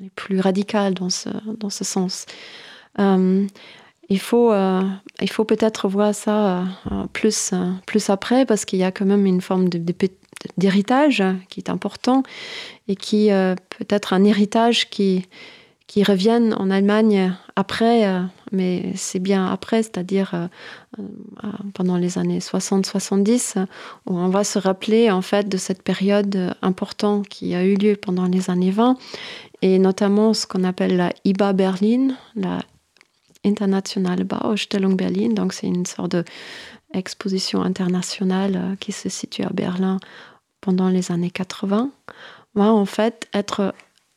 les 0.00 0.10
plus 0.14 0.40
radicales 0.40 0.94
dans 0.94 1.10
ce, 1.10 1.30
dans 1.58 1.70
ce 1.70 1.84
sens. 1.84 2.26
Il 4.08 4.20
faut, 4.20 4.52
euh, 4.52 4.82
faut 5.28 5.44
peut-être 5.44 5.88
voir 5.88 6.14
ça 6.14 6.60
euh, 6.90 7.04
plus, 7.12 7.52
plus 7.86 8.10
après 8.10 8.46
parce 8.46 8.64
qu'il 8.64 8.78
y 8.78 8.84
a 8.84 8.92
quand 8.92 9.06
même 9.06 9.26
une 9.26 9.40
forme 9.40 9.68
d'héritage 10.56 11.22
qui 11.48 11.60
est 11.60 11.70
important 11.70 12.22
et 12.88 12.96
qui 12.96 13.30
peut 13.30 13.86
être 13.88 14.12
un 14.12 14.24
héritage 14.24 14.88
qui, 14.90 15.26
qui 15.86 16.04
en 16.56 16.70
Allemagne 16.70 17.32
après, 17.54 18.06
euh, 18.06 18.20
mais 18.52 18.92
c'est 18.96 19.20
bien 19.20 19.46
après, 19.46 19.82
c'est-à-dire 19.82 20.32
euh, 20.34 20.46
euh, 20.98 21.48
pendant 21.74 21.96
les 21.96 22.18
années 22.18 22.40
60-70, 22.40 23.66
où 24.06 24.18
on 24.18 24.28
va 24.28 24.44
se 24.44 24.58
rappeler 24.58 25.10
en 25.10 25.22
fait 25.22 25.48
de 25.48 25.56
cette 25.56 25.82
période 25.82 26.54
importante 26.60 27.28
qui 27.28 27.54
a 27.54 27.64
eu 27.64 27.76
lieu 27.76 27.96
pendant 27.96 28.26
les 28.26 28.50
années 28.50 28.70
20, 28.70 28.98
et 29.62 29.78
notamment 29.78 30.34
ce 30.34 30.46
qu'on 30.46 30.64
appelle 30.64 30.96
la 30.96 31.12
IBA 31.24 31.52
Berlin, 31.52 32.08
la 32.34 32.58
Internationale 33.46 34.24
Bauausstellung 34.24 34.96
Berlin, 34.96 35.30
donc 35.30 35.52
c'est 35.52 35.66
une 35.66 35.86
sorte 35.86 36.16
d'exposition 36.92 37.62
internationale 37.62 38.76
qui 38.80 38.92
se 38.92 39.08
situe 39.08 39.42
à 39.42 39.50
Berlin 39.50 39.98
pendant 40.60 40.88
les 40.88 41.12
années 41.12 41.30
80, 41.30 41.90
va 42.54 42.72
en 42.72 42.86
fait 42.86 43.28
être 43.32 43.74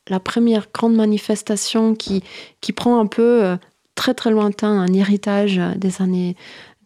la 0.08 0.20
première 0.20 0.66
grande 0.72 0.94
manifestation 0.94 1.94
qui, 1.94 2.22
qui 2.60 2.72
prend 2.72 3.00
un 3.00 3.06
peu 3.06 3.44
euh, 3.44 3.56
très 3.94 4.14
très 4.14 4.30
lointain 4.30 4.70
un 4.70 4.92
héritage 4.92 5.60
des 5.76 6.02
années, 6.02 6.36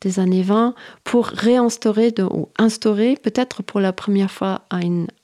des 0.00 0.20
années 0.20 0.42
20 0.42 0.74
pour 1.04 1.26
réinstaurer 1.26 2.12
ou 2.30 2.48
instaurer 2.58 3.16
peut-être 3.16 3.62
pour 3.62 3.80
la 3.80 3.92
première 3.92 4.30
fois 4.30 4.62
à, 4.70 4.80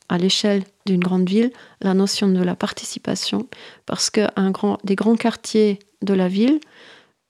à 0.09 0.19
l'échelle 0.19 0.63
d'une 0.87 1.01
grande 1.01 1.29
ville 1.29 1.53
la 1.81 1.95
notion 1.95 2.29
de 2.29 2.43
la 2.43 2.57
participation. 2.57 3.47
Parce 3.87 4.09
que 4.09 4.23
un 4.37 4.51
grand, 4.51 4.79
des 4.85 4.95
grands 4.95 5.17
quartiers 5.17 5.79
de 6.03 6.15
la 6.15 6.29
ville 6.29 6.61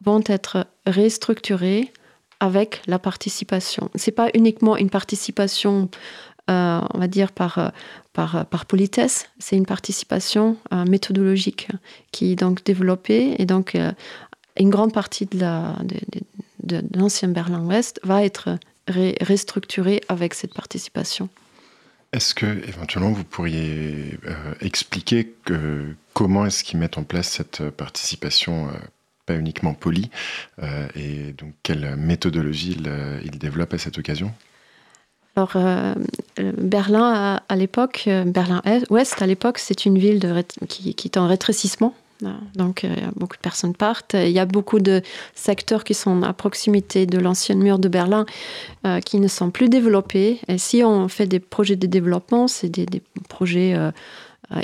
vont 0.04 0.22
être 0.26 0.66
restructurés 0.86 1.92
avec 2.40 2.82
la 2.86 2.98
participation. 2.98 3.90
C'est 3.94 4.12
pas 4.12 4.30
uniquement 4.34 4.76
une 4.76 4.88
participation 4.88 5.90
euh, 6.50 6.80
on 6.94 6.98
va 6.98 7.06
dire, 7.06 7.30
par, 7.30 7.58
euh, 7.58 7.68
par, 8.12 8.34
euh, 8.34 8.44
par 8.44 8.66
politesse. 8.66 9.28
C'est 9.38 9.56
une 9.56 9.66
participation 9.66 10.56
méthodologique 10.88 11.68
qui 12.10 12.32
est 12.32 12.36
donc 12.36 12.64
développée 12.64 13.36
et 13.38 13.46
donc 13.46 13.76
une 14.58 14.70
grande 14.70 14.92
partie 14.92 15.26
de, 15.26 15.38
la, 15.38 15.76
de, 16.62 16.82
l'ancien 16.96 17.28
Berlin-Ouest 17.28 18.00
va 18.02 18.24
être 18.24 18.58
restructurée 18.88 20.00
avec 20.08 20.34
cette 20.34 20.54
participation. 20.54 21.28
Est-ce 22.12 22.34
que 22.34 22.46
éventuellement 22.66 23.12
vous 23.12 23.22
pourriez 23.22 24.18
expliquer 24.60 25.32
que, 25.44 25.94
comment 26.14 26.46
est-ce 26.46 26.64
qu'ils 26.64 26.80
mettent 26.80 26.98
en 26.98 27.04
place 27.04 27.28
cette 27.28 27.70
participation 27.70 28.68
pas 29.26 29.34
uniquement 29.34 29.74
polie 29.74 30.10
et 30.94 31.32
donc 31.32 31.52
quelle 31.62 31.96
méthodologie 31.96 32.76
ils 33.24 33.38
développent 33.38 33.74
à 33.74 33.78
cette 33.78 33.98
occasion? 33.98 34.32
Alors, 35.36 35.52
euh, 35.56 35.94
Berlin, 36.58 37.40
à, 37.48 37.56
l'époque, 37.56 38.04
euh, 38.08 38.24
Berlin-Ouest, 38.24 39.22
à 39.22 39.26
l'époque, 39.26 39.58
c'est 39.58 39.86
une 39.86 39.98
ville 39.98 40.44
qui, 40.68 40.94
est 41.04 41.16
en 41.16 41.28
rétrécissement. 41.28 41.94
Donc, 42.54 42.84
euh, 42.84 42.94
beaucoup 43.16 43.36
de 43.36 43.40
personnes 43.40 43.74
partent. 43.74 44.14
Il 44.14 44.30
y 44.30 44.38
a 44.38 44.44
beaucoup 44.44 44.80
de 44.80 45.00
secteurs 45.34 45.84
qui 45.84 45.94
sont 45.94 46.22
à 46.22 46.34
proximité 46.34 47.06
de 47.06 47.18
l'ancienne 47.18 47.62
mur 47.62 47.78
de 47.78 47.88
Berlin 47.88 48.26
qui 49.06 49.18
ne 49.18 49.28
sont 49.28 49.50
plus 49.50 49.70
développés. 49.70 50.40
Et 50.48 50.58
si 50.58 50.84
on 50.84 51.08
fait 51.08 51.26
des 51.26 51.40
projets 51.40 51.76
de 51.76 51.86
développement, 51.86 52.46
c'est 52.46 52.68
des, 52.68 53.02
projets 53.30 53.74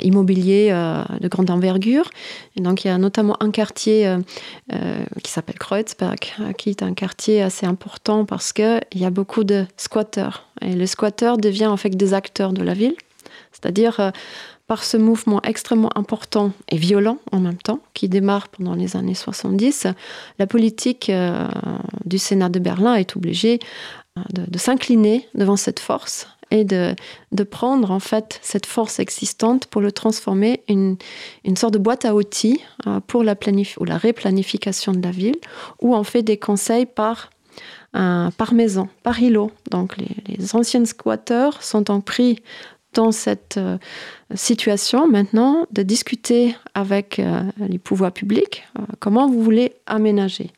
immobilier 0.01 0.69
de 0.69 1.27
grande 1.27 1.49
envergure. 1.49 2.09
Et 2.55 2.61
donc 2.61 2.83
il 2.83 2.87
y 2.87 2.91
a 2.91 2.97
notamment 2.97 3.35
un 3.39 3.51
quartier 3.51 4.15
qui 5.23 5.31
s'appelle 5.31 5.57
Kreuzberg, 5.57 6.19
qui 6.57 6.69
est 6.69 6.83
un 6.83 6.93
quartier 6.93 7.41
assez 7.41 7.65
important 7.65 8.25
parce 8.25 8.53
qu'il 8.53 8.81
y 8.95 9.05
a 9.05 9.09
beaucoup 9.09 9.43
de 9.43 9.65
squatteurs. 9.77 10.47
Et 10.61 10.73
les 10.73 10.87
squatteurs 10.87 11.37
deviennent 11.37 11.69
en 11.69 11.77
fait 11.77 11.89
des 11.89 12.13
acteurs 12.13 12.53
de 12.53 12.63
la 12.63 12.73
ville. 12.73 12.95
C'est-à-dire 13.51 14.11
par 14.67 14.83
ce 14.83 14.97
mouvement 14.97 15.41
extrêmement 15.43 15.97
important 15.97 16.51
et 16.69 16.77
violent 16.77 17.17
en 17.31 17.39
même 17.39 17.57
temps, 17.57 17.79
qui 17.93 18.09
démarre 18.09 18.49
pendant 18.49 18.75
les 18.75 18.97
années 18.97 19.15
70, 19.15 19.87
la 20.39 20.47
politique 20.47 21.09
euh, 21.09 21.47
du 22.05 22.17
Sénat 22.17 22.49
de 22.49 22.59
Berlin 22.59 22.95
est 22.95 23.15
obligée 23.15 23.59
euh, 24.17 24.21
de, 24.33 24.57
s'incliner 24.57 25.27
devant 25.33 25.55
cette 25.55 25.79
force 25.79 26.27
et 26.51 26.63
de, 26.63 26.95
prendre 27.49 27.91
en 27.91 27.99
fait 27.99 28.39
cette 28.41 28.65
force 28.65 28.99
existante 28.99 29.67
pour 29.67 29.81
le 29.81 29.91
transformer 29.91 30.63
une, 30.67 30.97
une, 31.43 31.55
sorte 31.55 31.73
de 31.73 31.79
boîte 31.79 32.05
à 32.05 32.15
outils 32.15 32.61
euh, 32.85 32.99
pour 33.05 33.23
la, 33.23 33.35
ou 33.79 33.85
la 33.85 33.97
réplanification 33.97 34.91
de 34.91 35.01
la 35.01 35.11
ville, 35.11 35.37
où 35.81 35.95
on 35.95 36.03
fait 36.03 36.23
des 36.23 36.37
conseils 36.37 36.85
par 36.85 37.29
par 37.93 38.53
maison, 38.53 38.89
par 39.01 39.19
îlot. 39.19 39.49
Donc 39.71 39.97
les, 39.97 40.09
les 40.27 40.55
anciens 40.55 40.85
squatteurs 40.85 41.63
sont 41.63 41.81
donc 41.81 42.05
pris 42.05 42.43
dans 42.97 43.11
cette 43.11 43.57
euh, 43.57 43.77
situation 44.33 45.07
maintenant 45.07 45.67
de 45.71 45.83
discuter 45.83 46.55
avec 46.73 47.19
euh, 47.19 47.43
les 47.59 47.77
pouvoirs 47.77 48.11
publics 48.11 48.65
euh, 48.77 48.81
comment 48.99 49.29
vous 49.29 49.41
voulez 49.41 49.73
aménager. 49.85 50.51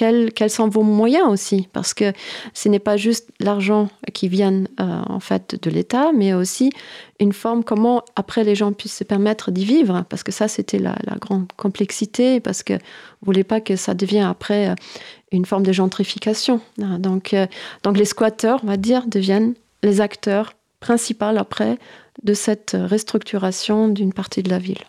Quels, 0.00 0.50
sont 0.50 0.68
vos 0.68 0.82
moyens 0.82 1.28
aussi? 1.28 1.68
Parce 1.74 1.92
que 1.92 2.14
ce 2.54 2.70
n'est 2.70 2.78
pas 2.78 2.96
juste 2.96 3.28
l'argent 3.38 3.90
qui 4.14 4.28
vient 4.28 4.64
en 4.78 5.20
fait 5.20 5.62
de 5.62 5.68
l'État, 5.68 6.12
mais 6.14 6.32
aussi 6.32 6.70
une 7.18 7.34
forme 7.34 7.64
comment 7.64 8.02
après 8.16 8.42
les 8.42 8.54
gens 8.54 8.72
puissent 8.72 8.96
se 8.96 9.04
permettre 9.04 9.50
d'y 9.50 9.66
vivre. 9.66 10.06
Parce 10.08 10.22
que 10.22 10.32
ça, 10.32 10.48
c'était 10.48 10.78
la, 10.78 10.96
grande 11.20 11.52
complexité, 11.58 12.40
parce 12.40 12.62
que 12.62 12.72
vous 12.72 13.26
voulez 13.26 13.44
pas 13.44 13.60
que 13.60 13.76
ça 13.76 13.92
devienne 13.92 14.24
après 14.24 14.74
une 15.32 15.44
forme 15.44 15.64
de 15.64 15.72
gentrification. 15.72 16.62
Donc, 16.78 17.36
donc 17.82 17.98
les 17.98 18.06
squatteurs, 18.06 18.60
on 18.64 18.68
va 18.68 18.78
dire, 18.78 19.06
deviennent 19.06 19.52
les 19.82 20.00
acteurs 20.00 20.54
principal 20.80 21.36
après 21.36 21.78
de 22.22 22.32
cette 22.32 22.74
restructuration 22.74 23.88
d'une 23.88 24.14
partie 24.14 24.42
de 24.42 24.48
la 24.48 24.58
ville. 24.58 24.82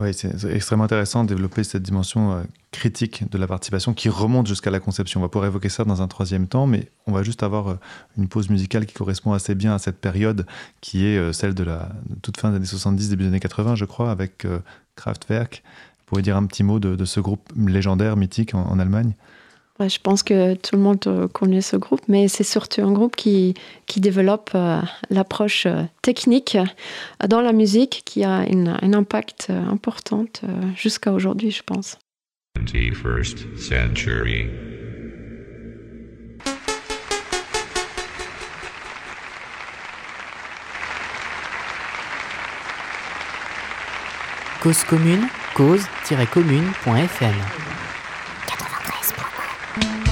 Oui, 0.00 0.14
c'est 0.14 0.32
extrêmement 0.50 0.84
intéressant 0.84 1.24
de 1.24 1.28
développer 1.28 1.62
cette 1.62 1.82
dimension 1.82 2.32
euh, 2.32 2.42
critique 2.70 3.30
de 3.30 3.36
la 3.36 3.46
participation 3.46 3.92
qui 3.92 4.08
remonte 4.08 4.46
jusqu'à 4.46 4.70
la 4.70 4.80
conception. 4.80 5.20
On 5.20 5.22
va 5.22 5.28
pouvoir 5.28 5.46
évoquer 5.46 5.68
ça 5.68 5.84
dans 5.84 6.00
un 6.00 6.08
troisième 6.08 6.46
temps, 6.46 6.66
mais 6.66 6.88
on 7.06 7.12
va 7.12 7.22
juste 7.22 7.42
avoir 7.42 7.68
euh, 7.68 7.74
une 8.16 8.26
pause 8.26 8.48
musicale 8.48 8.86
qui 8.86 8.94
correspond 8.94 9.34
assez 9.34 9.54
bien 9.54 9.74
à 9.74 9.78
cette 9.78 10.00
période 10.00 10.46
qui 10.80 11.04
est 11.04 11.18
euh, 11.18 11.34
celle 11.34 11.52
de 11.52 11.64
la 11.64 11.90
toute 12.22 12.38
fin 12.38 12.48
des 12.48 12.56
années 12.56 12.64
70, 12.64 13.10
début 13.10 13.24
des 13.24 13.28
années 13.28 13.40
80, 13.40 13.74
je 13.74 13.84
crois, 13.84 14.10
avec 14.10 14.46
Kraftwerk. 14.96 15.62
Vous 15.98 16.04
pouvez 16.06 16.22
dire 16.22 16.38
un 16.38 16.46
petit 16.46 16.62
mot 16.62 16.80
de, 16.80 17.04
ce 17.04 17.20
groupe 17.20 17.52
légendaire, 17.54 18.16
mythique 18.16 18.54
en 18.54 18.78
Allemagne? 18.78 19.12
Je 19.88 19.98
pense 19.98 20.22
que 20.22 20.54
tout 20.54 20.76
le 20.76 20.82
monde 20.82 21.00
euh, 21.06 21.28
connaît 21.28 21.60
ce 21.60 21.76
groupe, 21.76 22.02
mais 22.08 22.28
c'est 22.28 22.44
surtout 22.44 22.82
un 22.82 22.92
groupe 22.92 23.16
qui, 23.16 23.54
qui 23.86 24.00
développe 24.00 24.50
euh, 24.54 24.80
l'approche 25.10 25.66
euh, 25.66 25.82
technique 26.02 26.56
dans 27.28 27.40
la 27.40 27.52
musique 27.52 28.02
qui 28.04 28.24
a 28.24 28.46
une, 28.48 28.76
un 28.80 28.92
impact 28.92 29.50
important 29.50 30.24
jusqu'à 30.76 31.12
aujourd'hui, 31.12 31.50
je 31.50 31.62
pense. 31.62 31.98
21st 32.58 33.56
century. 33.56 34.46
Cause 44.62 44.84
commune, 44.84 45.26
cause-commune.fm 45.54 47.79
Thank 49.72 50.08
you. 50.08 50.09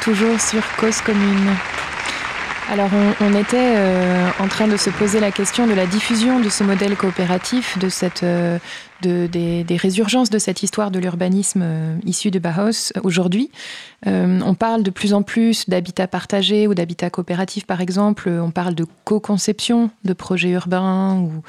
Toujours 0.00 0.40
sur 0.40 0.62
Cause 0.76 1.00
Commune. 1.02 1.56
Alors 2.70 2.88
on, 3.20 3.34
était 3.34 3.56
euh, 3.76 4.28
en 4.38 4.46
train 4.46 4.68
de 4.68 4.76
se 4.76 4.90
poser 4.90 5.18
la 5.18 5.32
question 5.32 5.66
de 5.66 5.72
la 5.72 5.86
diffusion 5.86 6.38
de 6.38 6.48
ce 6.48 6.62
modèle 6.62 6.96
coopératif, 6.96 7.76
de 7.78 7.88
cette, 7.88 8.22
euh, 8.22 8.58
des, 9.02 9.76
résurgences 9.76 10.30
de 10.30 10.38
cette 10.38 10.62
histoire 10.62 10.92
de 10.92 11.00
l'urbanisme 11.00 11.62
euh, 11.64 11.96
issu 12.04 12.30
de 12.30 12.38
Bauhaus 12.38 12.92
aujourd'hui. 13.02 13.50
on 14.06 14.54
parle 14.54 14.84
de 14.84 14.90
plus 14.90 15.12
en 15.14 15.22
plus 15.22 15.68
d'habitat 15.68 16.06
partagé 16.06 16.68
ou 16.68 16.74
d'habitat 16.74 17.10
coopératif 17.10 17.66
par 17.66 17.80
exemple. 17.80 18.28
On 18.28 18.52
parle 18.52 18.74
de 18.74 18.86
co-conception 19.04 19.90
de 20.04 20.12
projets 20.12 20.50
urbains 20.50 21.18
ou 21.18 21.42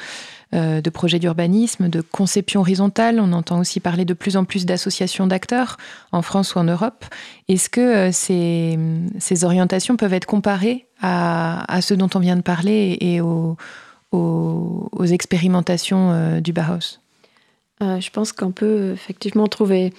de 0.54 0.90
projets 0.90 1.20
d'urbanisme, 1.20 1.88
de 1.88 2.02
conception 2.02 2.60
horizontale. 2.60 3.20
On 3.20 3.32
entend 3.32 3.60
aussi 3.60 3.80
parler 3.80 4.04
de 4.04 4.14
plus 4.14 4.36
en 4.36 4.44
plus 4.44 4.66
d'associations 4.66 5.26
d'acteurs 5.26 5.78
en 6.12 6.22
France 6.22 6.56
ou 6.56 6.60
en 6.60 6.66
Europe. 6.66 7.06
Est-ce 7.48 7.70
que 7.70 8.12
ces, 8.12 8.78
ces 9.20 9.44
orientations 9.46 9.96
peuvent 9.96 10.14
être 10.14 10.26
comparées 10.26 10.88
à, 11.02 11.82
ce 11.82 11.94
dont 11.94 12.10
on 12.14 12.20
vient 12.20 12.36
de 12.36 12.42
parler 12.42 12.98
et 13.02 13.22
aux, 13.22 13.58
expérimentations 15.06 16.12
euh, 16.12 16.42
du 16.42 16.54
Bauhaus 16.54 17.00
euh, 17.82 18.00
Je 18.00 18.10
pense 18.12 18.32
qu'on 18.32 18.52
peut 18.52 18.92
effectivement 18.92 19.48
trouver, 19.48 19.94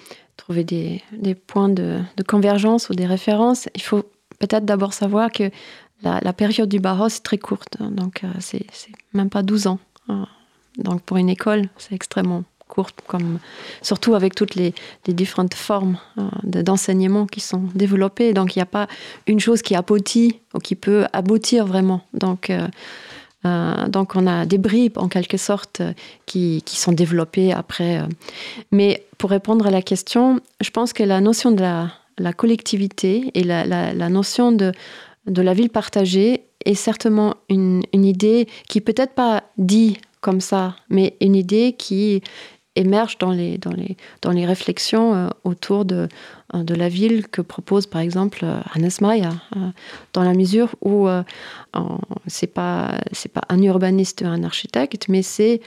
des, 0.48 1.02
points 1.46 1.68
de, 1.68 2.00
convergence 2.26 2.88
ou 2.88 2.94
des 2.94 3.06
références. 3.06 3.68
Il 3.74 3.82
faut 3.82 4.04
peut-être 4.38 4.64
d'abord 4.64 4.92
savoir 4.92 5.32
que 5.32 5.50
la, 6.02 6.32
période 6.32 6.68
du 6.68 6.78
Bauhaus 6.78 7.06
est 7.06 7.22
très 7.22 7.38
courte, 7.38 7.78
donc 7.80 8.22
euh, 8.24 8.28
c'est 8.40 8.66
même 9.12 9.30
pas 9.30 9.42
12 9.42 9.66
ans. 9.66 9.78
Hein. 10.08 10.26
Donc 10.78 11.02
pour 11.02 11.16
une 11.16 11.28
école, 11.28 11.68
c'est 11.76 11.94
extrêmement 11.94 12.44
courte, 12.72 13.00
comme, 13.06 13.38
surtout 13.82 14.14
avec 14.14 14.34
toutes 14.34 14.54
les, 14.54 14.72
différentes 15.06 15.54
formes 15.54 15.98
euh, 16.16 16.62
d'enseignement 16.62 17.26
qui 17.26 17.40
sont 17.40 17.64
développées. 17.74 18.32
Donc 18.32 18.56
il 18.56 18.58
n'y 18.58 18.62
a 18.62 18.72
pas 18.80 18.88
une 19.26 19.40
chose 19.40 19.60
qui 19.60 19.74
aboutit 19.74 20.40
ou 20.54 20.58
qui 20.58 20.74
peut 20.74 21.04
aboutir 21.12 21.66
vraiment. 21.66 22.00
Donc, 22.14 22.48
euh, 22.48 22.66
euh, 23.44 23.88
donc 23.88 24.16
on 24.16 24.26
a 24.26 24.46
des 24.46 24.56
bribes 24.56 24.96
en 24.96 25.08
quelque 25.08 25.36
sorte 25.36 25.82
qui, 26.24 26.62
sont 26.66 26.92
développées 26.92 27.52
après. 27.52 28.00
Mais 28.70 29.04
pour 29.18 29.30
répondre 29.30 29.66
à 29.66 29.70
la 29.70 29.82
question, 29.82 30.40
je 30.62 30.70
pense 30.70 30.94
que 30.94 31.02
la 31.02 31.20
notion 31.20 31.50
de 31.50 31.60
la, 31.60 32.32
collectivité 32.32 33.30
et 33.34 33.44
la, 33.44 34.08
notion 34.08 34.50
de, 34.50 34.72
de 35.26 35.42
la 35.42 35.52
ville 35.52 35.70
partagée 35.70 36.44
est 36.64 36.74
certainement 36.74 37.34
une, 37.50 37.82
une 37.92 38.06
idée 38.06 38.48
qui 38.68 38.80
peut-être 38.80 39.14
pas 39.14 39.42
dit 39.58 39.98
comme 40.22 40.40
ça, 40.40 40.76
mais 40.88 41.16
une 41.20 41.36
idée 41.36 41.74
qui 41.78 42.22
émerge 42.76 43.18
dans 43.18 43.32
les, 43.32 43.58
dans 43.58 43.72
les, 43.72 43.96
dans 44.22 44.30
les 44.30 44.46
réflexions 44.46 45.14
euh, 45.14 45.28
autour 45.44 45.84
de, 45.84 46.08
euh, 46.54 46.62
de 46.62 46.74
la 46.74 46.88
ville 46.88 47.28
que 47.28 47.42
propose 47.42 47.86
par 47.86 48.00
exemple 48.00 48.40
euh, 48.44 48.60
Hannes 48.74 48.90
Meyer, 49.00 49.28
dans 50.14 50.22
la 50.22 50.32
mesure 50.32 50.74
où 50.80 51.06
c'est 52.26 52.46
pas 52.46 52.98
pas 53.34 53.42
un 53.48 53.62
urbaniste, 53.62 54.22
un 54.22 54.44
architecte, 54.44 55.08
mais 55.08 55.22
c'est 55.22 55.60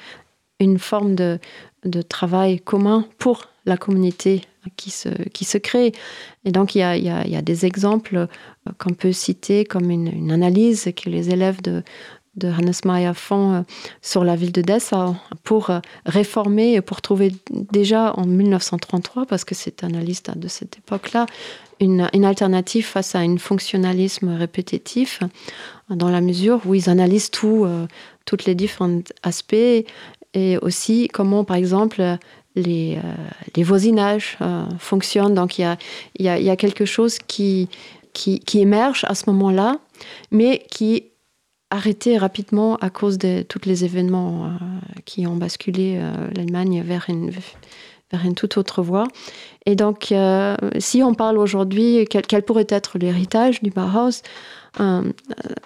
une 0.59 0.79
forme 0.79 1.15
de, 1.15 1.39
de 1.83 2.01
travail 2.01 2.59
commun 2.59 3.05
pour 3.19 3.49
la 3.65 3.77
communauté 3.77 4.41
qui 4.77 4.89
se, 4.89 5.09
qui 5.29 5.45
se 5.45 5.57
crée. 5.57 5.91
Et 6.43 6.51
donc, 6.51 6.75
il 6.75 6.79
y 6.79 6.83
a, 6.83 6.97
y 6.97 7.09
a, 7.09 7.27
y 7.27 7.35
a 7.35 7.41
des 7.41 7.65
exemples 7.65 8.27
qu'on 8.79 8.93
peut 8.93 9.11
citer 9.11 9.65
comme 9.65 9.91
une, 9.91 10.07
une, 10.07 10.31
analyse 10.31 10.91
que 10.95 11.09
les 11.09 11.29
élèves 11.29 11.61
de, 11.61 11.83
de 12.35 12.49
Hannes 12.49 12.73
Meyer 12.83 13.13
font 13.13 13.53
euh, 13.53 13.61
sur 14.01 14.23
la 14.23 14.35
ville 14.35 14.51
de 14.51 14.61
Dessau 14.61 15.15
pour 15.43 15.69
euh, 15.69 15.79
réformer 16.05 16.73
et 16.73 16.81
pour 16.81 17.01
trouver 17.01 17.33
déjà 17.51 18.13
en 18.17 18.25
1933, 18.25 19.25
parce 19.25 19.45
que 19.45 19.55
c'est 19.55 19.83
analyste 19.83 20.37
de 20.37 20.47
cette 20.47 20.77
époque-là, 20.77 21.25
une, 21.79 22.09
une, 22.13 22.25
alternative 22.25 22.85
face 22.85 23.15
à 23.15 23.19
un 23.19 23.37
fonctionnalisme 23.37 24.29
répétitif, 24.29 25.19
dans 25.89 26.09
la 26.09 26.21
mesure 26.21 26.61
où 26.65 26.73
ils 26.73 26.89
analysent 26.89 27.31
tout, 27.31 27.65
euh, 27.65 27.87
tous 28.25 28.45
les 28.45 28.55
différents 28.55 29.01
aspects 29.23 29.55
et 30.33 30.57
aussi 30.61 31.07
comment, 31.13 31.43
par 31.43 31.57
exemple, 31.57 32.17
les, 32.55 32.97
les 33.55 33.63
voisinages 33.63 34.37
fonctionnent. 34.79 35.33
Donc 35.33 35.57
il 35.57 35.61
y 35.61 35.65
a, 35.65 35.77
y, 36.19 36.43
y 36.43 36.49
a, 36.49 36.55
quelque 36.57 36.83
chose 36.83 37.19
qui, 37.19 37.69
qui 38.13 38.59
émerge 38.59 39.05
à 39.07 39.15
ce 39.15 39.29
moment-là, 39.29 39.79
mais 40.31 40.65
qui 40.69 41.05
arrêté 41.75 42.17
rapidement 42.17 42.77
à 42.77 42.89
cause 42.89 43.17
de 43.17 43.41
tous 43.41 43.61
les 43.65 43.83
événements 43.83 44.45
euh, 44.45 44.49
qui 45.05 45.27
ont 45.27 45.35
basculé 45.35 45.97
euh, 45.97 46.29
l'Allemagne 46.35 46.81
vers 46.85 47.07
une, 47.09 47.31
toute 48.35 48.57
autre 48.57 48.81
voie. 48.81 49.07
Et 49.65 49.75
donc, 49.75 50.11
euh, 50.11 50.55
si 50.79 51.03
on 51.03 51.13
parle 51.13 51.37
aujourd'hui, 51.37 52.07
quel, 52.09 52.43
pourrait 52.43 52.67
être 52.69 52.97
l'héritage 52.97 53.61
du 53.61 53.71
Bauhaus 53.71 54.21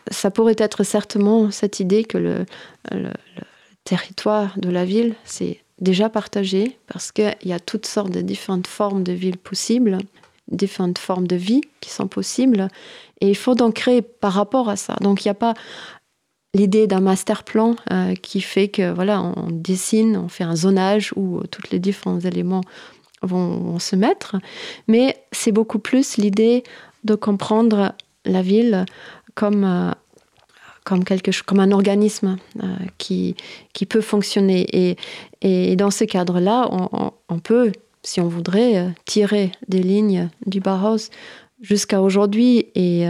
Ça 0.09 0.31
pourrait 0.31 0.55
être 0.57 0.83
certainement 0.83 1.51
cette 1.51 1.79
idée 1.79 2.03
que 2.03 2.17
le 2.17 2.45
territoire 3.83 4.53
de 4.57 4.69
la 4.69 4.85
ville, 4.85 5.13
c'est 5.25 5.59
déjà 5.79 6.09
partagé 6.09 6.77
parce 6.87 7.11
qu'il 7.11 7.35
y 7.45 7.53
a 7.53 7.59
toutes 7.59 7.85
sortes 7.85 8.11
de 8.11 8.21
différentes 8.21 8.67
formes 8.67 9.03
de 9.03 9.13
villes 9.13 9.37
possibles, 9.37 9.99
différentes 10.51 10.97
formes 10.97 11.27
de 11.27 11.35
vie 11.35 11.61
qui 11.81 11.89
sont 11.89 12.07
possibles. 12.07 12.67
Et 13.21 13.29
il 13.29 13.35
faut 13.35 13.55
donc 13.55 13.75
créer 13.75 14.01
par 14.01 14.33
rapport 14.33 14.69
à 14.69 14.75
ça. 14.75 14.95
Donc 15.01 15.23
il 15.23 15.27
n'y 15.27 15.31
a 15.31 15.35
pas 15.35 15.53
l'idée 16.53 16.87
d'un 16.87 16.99
master 16.99 17.43
plan 17.43 17.75
euh, 17.91 18.15
qui 18.15 18.41
fait 18.41 18.67
que 18.67 18.91
voilà, 18.91 19.21
on 19.21 19.47
dessine, 19.51 20.17
on 20.17 20.29
fait 20.29 20.43
un 20.43 20.55
zonage 20.55 21.13
où 21.15 21.41
tous 21.51 21.63
les 21.71 21.79
différents 21.79 22.19
éléments 22.19 22.61
vont, 23.21 23.79
se 23.79 23.95
mettre, 23.95 24.37
mais 24.87 25.17
c'est 25.31 25.51
beaucoup 25.51 25.79
plus 25.79 26.17
l'idée 26.17 26.63
de 27.03 27.15
comprendre 27.15 27.93
la 28.25 28.41
ville 28.41 28.85
comme 29.35 29.63
euh, 29.63 29.91
comme 30.83 31.03
quelque 31.03 31.31
comme 31.43 31.59
un 31.59 31.71
organisme 31.71 32.37
euh, 32.63 32.75
qui 32.97 33.35
qui 33.73 33.85
peut 33.85 34.01
fonctionner. 34.01 34.65
Et, 34.73 34.97
et 35.41 35.75
dans 35.75 35.91
ce 35.91 36.03
cadre-là, 36.03 36.67
on, 36.71 37.11
on, 37.29 37.39
peut, 37.39 37.71
si 38.03 38.21
on 38.21 38.27
voudrait, 38.27 38.77
euh, 38.77 38.89
tirer 39.05 39.51
des 39.67 39.83
lignes 39.83 40.29
du 40.45 40.61
Bauhaus 40.61 41.09
jusqu'à 41.61 42.01
aujourd'hui. 42.01 42.67
Et 42.75 43.05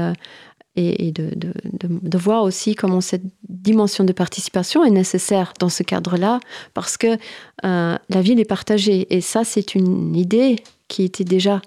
et, 0.79 1.11
de, 1.11 1.31
de, 1.35 1.53
de, 1.83 2.17
voir 2.17 2.43
aussi 2.43 2.73
comment 2.75 3.01
cette 3.01 3.23
dimension 3.47 4.03
de 4.03 4.13
participation 4.13 4.85
est 4.85 4.91
nécessaire 4.91 5.53
dans 5.59 5.69
ce 5.69 5.83
cadre-là, 5.83 6.39
parce 6.73 6.97
que 6.97 7.17
euh, 7.65 7.97
la 8.09 8.21
ville 8.21 8.39
est 8.39 8.45
partagée. 8.45 9.07
Et 9.13 9.21
ça, 9.21 9.43
c'est 9.43 9.75
une 9.75 10.15
idée 10.15 10.57
qui 10.87 11.03
était 11.03 11.25
déjà 11.25 11.61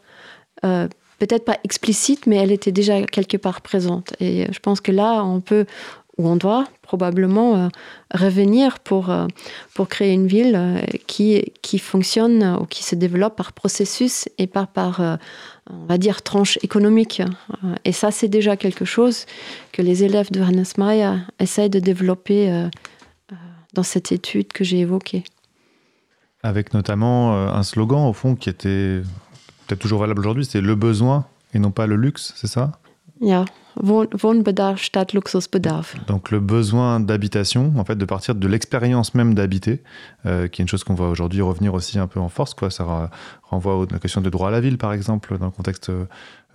euh, 0.65 0.89
peut-être 1.19 1.45
pas 1.45 1.59
explicite, 1.65 2.27
mais 2.27 2.37
elle 2.37 2.53
était 2.53 2.73
déjà 2.73 3.03
quelque 3.03 3.37
part 3.37 3.61
présente. 3.61 4.15
Et 4.21 4.47
je 4.51 4.59
pense 4.59 4.81
que 4.81 4.93
là, 4.93 5.23
on 5.25 5.41
peut, 5.41 5.67
ou 6.17 6.27
on 6.27 6.37
doit 6.37 6.67
probablement 6.81 7.57
euh, 7.57 7.69
revenir 8.15 8.79
pour, 8.81 9.15
pour 9.75 9.89
créer 9.89 10.13
une 10.13 10.27
ville 10.27 10.81
qui, 11.07 11.53
qui 11.61 11.79
fonctionne 11.79 12.57
ou 12.61 12.65
qui 12.65 12.83
se 12.83 12.95
développe 12.95 13.37
par 13.37 13.53
processus 13.53 14.29
et 14.39 14.47
pas 14.47 14.67
par, 14.67 15.19
on 15.71 15.87
va 15.87 15.99
dire, 15.99 16.23
tranche 16.23 16.59
économique. 16.63 17.21
Euh, 17.21 17.75
et 17.85 17.93
ça, 17.93 18.11
c'est 18.11 18.29
déjà 18.29 18.57
quelque 18.57 18.85
chose 18.85 19.27
que 19.73 19.83
les 19.83 20.05
élèves 20.05 20.31
de 20.31 20.41
Hannes 20.41 20.65
Meyer 20.79 21.15
essayent 21.39 21.71
de 21.71 21.81
développer 21.81 22.51
euh, 22.51 22.67
euh, 23.33 23.37
dans 23.75 23.83
cette 23.83 24.13
étude 24.13 24.53
que 24.53 24.65
j'ai 24.65 24.81
évoquée. 24.81 25.25
Avec 26.43 26.75
notamment 26.75 27.37
un 27.37 27.63
slogan, 27.63 28.09
au 28.09 28.13
fond, 28.13 28.35
qui 28.35 28.49
était 28.49 29.01
peut-être 29.67 29.79
toujours 29.79 30.01
valable 30.01 30.19
aujourd'hui, 30.19 30.45
c'est 30.45 30.61
le 30.61 30.75
besoin 30.75 31.25
et 31.55 31.61
non 31.61 31.71
pas 31.71 31.87
le 31.87 31.95
luxe, 31.95 32.33
c'est 32.37 32.49
ça? 32.49 32.73
Ja, 33.21 33.45
Donc 36.07 36.31
le 36.31 36.41
besoin 36.41 37.01
d'habitation, 37.01 37.73
en 37.77 37.85
fait, 37.85 37.97
de 37.97 38.05
partir 38.05 38.35
de 38.35 38.49
l'expérience 38.49 39.15
même 39.15 39.35
d'habiter, 39.35 39.83
euh, 40.27 40.49
qui 40.49 40.61
est 40.61 40.65
une 40.65 40.69
chose 40.69 40.85
qu'on 40.85 40.95
va 40.95 41.07
aujourd'hui 41.07 41.41
revenir 41.41 41.75
aussi 41.75 41.99
un 41.99 42.07
peu 42.07 42.21
en 42.21 42.29
force. 42.29 42.55
Quoi. 42.55 42.71
Ça 42.71 43.11
renvoie 43.43 43.83
à 43.83 43.93
la 43.93 43.99
question 43.99 44.21
de 44.21 44.31
droit 44.31 44.49
à 44.49 44.51
la 44.51 44.61
ville, 44.61 44.79
par 44.79 44.93
exemple, 44.93 45.39
dans 45.39 45.47
le 45.47 45.53
contexte 45.53 45.91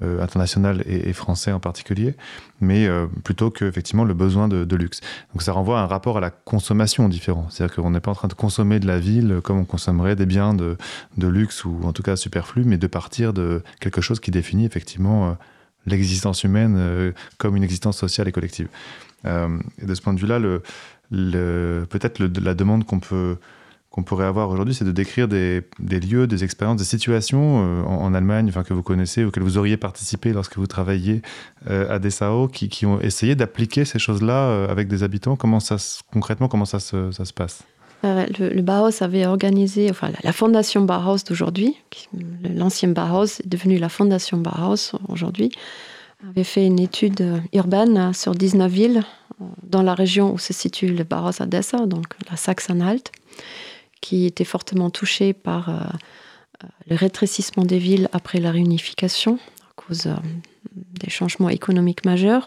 euh, 0.04 0.22
international 0.22 0.84
et, 0.86 1.12
français 1.12 1.52
en 1.52 1.60
particulier, 1.60 2.16
mais 2.62 2.86
euh, 2.86 3.08
plutôt 3.24 3.50
que 3.50 3.66
effectivement 3.66 4.04
le 4.04 4.14
besoin 4.14 4.48
de, 4.48 4.76
luxe. 4.76 5.02
Donc 5.34 5.42
ça 5.42 5.54
renvoie 5.54 5.80
à 5.80 5.84
un 5.84 5.88
rapport 5.88 6.18
à 6.18 6.22
la 6.22 6.30
consommation 6.30 7.10
différent. 7.10 7.48
C'est-à-dire 7.50 7.76
qu'on 7.76 7.90
n'est 7.90 8.00
pas 8.00 8.12
en 8.12 8.16
train 8.16 8.28
de 8.28 8.36
consommer 8.36 8.80
de 8.80 8.86
la 8.86 9.00
ville 9.00 9.40
comme 9.44 9.58
on 9.58 9.66
consommerait 9.66 10.16
des 10.16 10.28
biens 10.28 10.54
de, 10.54 10.78
luxe 11.18 11.66
ou 11.66 11.80
en 11.84 11.94
tout 11.94 12.04
cas 12.04 12.16
superflus, 12.16 12.64
mais 12.64 12.78
de 12.78 12.86
partir 12.86 13.34
de 13.34 13.64
quelque 13.80 14.02
chose 14.02 14.20
qui 14.20 14.30
définit 14.30 14.66
effectivement 14.66 15.36
l'existence 15.88 16.44
humaine 16.44 16.76
euh, 16.78 17.12
comme 17.38 17.56
une 17.56 17.64
existence 17.64 17.98
sociale 17.98 18.28
et 18.28 18.32
collective. 18.32 18.68
Euh, 19.26 19.58
et 19.82 19.86
de 19.86 19.96
ce 19.96 20.02
point 20.02 20.14
de 20.14 20.20
vue-là, 20.20 20.40
peut-être 21.10 22.20
la 22.20 22.54
demande 22.54 22.86
qu'on 22.86 23.00
peut 23.00 23.38
qu'on 23.90 24.04
pourrait 24.04 24.26
avoir 24.26 24.50
aujourd'hui, 24.52 24.76
c'est 24.76 24.86
de 24.86 24.92
décrire 24.92 25.28
des, 25.28 25.64
lieux, 25.80 26.28
des 26.28 26.44
expériences, 26.44 26.78
des 26.78 26.84
situations 26.84 27.66
euh, 27.66 27.82
en, 27.82 28.14
Allemagne, 28.14 28.48
enfin 28.48 28.62
que 28.62 28.76
vous 28.76 28.84
connaissez 28.84 29.26
que 29.32 29.40
vous 29.40 29.58
auriez 29.58 29.76
participé 29.76 30.34
lorsque 30.34 30.58
vous 30.58 30.68
travailliez 30.68 31.24
à 31.66 31.98
Dessau, 31.98 32.48
qui, 32.48 32.70
qui 32.70 32.86
ont 32.86 33.02
essayé 33.02 33.34
d'appliquer 33.34 33.86
ces 33.86 33.98
choses-là 33.98 34.66
avec 34.70 34.88
des 34.88 35.02
habitants. 35.02 35.36
Comment 35.36 35.60
ça 35.60 35.78
concrètement 36.12 36.48
comment 36.48 36.66
ça 36.66 36.80
se, 36.80 37.10
ça 37.12 37.26
se 37.26 37.34
passe? 37.34 37.64
Le, 38.04 38.62
Bauhaus 38.62 39.02
avait 39.02 39.26
organisé, 39.26 39.90
enfin 39.90 40.12
la, 40.24 40.34
fondation 40.34 40.82
Bauhaus 40.82 41.24
d'aujourd'hui, 41.28 41.76
l'ancien 42.44 42.90
Bauhaus 42.90 43.40
est 43.40 43.48
devenu 43.48 43.78
la 43.78 43.90
fondation 43.90 44.38
Bauhaus 44.38 44.94
aujourd'hui, 45.08 45.52
avait 46.30 46.44
fait 46.44 46.66
une 46.66 46.80
étude 46.80 47.42
urbaine 47.54 48.14
sur 48.14 48.34
19 48.34 48.72
villes 48.72 49.04
dans 49.64 49.84
la 49.84 49.94
région 49.94 50.34
où 50.34 50.40
se 50.40 50.54
situe 50.54 50.88
le 50.88 51.04
Bauhaus 51.04 51.46
Dessau, 51.46 51.86
donc 51.86 52.06
la 52.30 52.38
Saxe-Anhalt, 52.38 53.12
qui 54.02 54.26
était 54.26 54.44
fortement 54.44 54.90
touchée 54.90 55.34
par 55.34 55.98
le 56.90 56.96
rétrécissement 56.96 57.64
des 57.64 57.78
villes 57.78 58.10
après 58.14 58.40
la 58.40 58.52
réunification 58.52 59.36
à 59.62 59.74
cause 59.76 60.10
des 60.74 61.10
changements 61.10 61.50
économiques 61.50 62.06
majeurs. 62.06 62.46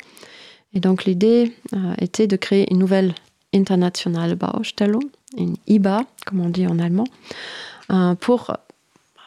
Et 0.74 0.80
donc 0.80 1.04
l'idée 1.04 1.52
était 1.98 2.26
de 2.26 2.36
créer 2.36 2.70
une 2.70 2.78
nouvelle 2.78 3.14
internationale 3.52 4.36
Baustellung, 4.36 5.02
une 5.36 5.56
IBA, 5.66 6.04
comme 6.26 6.40
on 6.40 6.48
dit 6.48 6.66
en 6.66 6.78
allemand, 6.78 7.06
euh, 7.90 8.14
pour, 8.14 8.56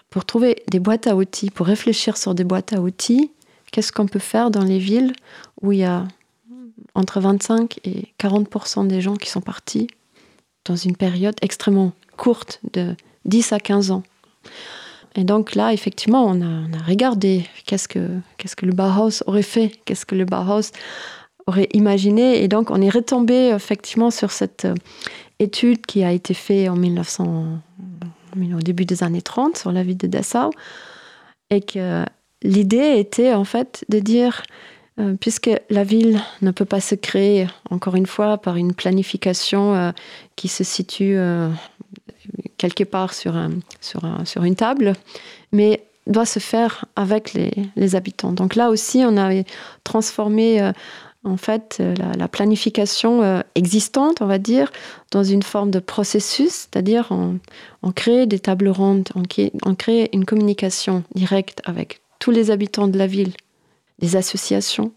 pour 0.09 0.25
trouver 0.25 0.63
des 0.69 0.79
boîtes 0.79 1.07
à 1.07 1.15
outils, 1.15 1.49
pour 1.49 1.67
réfléchir 1.67 2.17
sur 2.17 2.35
des 2.35 2.43
boîtes 2.43 2.73
à 2.73 2.81
outils. 2.81 3.31
Qu'est-ce 3.71 3.91
qu'on 3.91 4.07
peut 4.07 4.19
faire 4.19 4.51
dans 4.51 4.63
les 4.63 4.79
villes 4.79 5.13
où 5.61 5.71
il 5.71 5.79
y 5.79 5.83
a 5.83 6.07
entre 6.95 7.19
25 7.19 7.79
et 7.85 8.13
40% 8.19 8.87
des 8.87 9.01
gens 9.01 9.15
qui 9.15 9.29
sont 9.29 9.41
partis 9.41 9.87
dans 10.65 10.75
une 10.75 10.95
période 10.95 11.35
extrêmement 11.41 11.93
courte 12.17 12.59
de 12.73 12.95
10 13.25 13.53
à 13.53 13.59
15 13.59 13.91
ans? 13.91 14.03
Et 15.15 15.23
donc 15.23 15.55
là, 15.55 15.73
effectivement, 15.73 16.25
on 16.25 16.41
a, 16.41 16.45
on 16.45 16.73
a 16.73 16.83
regardé 16.83 17.45
qu'est-ce 17.65 17.87
que, 17.87 18.19
qu'est-ce 18.37 18.55
que 18.55 18.65
le 18.65 18.73
Bauhaus 18.73 19.23
aurait 19.27 19.43
fait, 19.43 19.79
qu'est-ce 19.85 20.05
que 20.05 20.15
le 20.15 20.25
Bauhaus 20.25 20.71
aurait 21.47 21.69
imaginé. 21.73 22.43
Et 22.43 22.47
donc, 22.47 22.71
on 22.71 22.81
est 22.81 22.89
retombé 22.89 23.49
effectivement 23.49 24.11
sur 24.11 24.31
cette 24.31 24.65
euh, 24.65 24.75
étude 25.39 25.85
qui 25.85 26.03
a 26.03 26.11
été 26.11 26.33
faite 26.33 26.69
en 26.69 26.75
1900, 26.75 27.59
au 28.35 28.61
début 28.61 28.85
des 28.85 29.03
années 29.03 29.21
30 29.21 29.57
sur 29.57 29.71
la 29.71 29.83
ville 29.83 29.97
de 29.97 30.07
Dessau. 30.07 30.51
Et 31.49 31.61
que 31.61 32.05
l'idée 32.41 32.97
était 32.97 33.33
en 33.33 33.43
fait 33.43 33.85
de 33.89 33.99
dire, 33.99 34.43
euh, 34.99 35.15
puisque 35.19 35.51
la 35.69 35.83
ville 35.83 36.19
ne 36.41 36.51
peut 36.51 36.65
pas 36.65 36.79
se 36.81 36.95
créer, 36.95 37.47
encore 37.69 37.95
une 37.95 38.07
fois, 38.07 38.37
par 38.37 38.55
une 38.55 38.73
planification 38.73 39.75
euh, 39.75 39.91
qui 40.35 40.47
se 40.47 40.63
situe 40.63 41.17
quelque 42.57 42.83
part 42.83 43.13
sur, 43.13 43.35
un, 43.35 43.51
sur, 43.81 44.05
un, 44.05 44.25
sur 44.25 44.43
une 44.43 44.55
table, 44.55 44.93
mais 45.51 45.83
doit 46.07 46.25
se 46.25 46.39
faire 46.39 46.85
avec 46.95 47.33
les, 47.33 47.51
les, 47.75 47.95
habitants. 47.95 48.33
Donc 48.33 48.55
là 48.55 48.69
aussi, 48.69 49.03
on 49.05 49.15
avait 49.15 49.45
transformé 49.83 50.71
en 51.23 51.37
fait 51.37 51.77
euh, 51.79 51.93
la, 52.17 52.27
planification 52.27 53.21
euh, 53.23 53.41
existante, 53.55 54.21
on 54.21 54.25
va 54.25 54.39
dire, 54.39 54.71
dans 55.11 55.23
une 55.23 55.43
forme 55.43 55.71
de 55.71 55.79
processus, 55.79 56.51
c'est-à-dire 56.51 57.09
on, 57.11 57.91
crée 57.91 58.25
des 58.25 58.39
tables 58.39 58.69
rondes, 58.69 59.09
on, 59.15 59.75
crée 59.75 60.09
une 60.13 60.25
communication 60.25 61.03
directe 61.15 61.61
avec 61.65 62.01
tous 62.19 62.31
les 62.31 62.51
habitants 62.51 62.87
de 62.87 62.97
la 62.97 63.07
ville, 63.07 63.33
des 63.99 64.15
associations, 64.15 64.91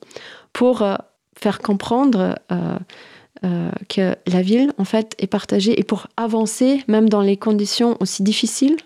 pour 0.53 0.83
euh, 0.83 0.97
faire 1.39 1.59
comprendre 1.59 2.35
que 3.89 4.17
la 4.27 4.43
ville, 4.43 4.73
en 4.79 4.85
fait, 4.85 5.15
est 5.19 5.27
partagée 5.27 5.79
et 5.79 5.85
pour 5.85 6.07
avancer, 6.17 6.83
même 6.89 7.11
dans 7.11 7.21
les 7.21 7.37
conditions 7.37 7.97
aussi 8.01 8.23
difficiles, 8.23 8.77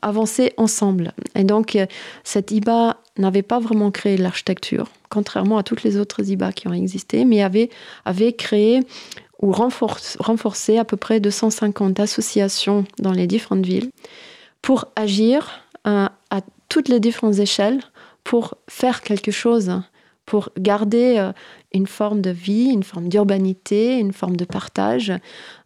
avancer 0.00 0.54
ensemble. 0.56 1.12
Et 1.34 1.44
donc, 1.44 1.76
cette 2.24 2.50
IBA 2.50 2.96
n'avait 3.20 3.42
pas 3.42 3.58
vraiment 3.60 3.90
créé 3.90 4.16
l'architecture 4.16 4.88
contrairement 5.10 5.58
à 5.58 5.62
toutes 5.62 5.82
les 5.82 5.98
autres 5.98 6.26
IBA 6.26 6.52
qui 6.52 6.68
ont 6.68 6.72
existé, 6.72 7.26
mais 7.26 7.42
avait, 7.42 7.68
avait 8.06 8.32
créé 8.32 8.80
ou 9.42 9.52
renforcé 9.52 10.78
à 10.78 10.84
peu 10.84 10.96
près 10.96 11.18
250 11.20 11.98
associations 12.00 12.84
dans 12.98 13.12
les 13.12 13.26
différentes 13.26 13.66
villes 13.66 13.90
pour 14.62 14.86
agir 14.96 15.62
euh, 15.86 16.06
à 16.30 16.40
toutes 16.68 16.88
les 16.88 17.00
différentes 17.00 17.38
échelles, 17.38 17.80
pour 18.22 18.54
faire 18.68 19.00
quelque 19.00 19.30
chose, 19.30 19.80
pour 20.26 20.50
garder 20.58 21.16
euh, 21.18 21.32
une 21.72 21.86
forme 21.86 22.20
de 22.20 22.30
vie, 22.30 22.66
une 22.66 22.82
forme 22.82 23.08
d'urbanité, 23.08 23.96
une 23.96 24.12
forme 24.12 24.36
de 24.36 24.44
partage. 24.44 25.12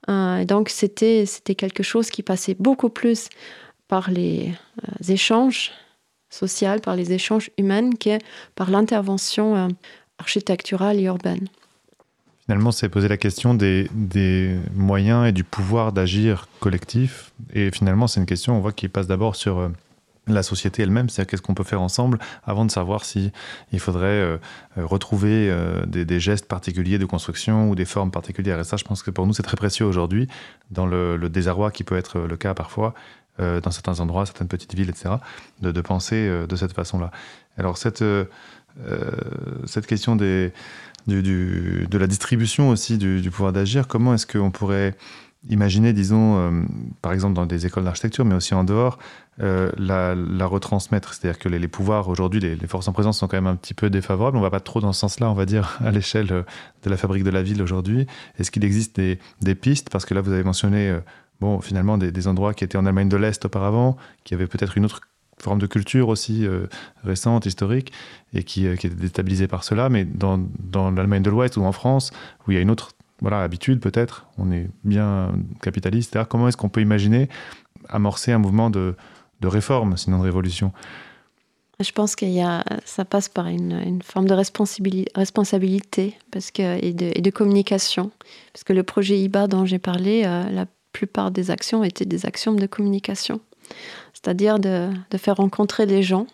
Euh, 0.09 0.45
donc 0.45 0.69
c'était 0.69 1.27
quelque 1.57 1.83
chose 1.83 2.11
qui 2.11 2.23
passait 2.23 2.57
beaucoup 2.59 2.91
plus 2.91 3.29
par 3.89 4.11
les 4.11 4.55
échanges 5.09 5.73
sociale, 6.35 6.80
par 6.80 6.97
les 6.97 7.12
échanges 7.12 7.51
humains, 7.59 7.91
que 7.93 8.18
par 8.55 8.70
l'intervention 8.70 9.57
euh, 9.57 9.68
architecturale 10.18 10.99
et 10.99 11.05
urbaine. 11.05 11.49
Finalement, 12.45 12.72
c'est 12.72 12.91
poser 12.91 13.09
la 13.09 13.16
question 13.16 13.55
des, 13.55 13.89
moyens 14.74 15.26
et 15.26 15.32
du 15.32 15.45
pouvoir 15.45 15.93
d'agir 15.93 16.47
collectif. 16.61 17.32
Et 17.55 17.70
finalement, 17.70 18.07
c'est 18.07 18.20
une 18.20 18.26
question, 18.26 18.57
on 18.57 18.61
voit, 18.61 18.72
qui 18.72 18.89
passe 18.89 19.07
d'abord 19.07 19.35
sur 19.35 19.59
euh, 19.59 19.68
la 20.26 20.43
société 20.43 20.82
elle-même, 20.82 21.09
c'est-à-dire 21.09 21.30
qu'est-ce 21.30 21.43
qu'on 21.43 21.55
peut 21.55 21.64
faire 21.64 21.80
ensemble 21.80 22.18
avant 22.45 22.66
de 22.66 22.70
savoir 22.70 23.07
si 23.07 23.32
il 23.72 23.80
faudrait 23.80 24.07
euh, 24.07 24.39
retrouver 24.76 25.55
des, 25.87 26.20
gestes 26.20 26.47
particuliers 26.47 26.99
de 26.99 27.07
construction 27.07 27.70
ou 27.70 27.74
des 27.74 27.87
formes 27.87 28.11
particulières. 28.11 28.61
Et 28.61 28.64
ça, 28.64 28.76
je 28.76 28.85
pense 28.85 29.03
que 29.03 29.11
pour 29.11 29.26
nous, 29.26 29.32
c'est 29.32 29.43
très 29.43 29.57
précieux 29.57 29.87
aujourd'hui, 29.87 30.28
dans 30.70 30.87
le, 30.87 31.16
le, 31.16 31.28
désarroi 31.30 31.70
qui 31.70 31.85
peut 31.85 31.97
être 31.97 32.20
le 32.20 32.37
cas 32.37 32.53
parfois, 32.53 32.95
euh, 33.41 33.61
dans 33.61 33.72
certains 33.72 33.99
endroits, 33.99 34.26
certaines 34.26 34.47
petites 34.47 34.76
villes, 34.76 34.91
etc., 34.91 35.16
de, 35.61 35.80
penser 35.80 36.14
euh, 36.14 36.47
de 36.47 36.55
cette 36.55 36.72
façon-là. 36.72 37.11
Alors 37.59 37.78
cette, 37.78 38.01
euh, 38.01 38.26
cette 39.64 39.89
question 39.89 40.14
des, 40.14 40.53
du, 41.09 41.20
du, 41.20 41.89
de 41.91 41.99
la 41.99 42.07
distribution 42.07 42.68
aussi 42.68 42.97
du, 42.97 43.20
du 43.20 43.32
pouvoir 43.32 43.53
d'agir, 43.53 43.89
comment 43.89 44.14
est-ce 44.14 44.28
qu'on 44.28 44.53
pourrait 44.53 44.97
imaginer, 45.51 45.93
disons, 45.93 46.64
par 47.03 47.12
exemple 47.12 47.35
dans 47.35 47.45
des 47.45 47.66
écoles 47.66 47.85
d'architecture, 47.85 48.24
mais 48.24 48.37
aussi 48.37 48.55
en 48.55 48.62
dehors, 48.62 48.99
la, 49.39 50.14
la, 50.14 50.47
retransmettre? 50.47 51.12
C'est-à-dire 51.12 51.41
que 51.41 51.49
les, 51.49 51.59
les 51.59 51.68
pouvoirs, 51.68 52.09
aujourd'hui, 52.09 52.41
les, 52.41 52.55
les, 52.55 52.66
forces 52.68 52.87
en 52.87 52.93
présence 52.93 53.18
sont 53.18 53.26
quand 53.26 53.37
même 53.37 53.49
un 53.49 53.57
petit 53.57 53.74
peu 53.74 53.91
défavorables. 53.91 54.37
On 54.37 54.41
ne 54.41 54.47
va 54.47 54.51
pas 54.51 54.61
trop 54.61 54.80
dans 54.80 54.93
ce 54.93 55.01
sens-là, 55.01 55.28
on 55.28 55.35
va 55.35 55.45
dire, 55.45 55.76
à 55.85 55.91
l'échelle 55.91 56.28
de 56.28 56.91
la 56.91 56.97
fabrique 56.97 57.24
de 57.24 57.30
la 57.30 57.43
ville 57.43 57.62
aujourd'hui. 57.62 58.07
Est-ce 58.39 58.51
qu'il 58.51 58.64
existe 58.64 58.97
des, 58.97 59.18
des, 59.43 59.55
pistes? 59.57 59.91
Parce 59.91 60.07
que 60.07 60.14
là, 60.14 60.22
vous 60.22 60.32
avez 60.32 60.45
mentionné 60.45 60.97
bon, 61.45 61.61
finalement, 61.61 61.99
des, 61.99 62.28
endroits 62.28 62.55
qui 62.55 62.64
étaient 62.64 62.78
en 62.78 62.86
Allemagne 62.86 63.09
de 63.09 63.16
l'Est 63.16 63.45
auparavant, 63.45 63.97
qui 64.24 64.34
avaient 64.34 64.47
peut-être 64.47 64.76
une 64.78 64.84
autre 64.86 65.01
forme 65.38 65.59
de 65.59 65.66
culture 65.66 66.09
aussi 66.09 66.47
euh, 66.47 66.66
récente, 67.03 67.45
historique, 67.45 67.92
et 68.32 68.45
qui, 68.45 68.66
euh, 68.66 68.76
qui 68.76 68.86
étaient 68.86 68.97
déstabilisés 68.97 69.49
par 69.49 69.62
cela. 69.62 69.88
Mais 69.88 70.05
dans, 70.05 70.38
dans 70.59 70.90
l'Allemagne 70.90 71.22
de 71.22 71.30
l'Ouest 71.30 71.57
ou 71.57 71.64
en 71.64 71.72
France, 71.72 72.12
où 72.47 72.53
il 72.53 72.55
y 72.55 72.59
a 72.59 72.61
une 72.61 72.70
autre 72.70 72.92
voilà, 73.20 73.42
habitude 73.42 73.80
peut-être, 73.80 74.26
on 74.38 74.51
est 74.51 74.68
bien 74.82 75.32
capitaliste, 75.62 76.18
comment 76.28 76.49
est-ce 76.49 76.57
qu'on 76.57 76.68
peut 76.68 76.80
imaginer 76.80 77.28
amorcer 77.88 78.32
un 78.32 78.38
mouvement 78.38 78.70
de, 78.70 78.97
de 79.40 79.49
réforme, 79.49 79.97
sinon 79.97 80.18
de 80.18 80.24
révolution? 80.24 80.72
Je 81.80 81.90
pense 81.90 82.14
que 82.14 82.26
ça 82.84 83.05
passe 83.05 83.28
par 83.28 83.49
une, 83.49 84.01
forme 84.03 84.26
de 84.28 84.34
responsabilité 84.34 86.16
parce 86.30 86.51
que, 86.51 86.82
et, 86.84 86.92
de, 86.92 87.30
communication. 87.30 88.12
Parce 88.53 88.62
que 88.62 88.72
le 88.72 88.84
projet 88.84 89.18
IBA 89.18 89.49
dont 89.49 89.64
j'ai 89.64 89.80
parlé, 89.80 90.22
euh, 90.24 90.64
plupart 90.95 91.30
des 91.30 91.51
actions 91.51 91.84
étaient 91.84 92.07
des 92.07 92.24
actions 92.24 92.55
de 92.55 92.66
communication, 92.66 93.40
c'est-à-dire 94.14 94.59
de, 94.59 94.88
faire 95.18 95.36
rencontrer 95.36 95.84
les 95.84 96.03
gens 96.03 96.26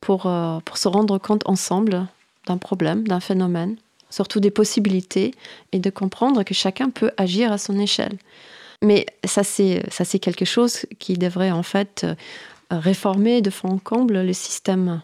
pour, 0.00 0.26
euh, 0.26 0.58
pour 0.64 0.78
se 0.78 0.88
rendre 0.88 1.18
compte 1.18 1.46
ensemble 1.46 2.06
d'un 2.46 2.56
problème, 2.56 3.06
d'un 3.06 3.20
phénomène, 3.20 3.76
surtout 4.10 4.40
des 4.40 4.50
possibilités, 4.50 5.34
et 5.70 5.78
de 5.78 5.90
comprendre 5.90 6.42
que 6.42 6.54
chacun 6.54 6.90
peut 6.90 7.12
agir 7.16 7.52
à 7.52 7.58
son 7.58 7.78
échelle. 7.78 8.18
Mais 8.82 9.06
ça, 9.24 9.44
c'est 9.44 10.18
quelque 10.20 10.44
chose 10.44 10.86
qui 10.98 11.14
devrait 11.14 11.50
en 11.50 11.62
fait 11.62 12.04
euh, 12.04 12.14
réformer 12.70 13.42
de 13.42 13.50
fond 13.50 13.68
en 13.68 13.78
comble 13.78 14.22
le 14.22 14.32
système 14.32 15.02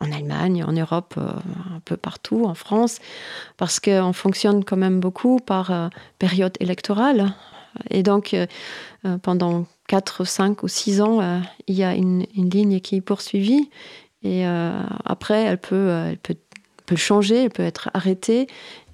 en 0.00 0.10
Allemagne, 0.10 0.64
en 0.64 0.72
Europe, 0.72 1.14
euh, 1.18 1.28
un 1.76 1.80
peu 1.84 1.96
partout, 1.96 2.44
en 2.46 2.54
France, 2.54 2.98
parce 3.58 3.78
qu'on 3.78 4.12
fonctionne 4.12 4.64
quand 4.64 4.76
même 4.76 4.98
beaucoup 4.98 5.38
par 5.38 5.90
période 6.18 6.56
électorale. 6.58 7.32
Et 7.90 8.02
donc, 8.02 8.34
euh, 8.34 8.46
euh, 9.04 9.18
pendant 9.18 9.66
4, 9.88 10.24
5 10.24 10.62
ou 10.62 10.68
6 10.68 11.00
ans, 11.00 11.20
euh, 11.20 11.38
il 11.66 11.74
y 11.74 11.84
a 11.84 11.94
une, 11.94 12.26
ligne 12.34 12.80
qui 12.80 12.96
est 12.96 13.00
poursuivie. 13.00 13.70
Et 14.22 14.46
après, 15.04 15.42
elle 15.42 15.58
peut, 15.58 15.90
elle 15.90 16.16
peut, 16.16 16.36
peut, 16.86 16.96
changer, 16.96 17.44
elle 17.44 17.50
peut 17.50 17.62
être 17.62 17.90
arrêtée. 17.92 18.46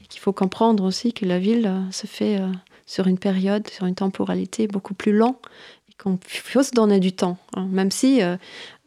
Et 0.03 0.07
qu'il 0.09 0.21
faut 0.21 0.33
comprendre 0.33 0.83
aussi 0.83 1.13
que 1.13 1.25
la 1.25 1.39
ville 1.39 1.73
se 1.93 2.09
fait 2.09 2.41
sur 2.85 3.07
une 3.07 3.17
période, 3.17 3.69
sur 3.69 3.87
une 3.87 3.95
temporalité 3.95 4.67
beaucoup 4.67 4.93
plus 4.93 5.13
longue. 5.13 5.37
Et 5.89 5.93
qu'on 6.03 6.19
faut 6.27 6.65
se 6.65 6.73
donner 6.73 6.99
du 6.99 7.13
temps. 7.13 7.39
Hein. 7.55 7.69
même 7.71 7.93
si 7.93 8.21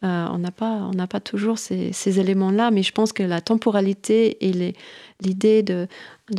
on 0.01 0.37
n'a 0.37 0.51
pas, 0.51 0.91
pas 1.09 1.21
toujours 1.21 1.57
ces, 1.59 2.19
éléments-là. 2.19 2.71
Mais 2.71 2.83
je 2.83 2.91
pense 2.91 3.13
que 3.13 3.23
la 3.23 3.39
temporalité 3.39 4.45
et 4.45 4.75
l'idée 5.21 5.63
de 5.63 5.87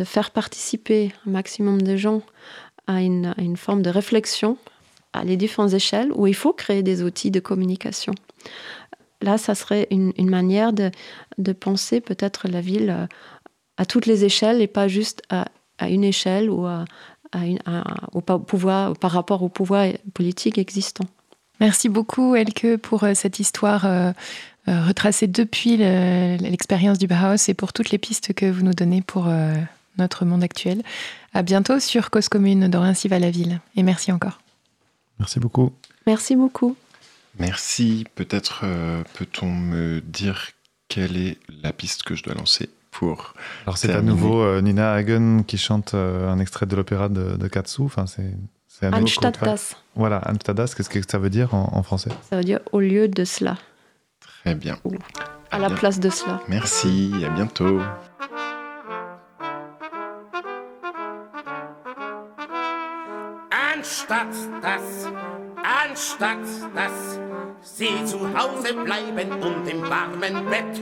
faire 0.04 0.32
participer 0.32 1.14
un 1.26 1.30
maximum 1.30 1.80
de 1.80 1.96
gens 1.96 2.20
à 2.86 3.00
une, 3.00 3.34
une, 3.38 3.56
forme 3.56 3.82
de 3.82 3.90
réflexion 3.90 4.56
à 5.12 5.24
les 5.24 5.36
différentes 5.36 5.72
échelles 5.72 6.10
où 6.14 6.26
il 6.26 6.34
faut 6.34 6.52
créer 6.52 6.82
des 6.82 7.02
outils 7.02 7.30
de 7.30 7.40
communication. 7.40 8.14
Là, 9.22 9.38
ça 9.38 9.54
serait 9.54 9.86
une, 9.90 10.12
une 10.18 10.28
manière 10.28 10.72
de, 10.72 10.90
de 11.38 11.52
penser 11.52 12.00
peut-être 12.00 12.48
la 12.48 12.60
ville 12.60 12.90
euh, 12.90 13.06
à 13.76 13.86
toutes 13.86 14.06
les 14.06 14.24
échelles 14.24 14.60
et 14.60 14.66
pas 14.66 14.88
juste 14.88 15.22
à, 15.30 15.46
à 15.78 15.88
une 15.88 16.04
échelle 16.04 16.50
ou 16.50 16.66
à, 16.66 16.84
au 18.12 18.20
pouvoir, 18.20 18.92
par 18.94 19.10
rapport 19.10 19.42
au 19.42 19.48
pouvoir 19.48 19.88
politique 20.12 20.58
existant. 20.58 21.04
Merci 21.60 21.88
beaucoup, 21.88 22.36
Elke, 22.36 22.76
pour 22.76 23.04
cette 23.14 23.40
histoire 23.40 24.14
retracée 24.68 25.26
depuis 25.26 25.76
l'expérience 25.76 26.98
du 26.98 27.08
Bauhaus 27.08 27.48
et 27.48 27.54
pour 27.54 27.72
toutes 27.72 27.90
les 27.90 27.98
pistes 27.98 28.34
que 28.34 28.46
vous 28.46 28.62
nous 28.62 28.72
donnez 28.72 29.02
pour 29.02 29.26
notre 29.98 30.24
monde 30.24 30.42
actuel. 30.42 30.82
À 31.32 31.42
bientôt 31.42 31.80
sur 31.80 32.10
Cause 32.10 32.28
Commune 32.28 32.68
dans 32.68 32.80
va 32.80 33.18
la 33.18 33.30
ville. 33.30 33.60
Et 33.76 33.82
merci 33.82 34.12
encore. 34.12 34.40
Merci 35.18 35.40
beaucoup. 35.40 35.72
Merci 36.06 36.36
beaucoup. 36.36 36.76
Merci. 37.38 38.04
Peut-être 38.14 38.60
euh, 38.64 39.02
peut-on 39.14 39.50
me 39.50 40.00
dire 40.00 40.50
quelle 40.88 41.16
est 41.16 41.38
la 41.62 41.72
piste 41.72 42.02
que 42.02 42.14
je 42.14 42.22
dois 42.22 42.34
lancer 42.34 42.70
pour. 42.90 43.34
Alors 43.66 43.76
c'est 43.76 43.92
à 43.92 44.02
nouveau 44.02 44.42
euh, 44.42 44.60
Nina 44.60 44.92
Hagen 44.92 45.42
qui 45.46 45.58
chante 45.58 45.94
euh, 45.94 46.30
un 46.30 46.38
extrait 46.38 46.66
de 46.66 46.76
l'opéra 46.76 47.08
de, 47.08 47.48
Katsu. 47.48 47.82
Enfin, 47.82 48.06
c'est. 48.06 48.32
Voilà, 49.94 50.20
Anstatt 50.26 50.56
das, 50.56 50.74
qu'est-ce 50.74 50.90
que 50.90 50.98
ça 51.08 51.18
veut 51.18 51.30
dire 51.30 51.54
en, 51.54 51.82
français? 51.84 52.10
Ça 52.28 52.36
veut 52.36 52.44
dire 52.44 52.58
au 52.72 52.80
lieu 52.80 53.06
de 53.06 53.24
cela. 53.24 53.56
Très 54.18 54.56
bien. 54.56 54.76
à, 55.52 55.58
la 55.60 55.70
place 55.70 56.00
de 56.00 56.10
cela. 56.10 56.42
Merci, 56.48 57.12
à 57.24 57.28
bientôt. 57.30 57.80
Anstatt 63.76 64.28
das, 64.62 65.08
anstatt 65.88 66.46
dass 66.76 67.18
Sie 67.60 68.04
zu 68.04 68.20
Hause 68.32 68.72
bleiben 68.74 69.32
und 69.42 69.66
im 69.66 69.82
warmen 69.90 70.48
Bett. 70.48 70.80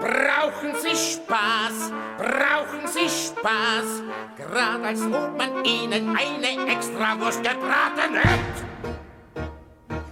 Brauchen 0.00 0.76
Sie 0.76 0.94
Spaß, 0.94 1.92
brauchen 2.16 2.86
Sie 2.86 3.08
Spaß, 3.08 4.02
gerade 4.36 4.84
als 4.86 5.02
ob 5.02 5.36
man 5.36 5.64
Ihnen 5.64 6.16
eine 6.16 6.72
Extrawurst 6.72 7.42
gebraten 7.42 8.14
hätte. 8.14 8.64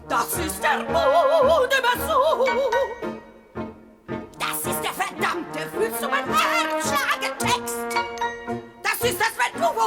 Das 0.09 0.39
ist 0.39 0.61
der 0.64 0.78
Modebesuch. 0.91 1.87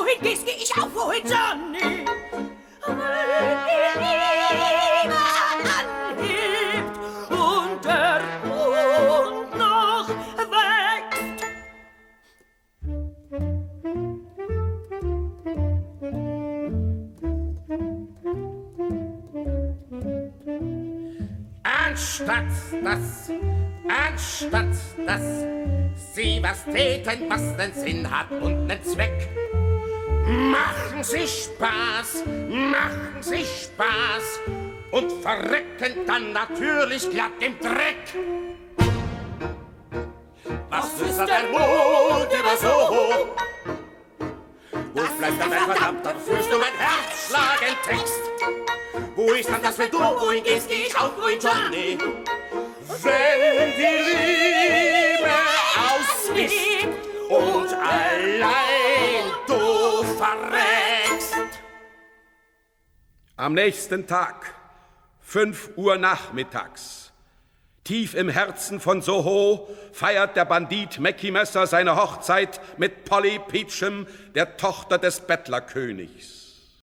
Wohin 0.10 0.22
gehst, 0.22 0.46
geh 0.46 0.52
ich 0.52 0.72
auch 0.76 0.90
wohin, 0.94 1.24
Johnny. 1.26 2.06
Anstatt 21.64 22.46
das, 22.84 23.32
anstatt 23.88 24.66
das, 25.06 25.22
sie 26.14 26.40
was 26.42 26.64
täten, 26.66 27.30
was 27.30 27.42
nen 27.58 27.74
Sinn 27.74 28.10
hat 28.10 28.32
und 28.32 28.68
nen 28.68 28.84
Zweck. 28.84 29.49
Machen 30.30 31.04
Sie 31.04 31.28
Spaß, 31.28 32.24
machen 32.48 33.18
Sie 33.22 33.44
Spaß 33.44 34.40
und 34.92 35.12
verrecken 35.24 36.06
dann 36.06 36.34
natürlich 36.34 37.10
glatt 37.10 37.32
im 37.40 37.58
Dreck. 37.60 38.14
Was 40.70 41.02
ist 41.02 41.18
der 41.18 41.50
Mond 41.52 42.28
über 42.32 42.58
so? 42.62 43.26
Wo 44.94 45.02
bleibt 45.18 45.42
dann 45.42 45.50
dein 45.50 45.64
verdammter, 45.64 46.14
fühlst 46.24 46.52
du 46.52 46.58
mein 46.60 46.78
Herz 46.78 47.28
schlagen 47.28 47.76
Text? 47.88 48.22
Wo 49.16 49.34
ist 49.34 49.50
dann 49.50 49.64
das, 49.64 49.80
wenn 49.80 49.90
du 49.90 49.98
wohin 49.98 50.44
gehst, 50.44 50.70
geh 50.70 50.86
ich 50.88 50.96
auch 50.96 51.18
wohin, 51.18 51.40
Johnny? 51.40 51.98
Wenn 53.02 53.72
die 53.78 53.94
Liebe 54.12 55.32
aus 55.76 56.30
ist 56.36 56.88
und 57.30 57.74
allein 57.74 58.79
verreckst. 60.20 61.36
Am 63.38 63.54
nächsten 63.54 64.06
Tag, 64.06 64.54
5 65.22 65.78
Uhr 65.78 65.98
nachmittags, 65.98 67.14
tief 67.86 68.16
im 68.16 68.28
Herzen 68.28 68.82
von 68.82 69.02
Soho, 69.02 69.70
feiert 69.94 70.36
der 70.36 70.46
Bandit 70.46 71.00
Mackie 71.00 71.32
Messer 71.32 71.68
seine 71.68 71.96
Hochzeit 71.96 72.60
mit 72.78 73.06
Polly 73.06 73.40
Peachum, 73.48 74.08
der 74.36 74.58
Tochter 74.58 74.98
des 74.98 75.22
Bettlerkönigs. 75.22 76.39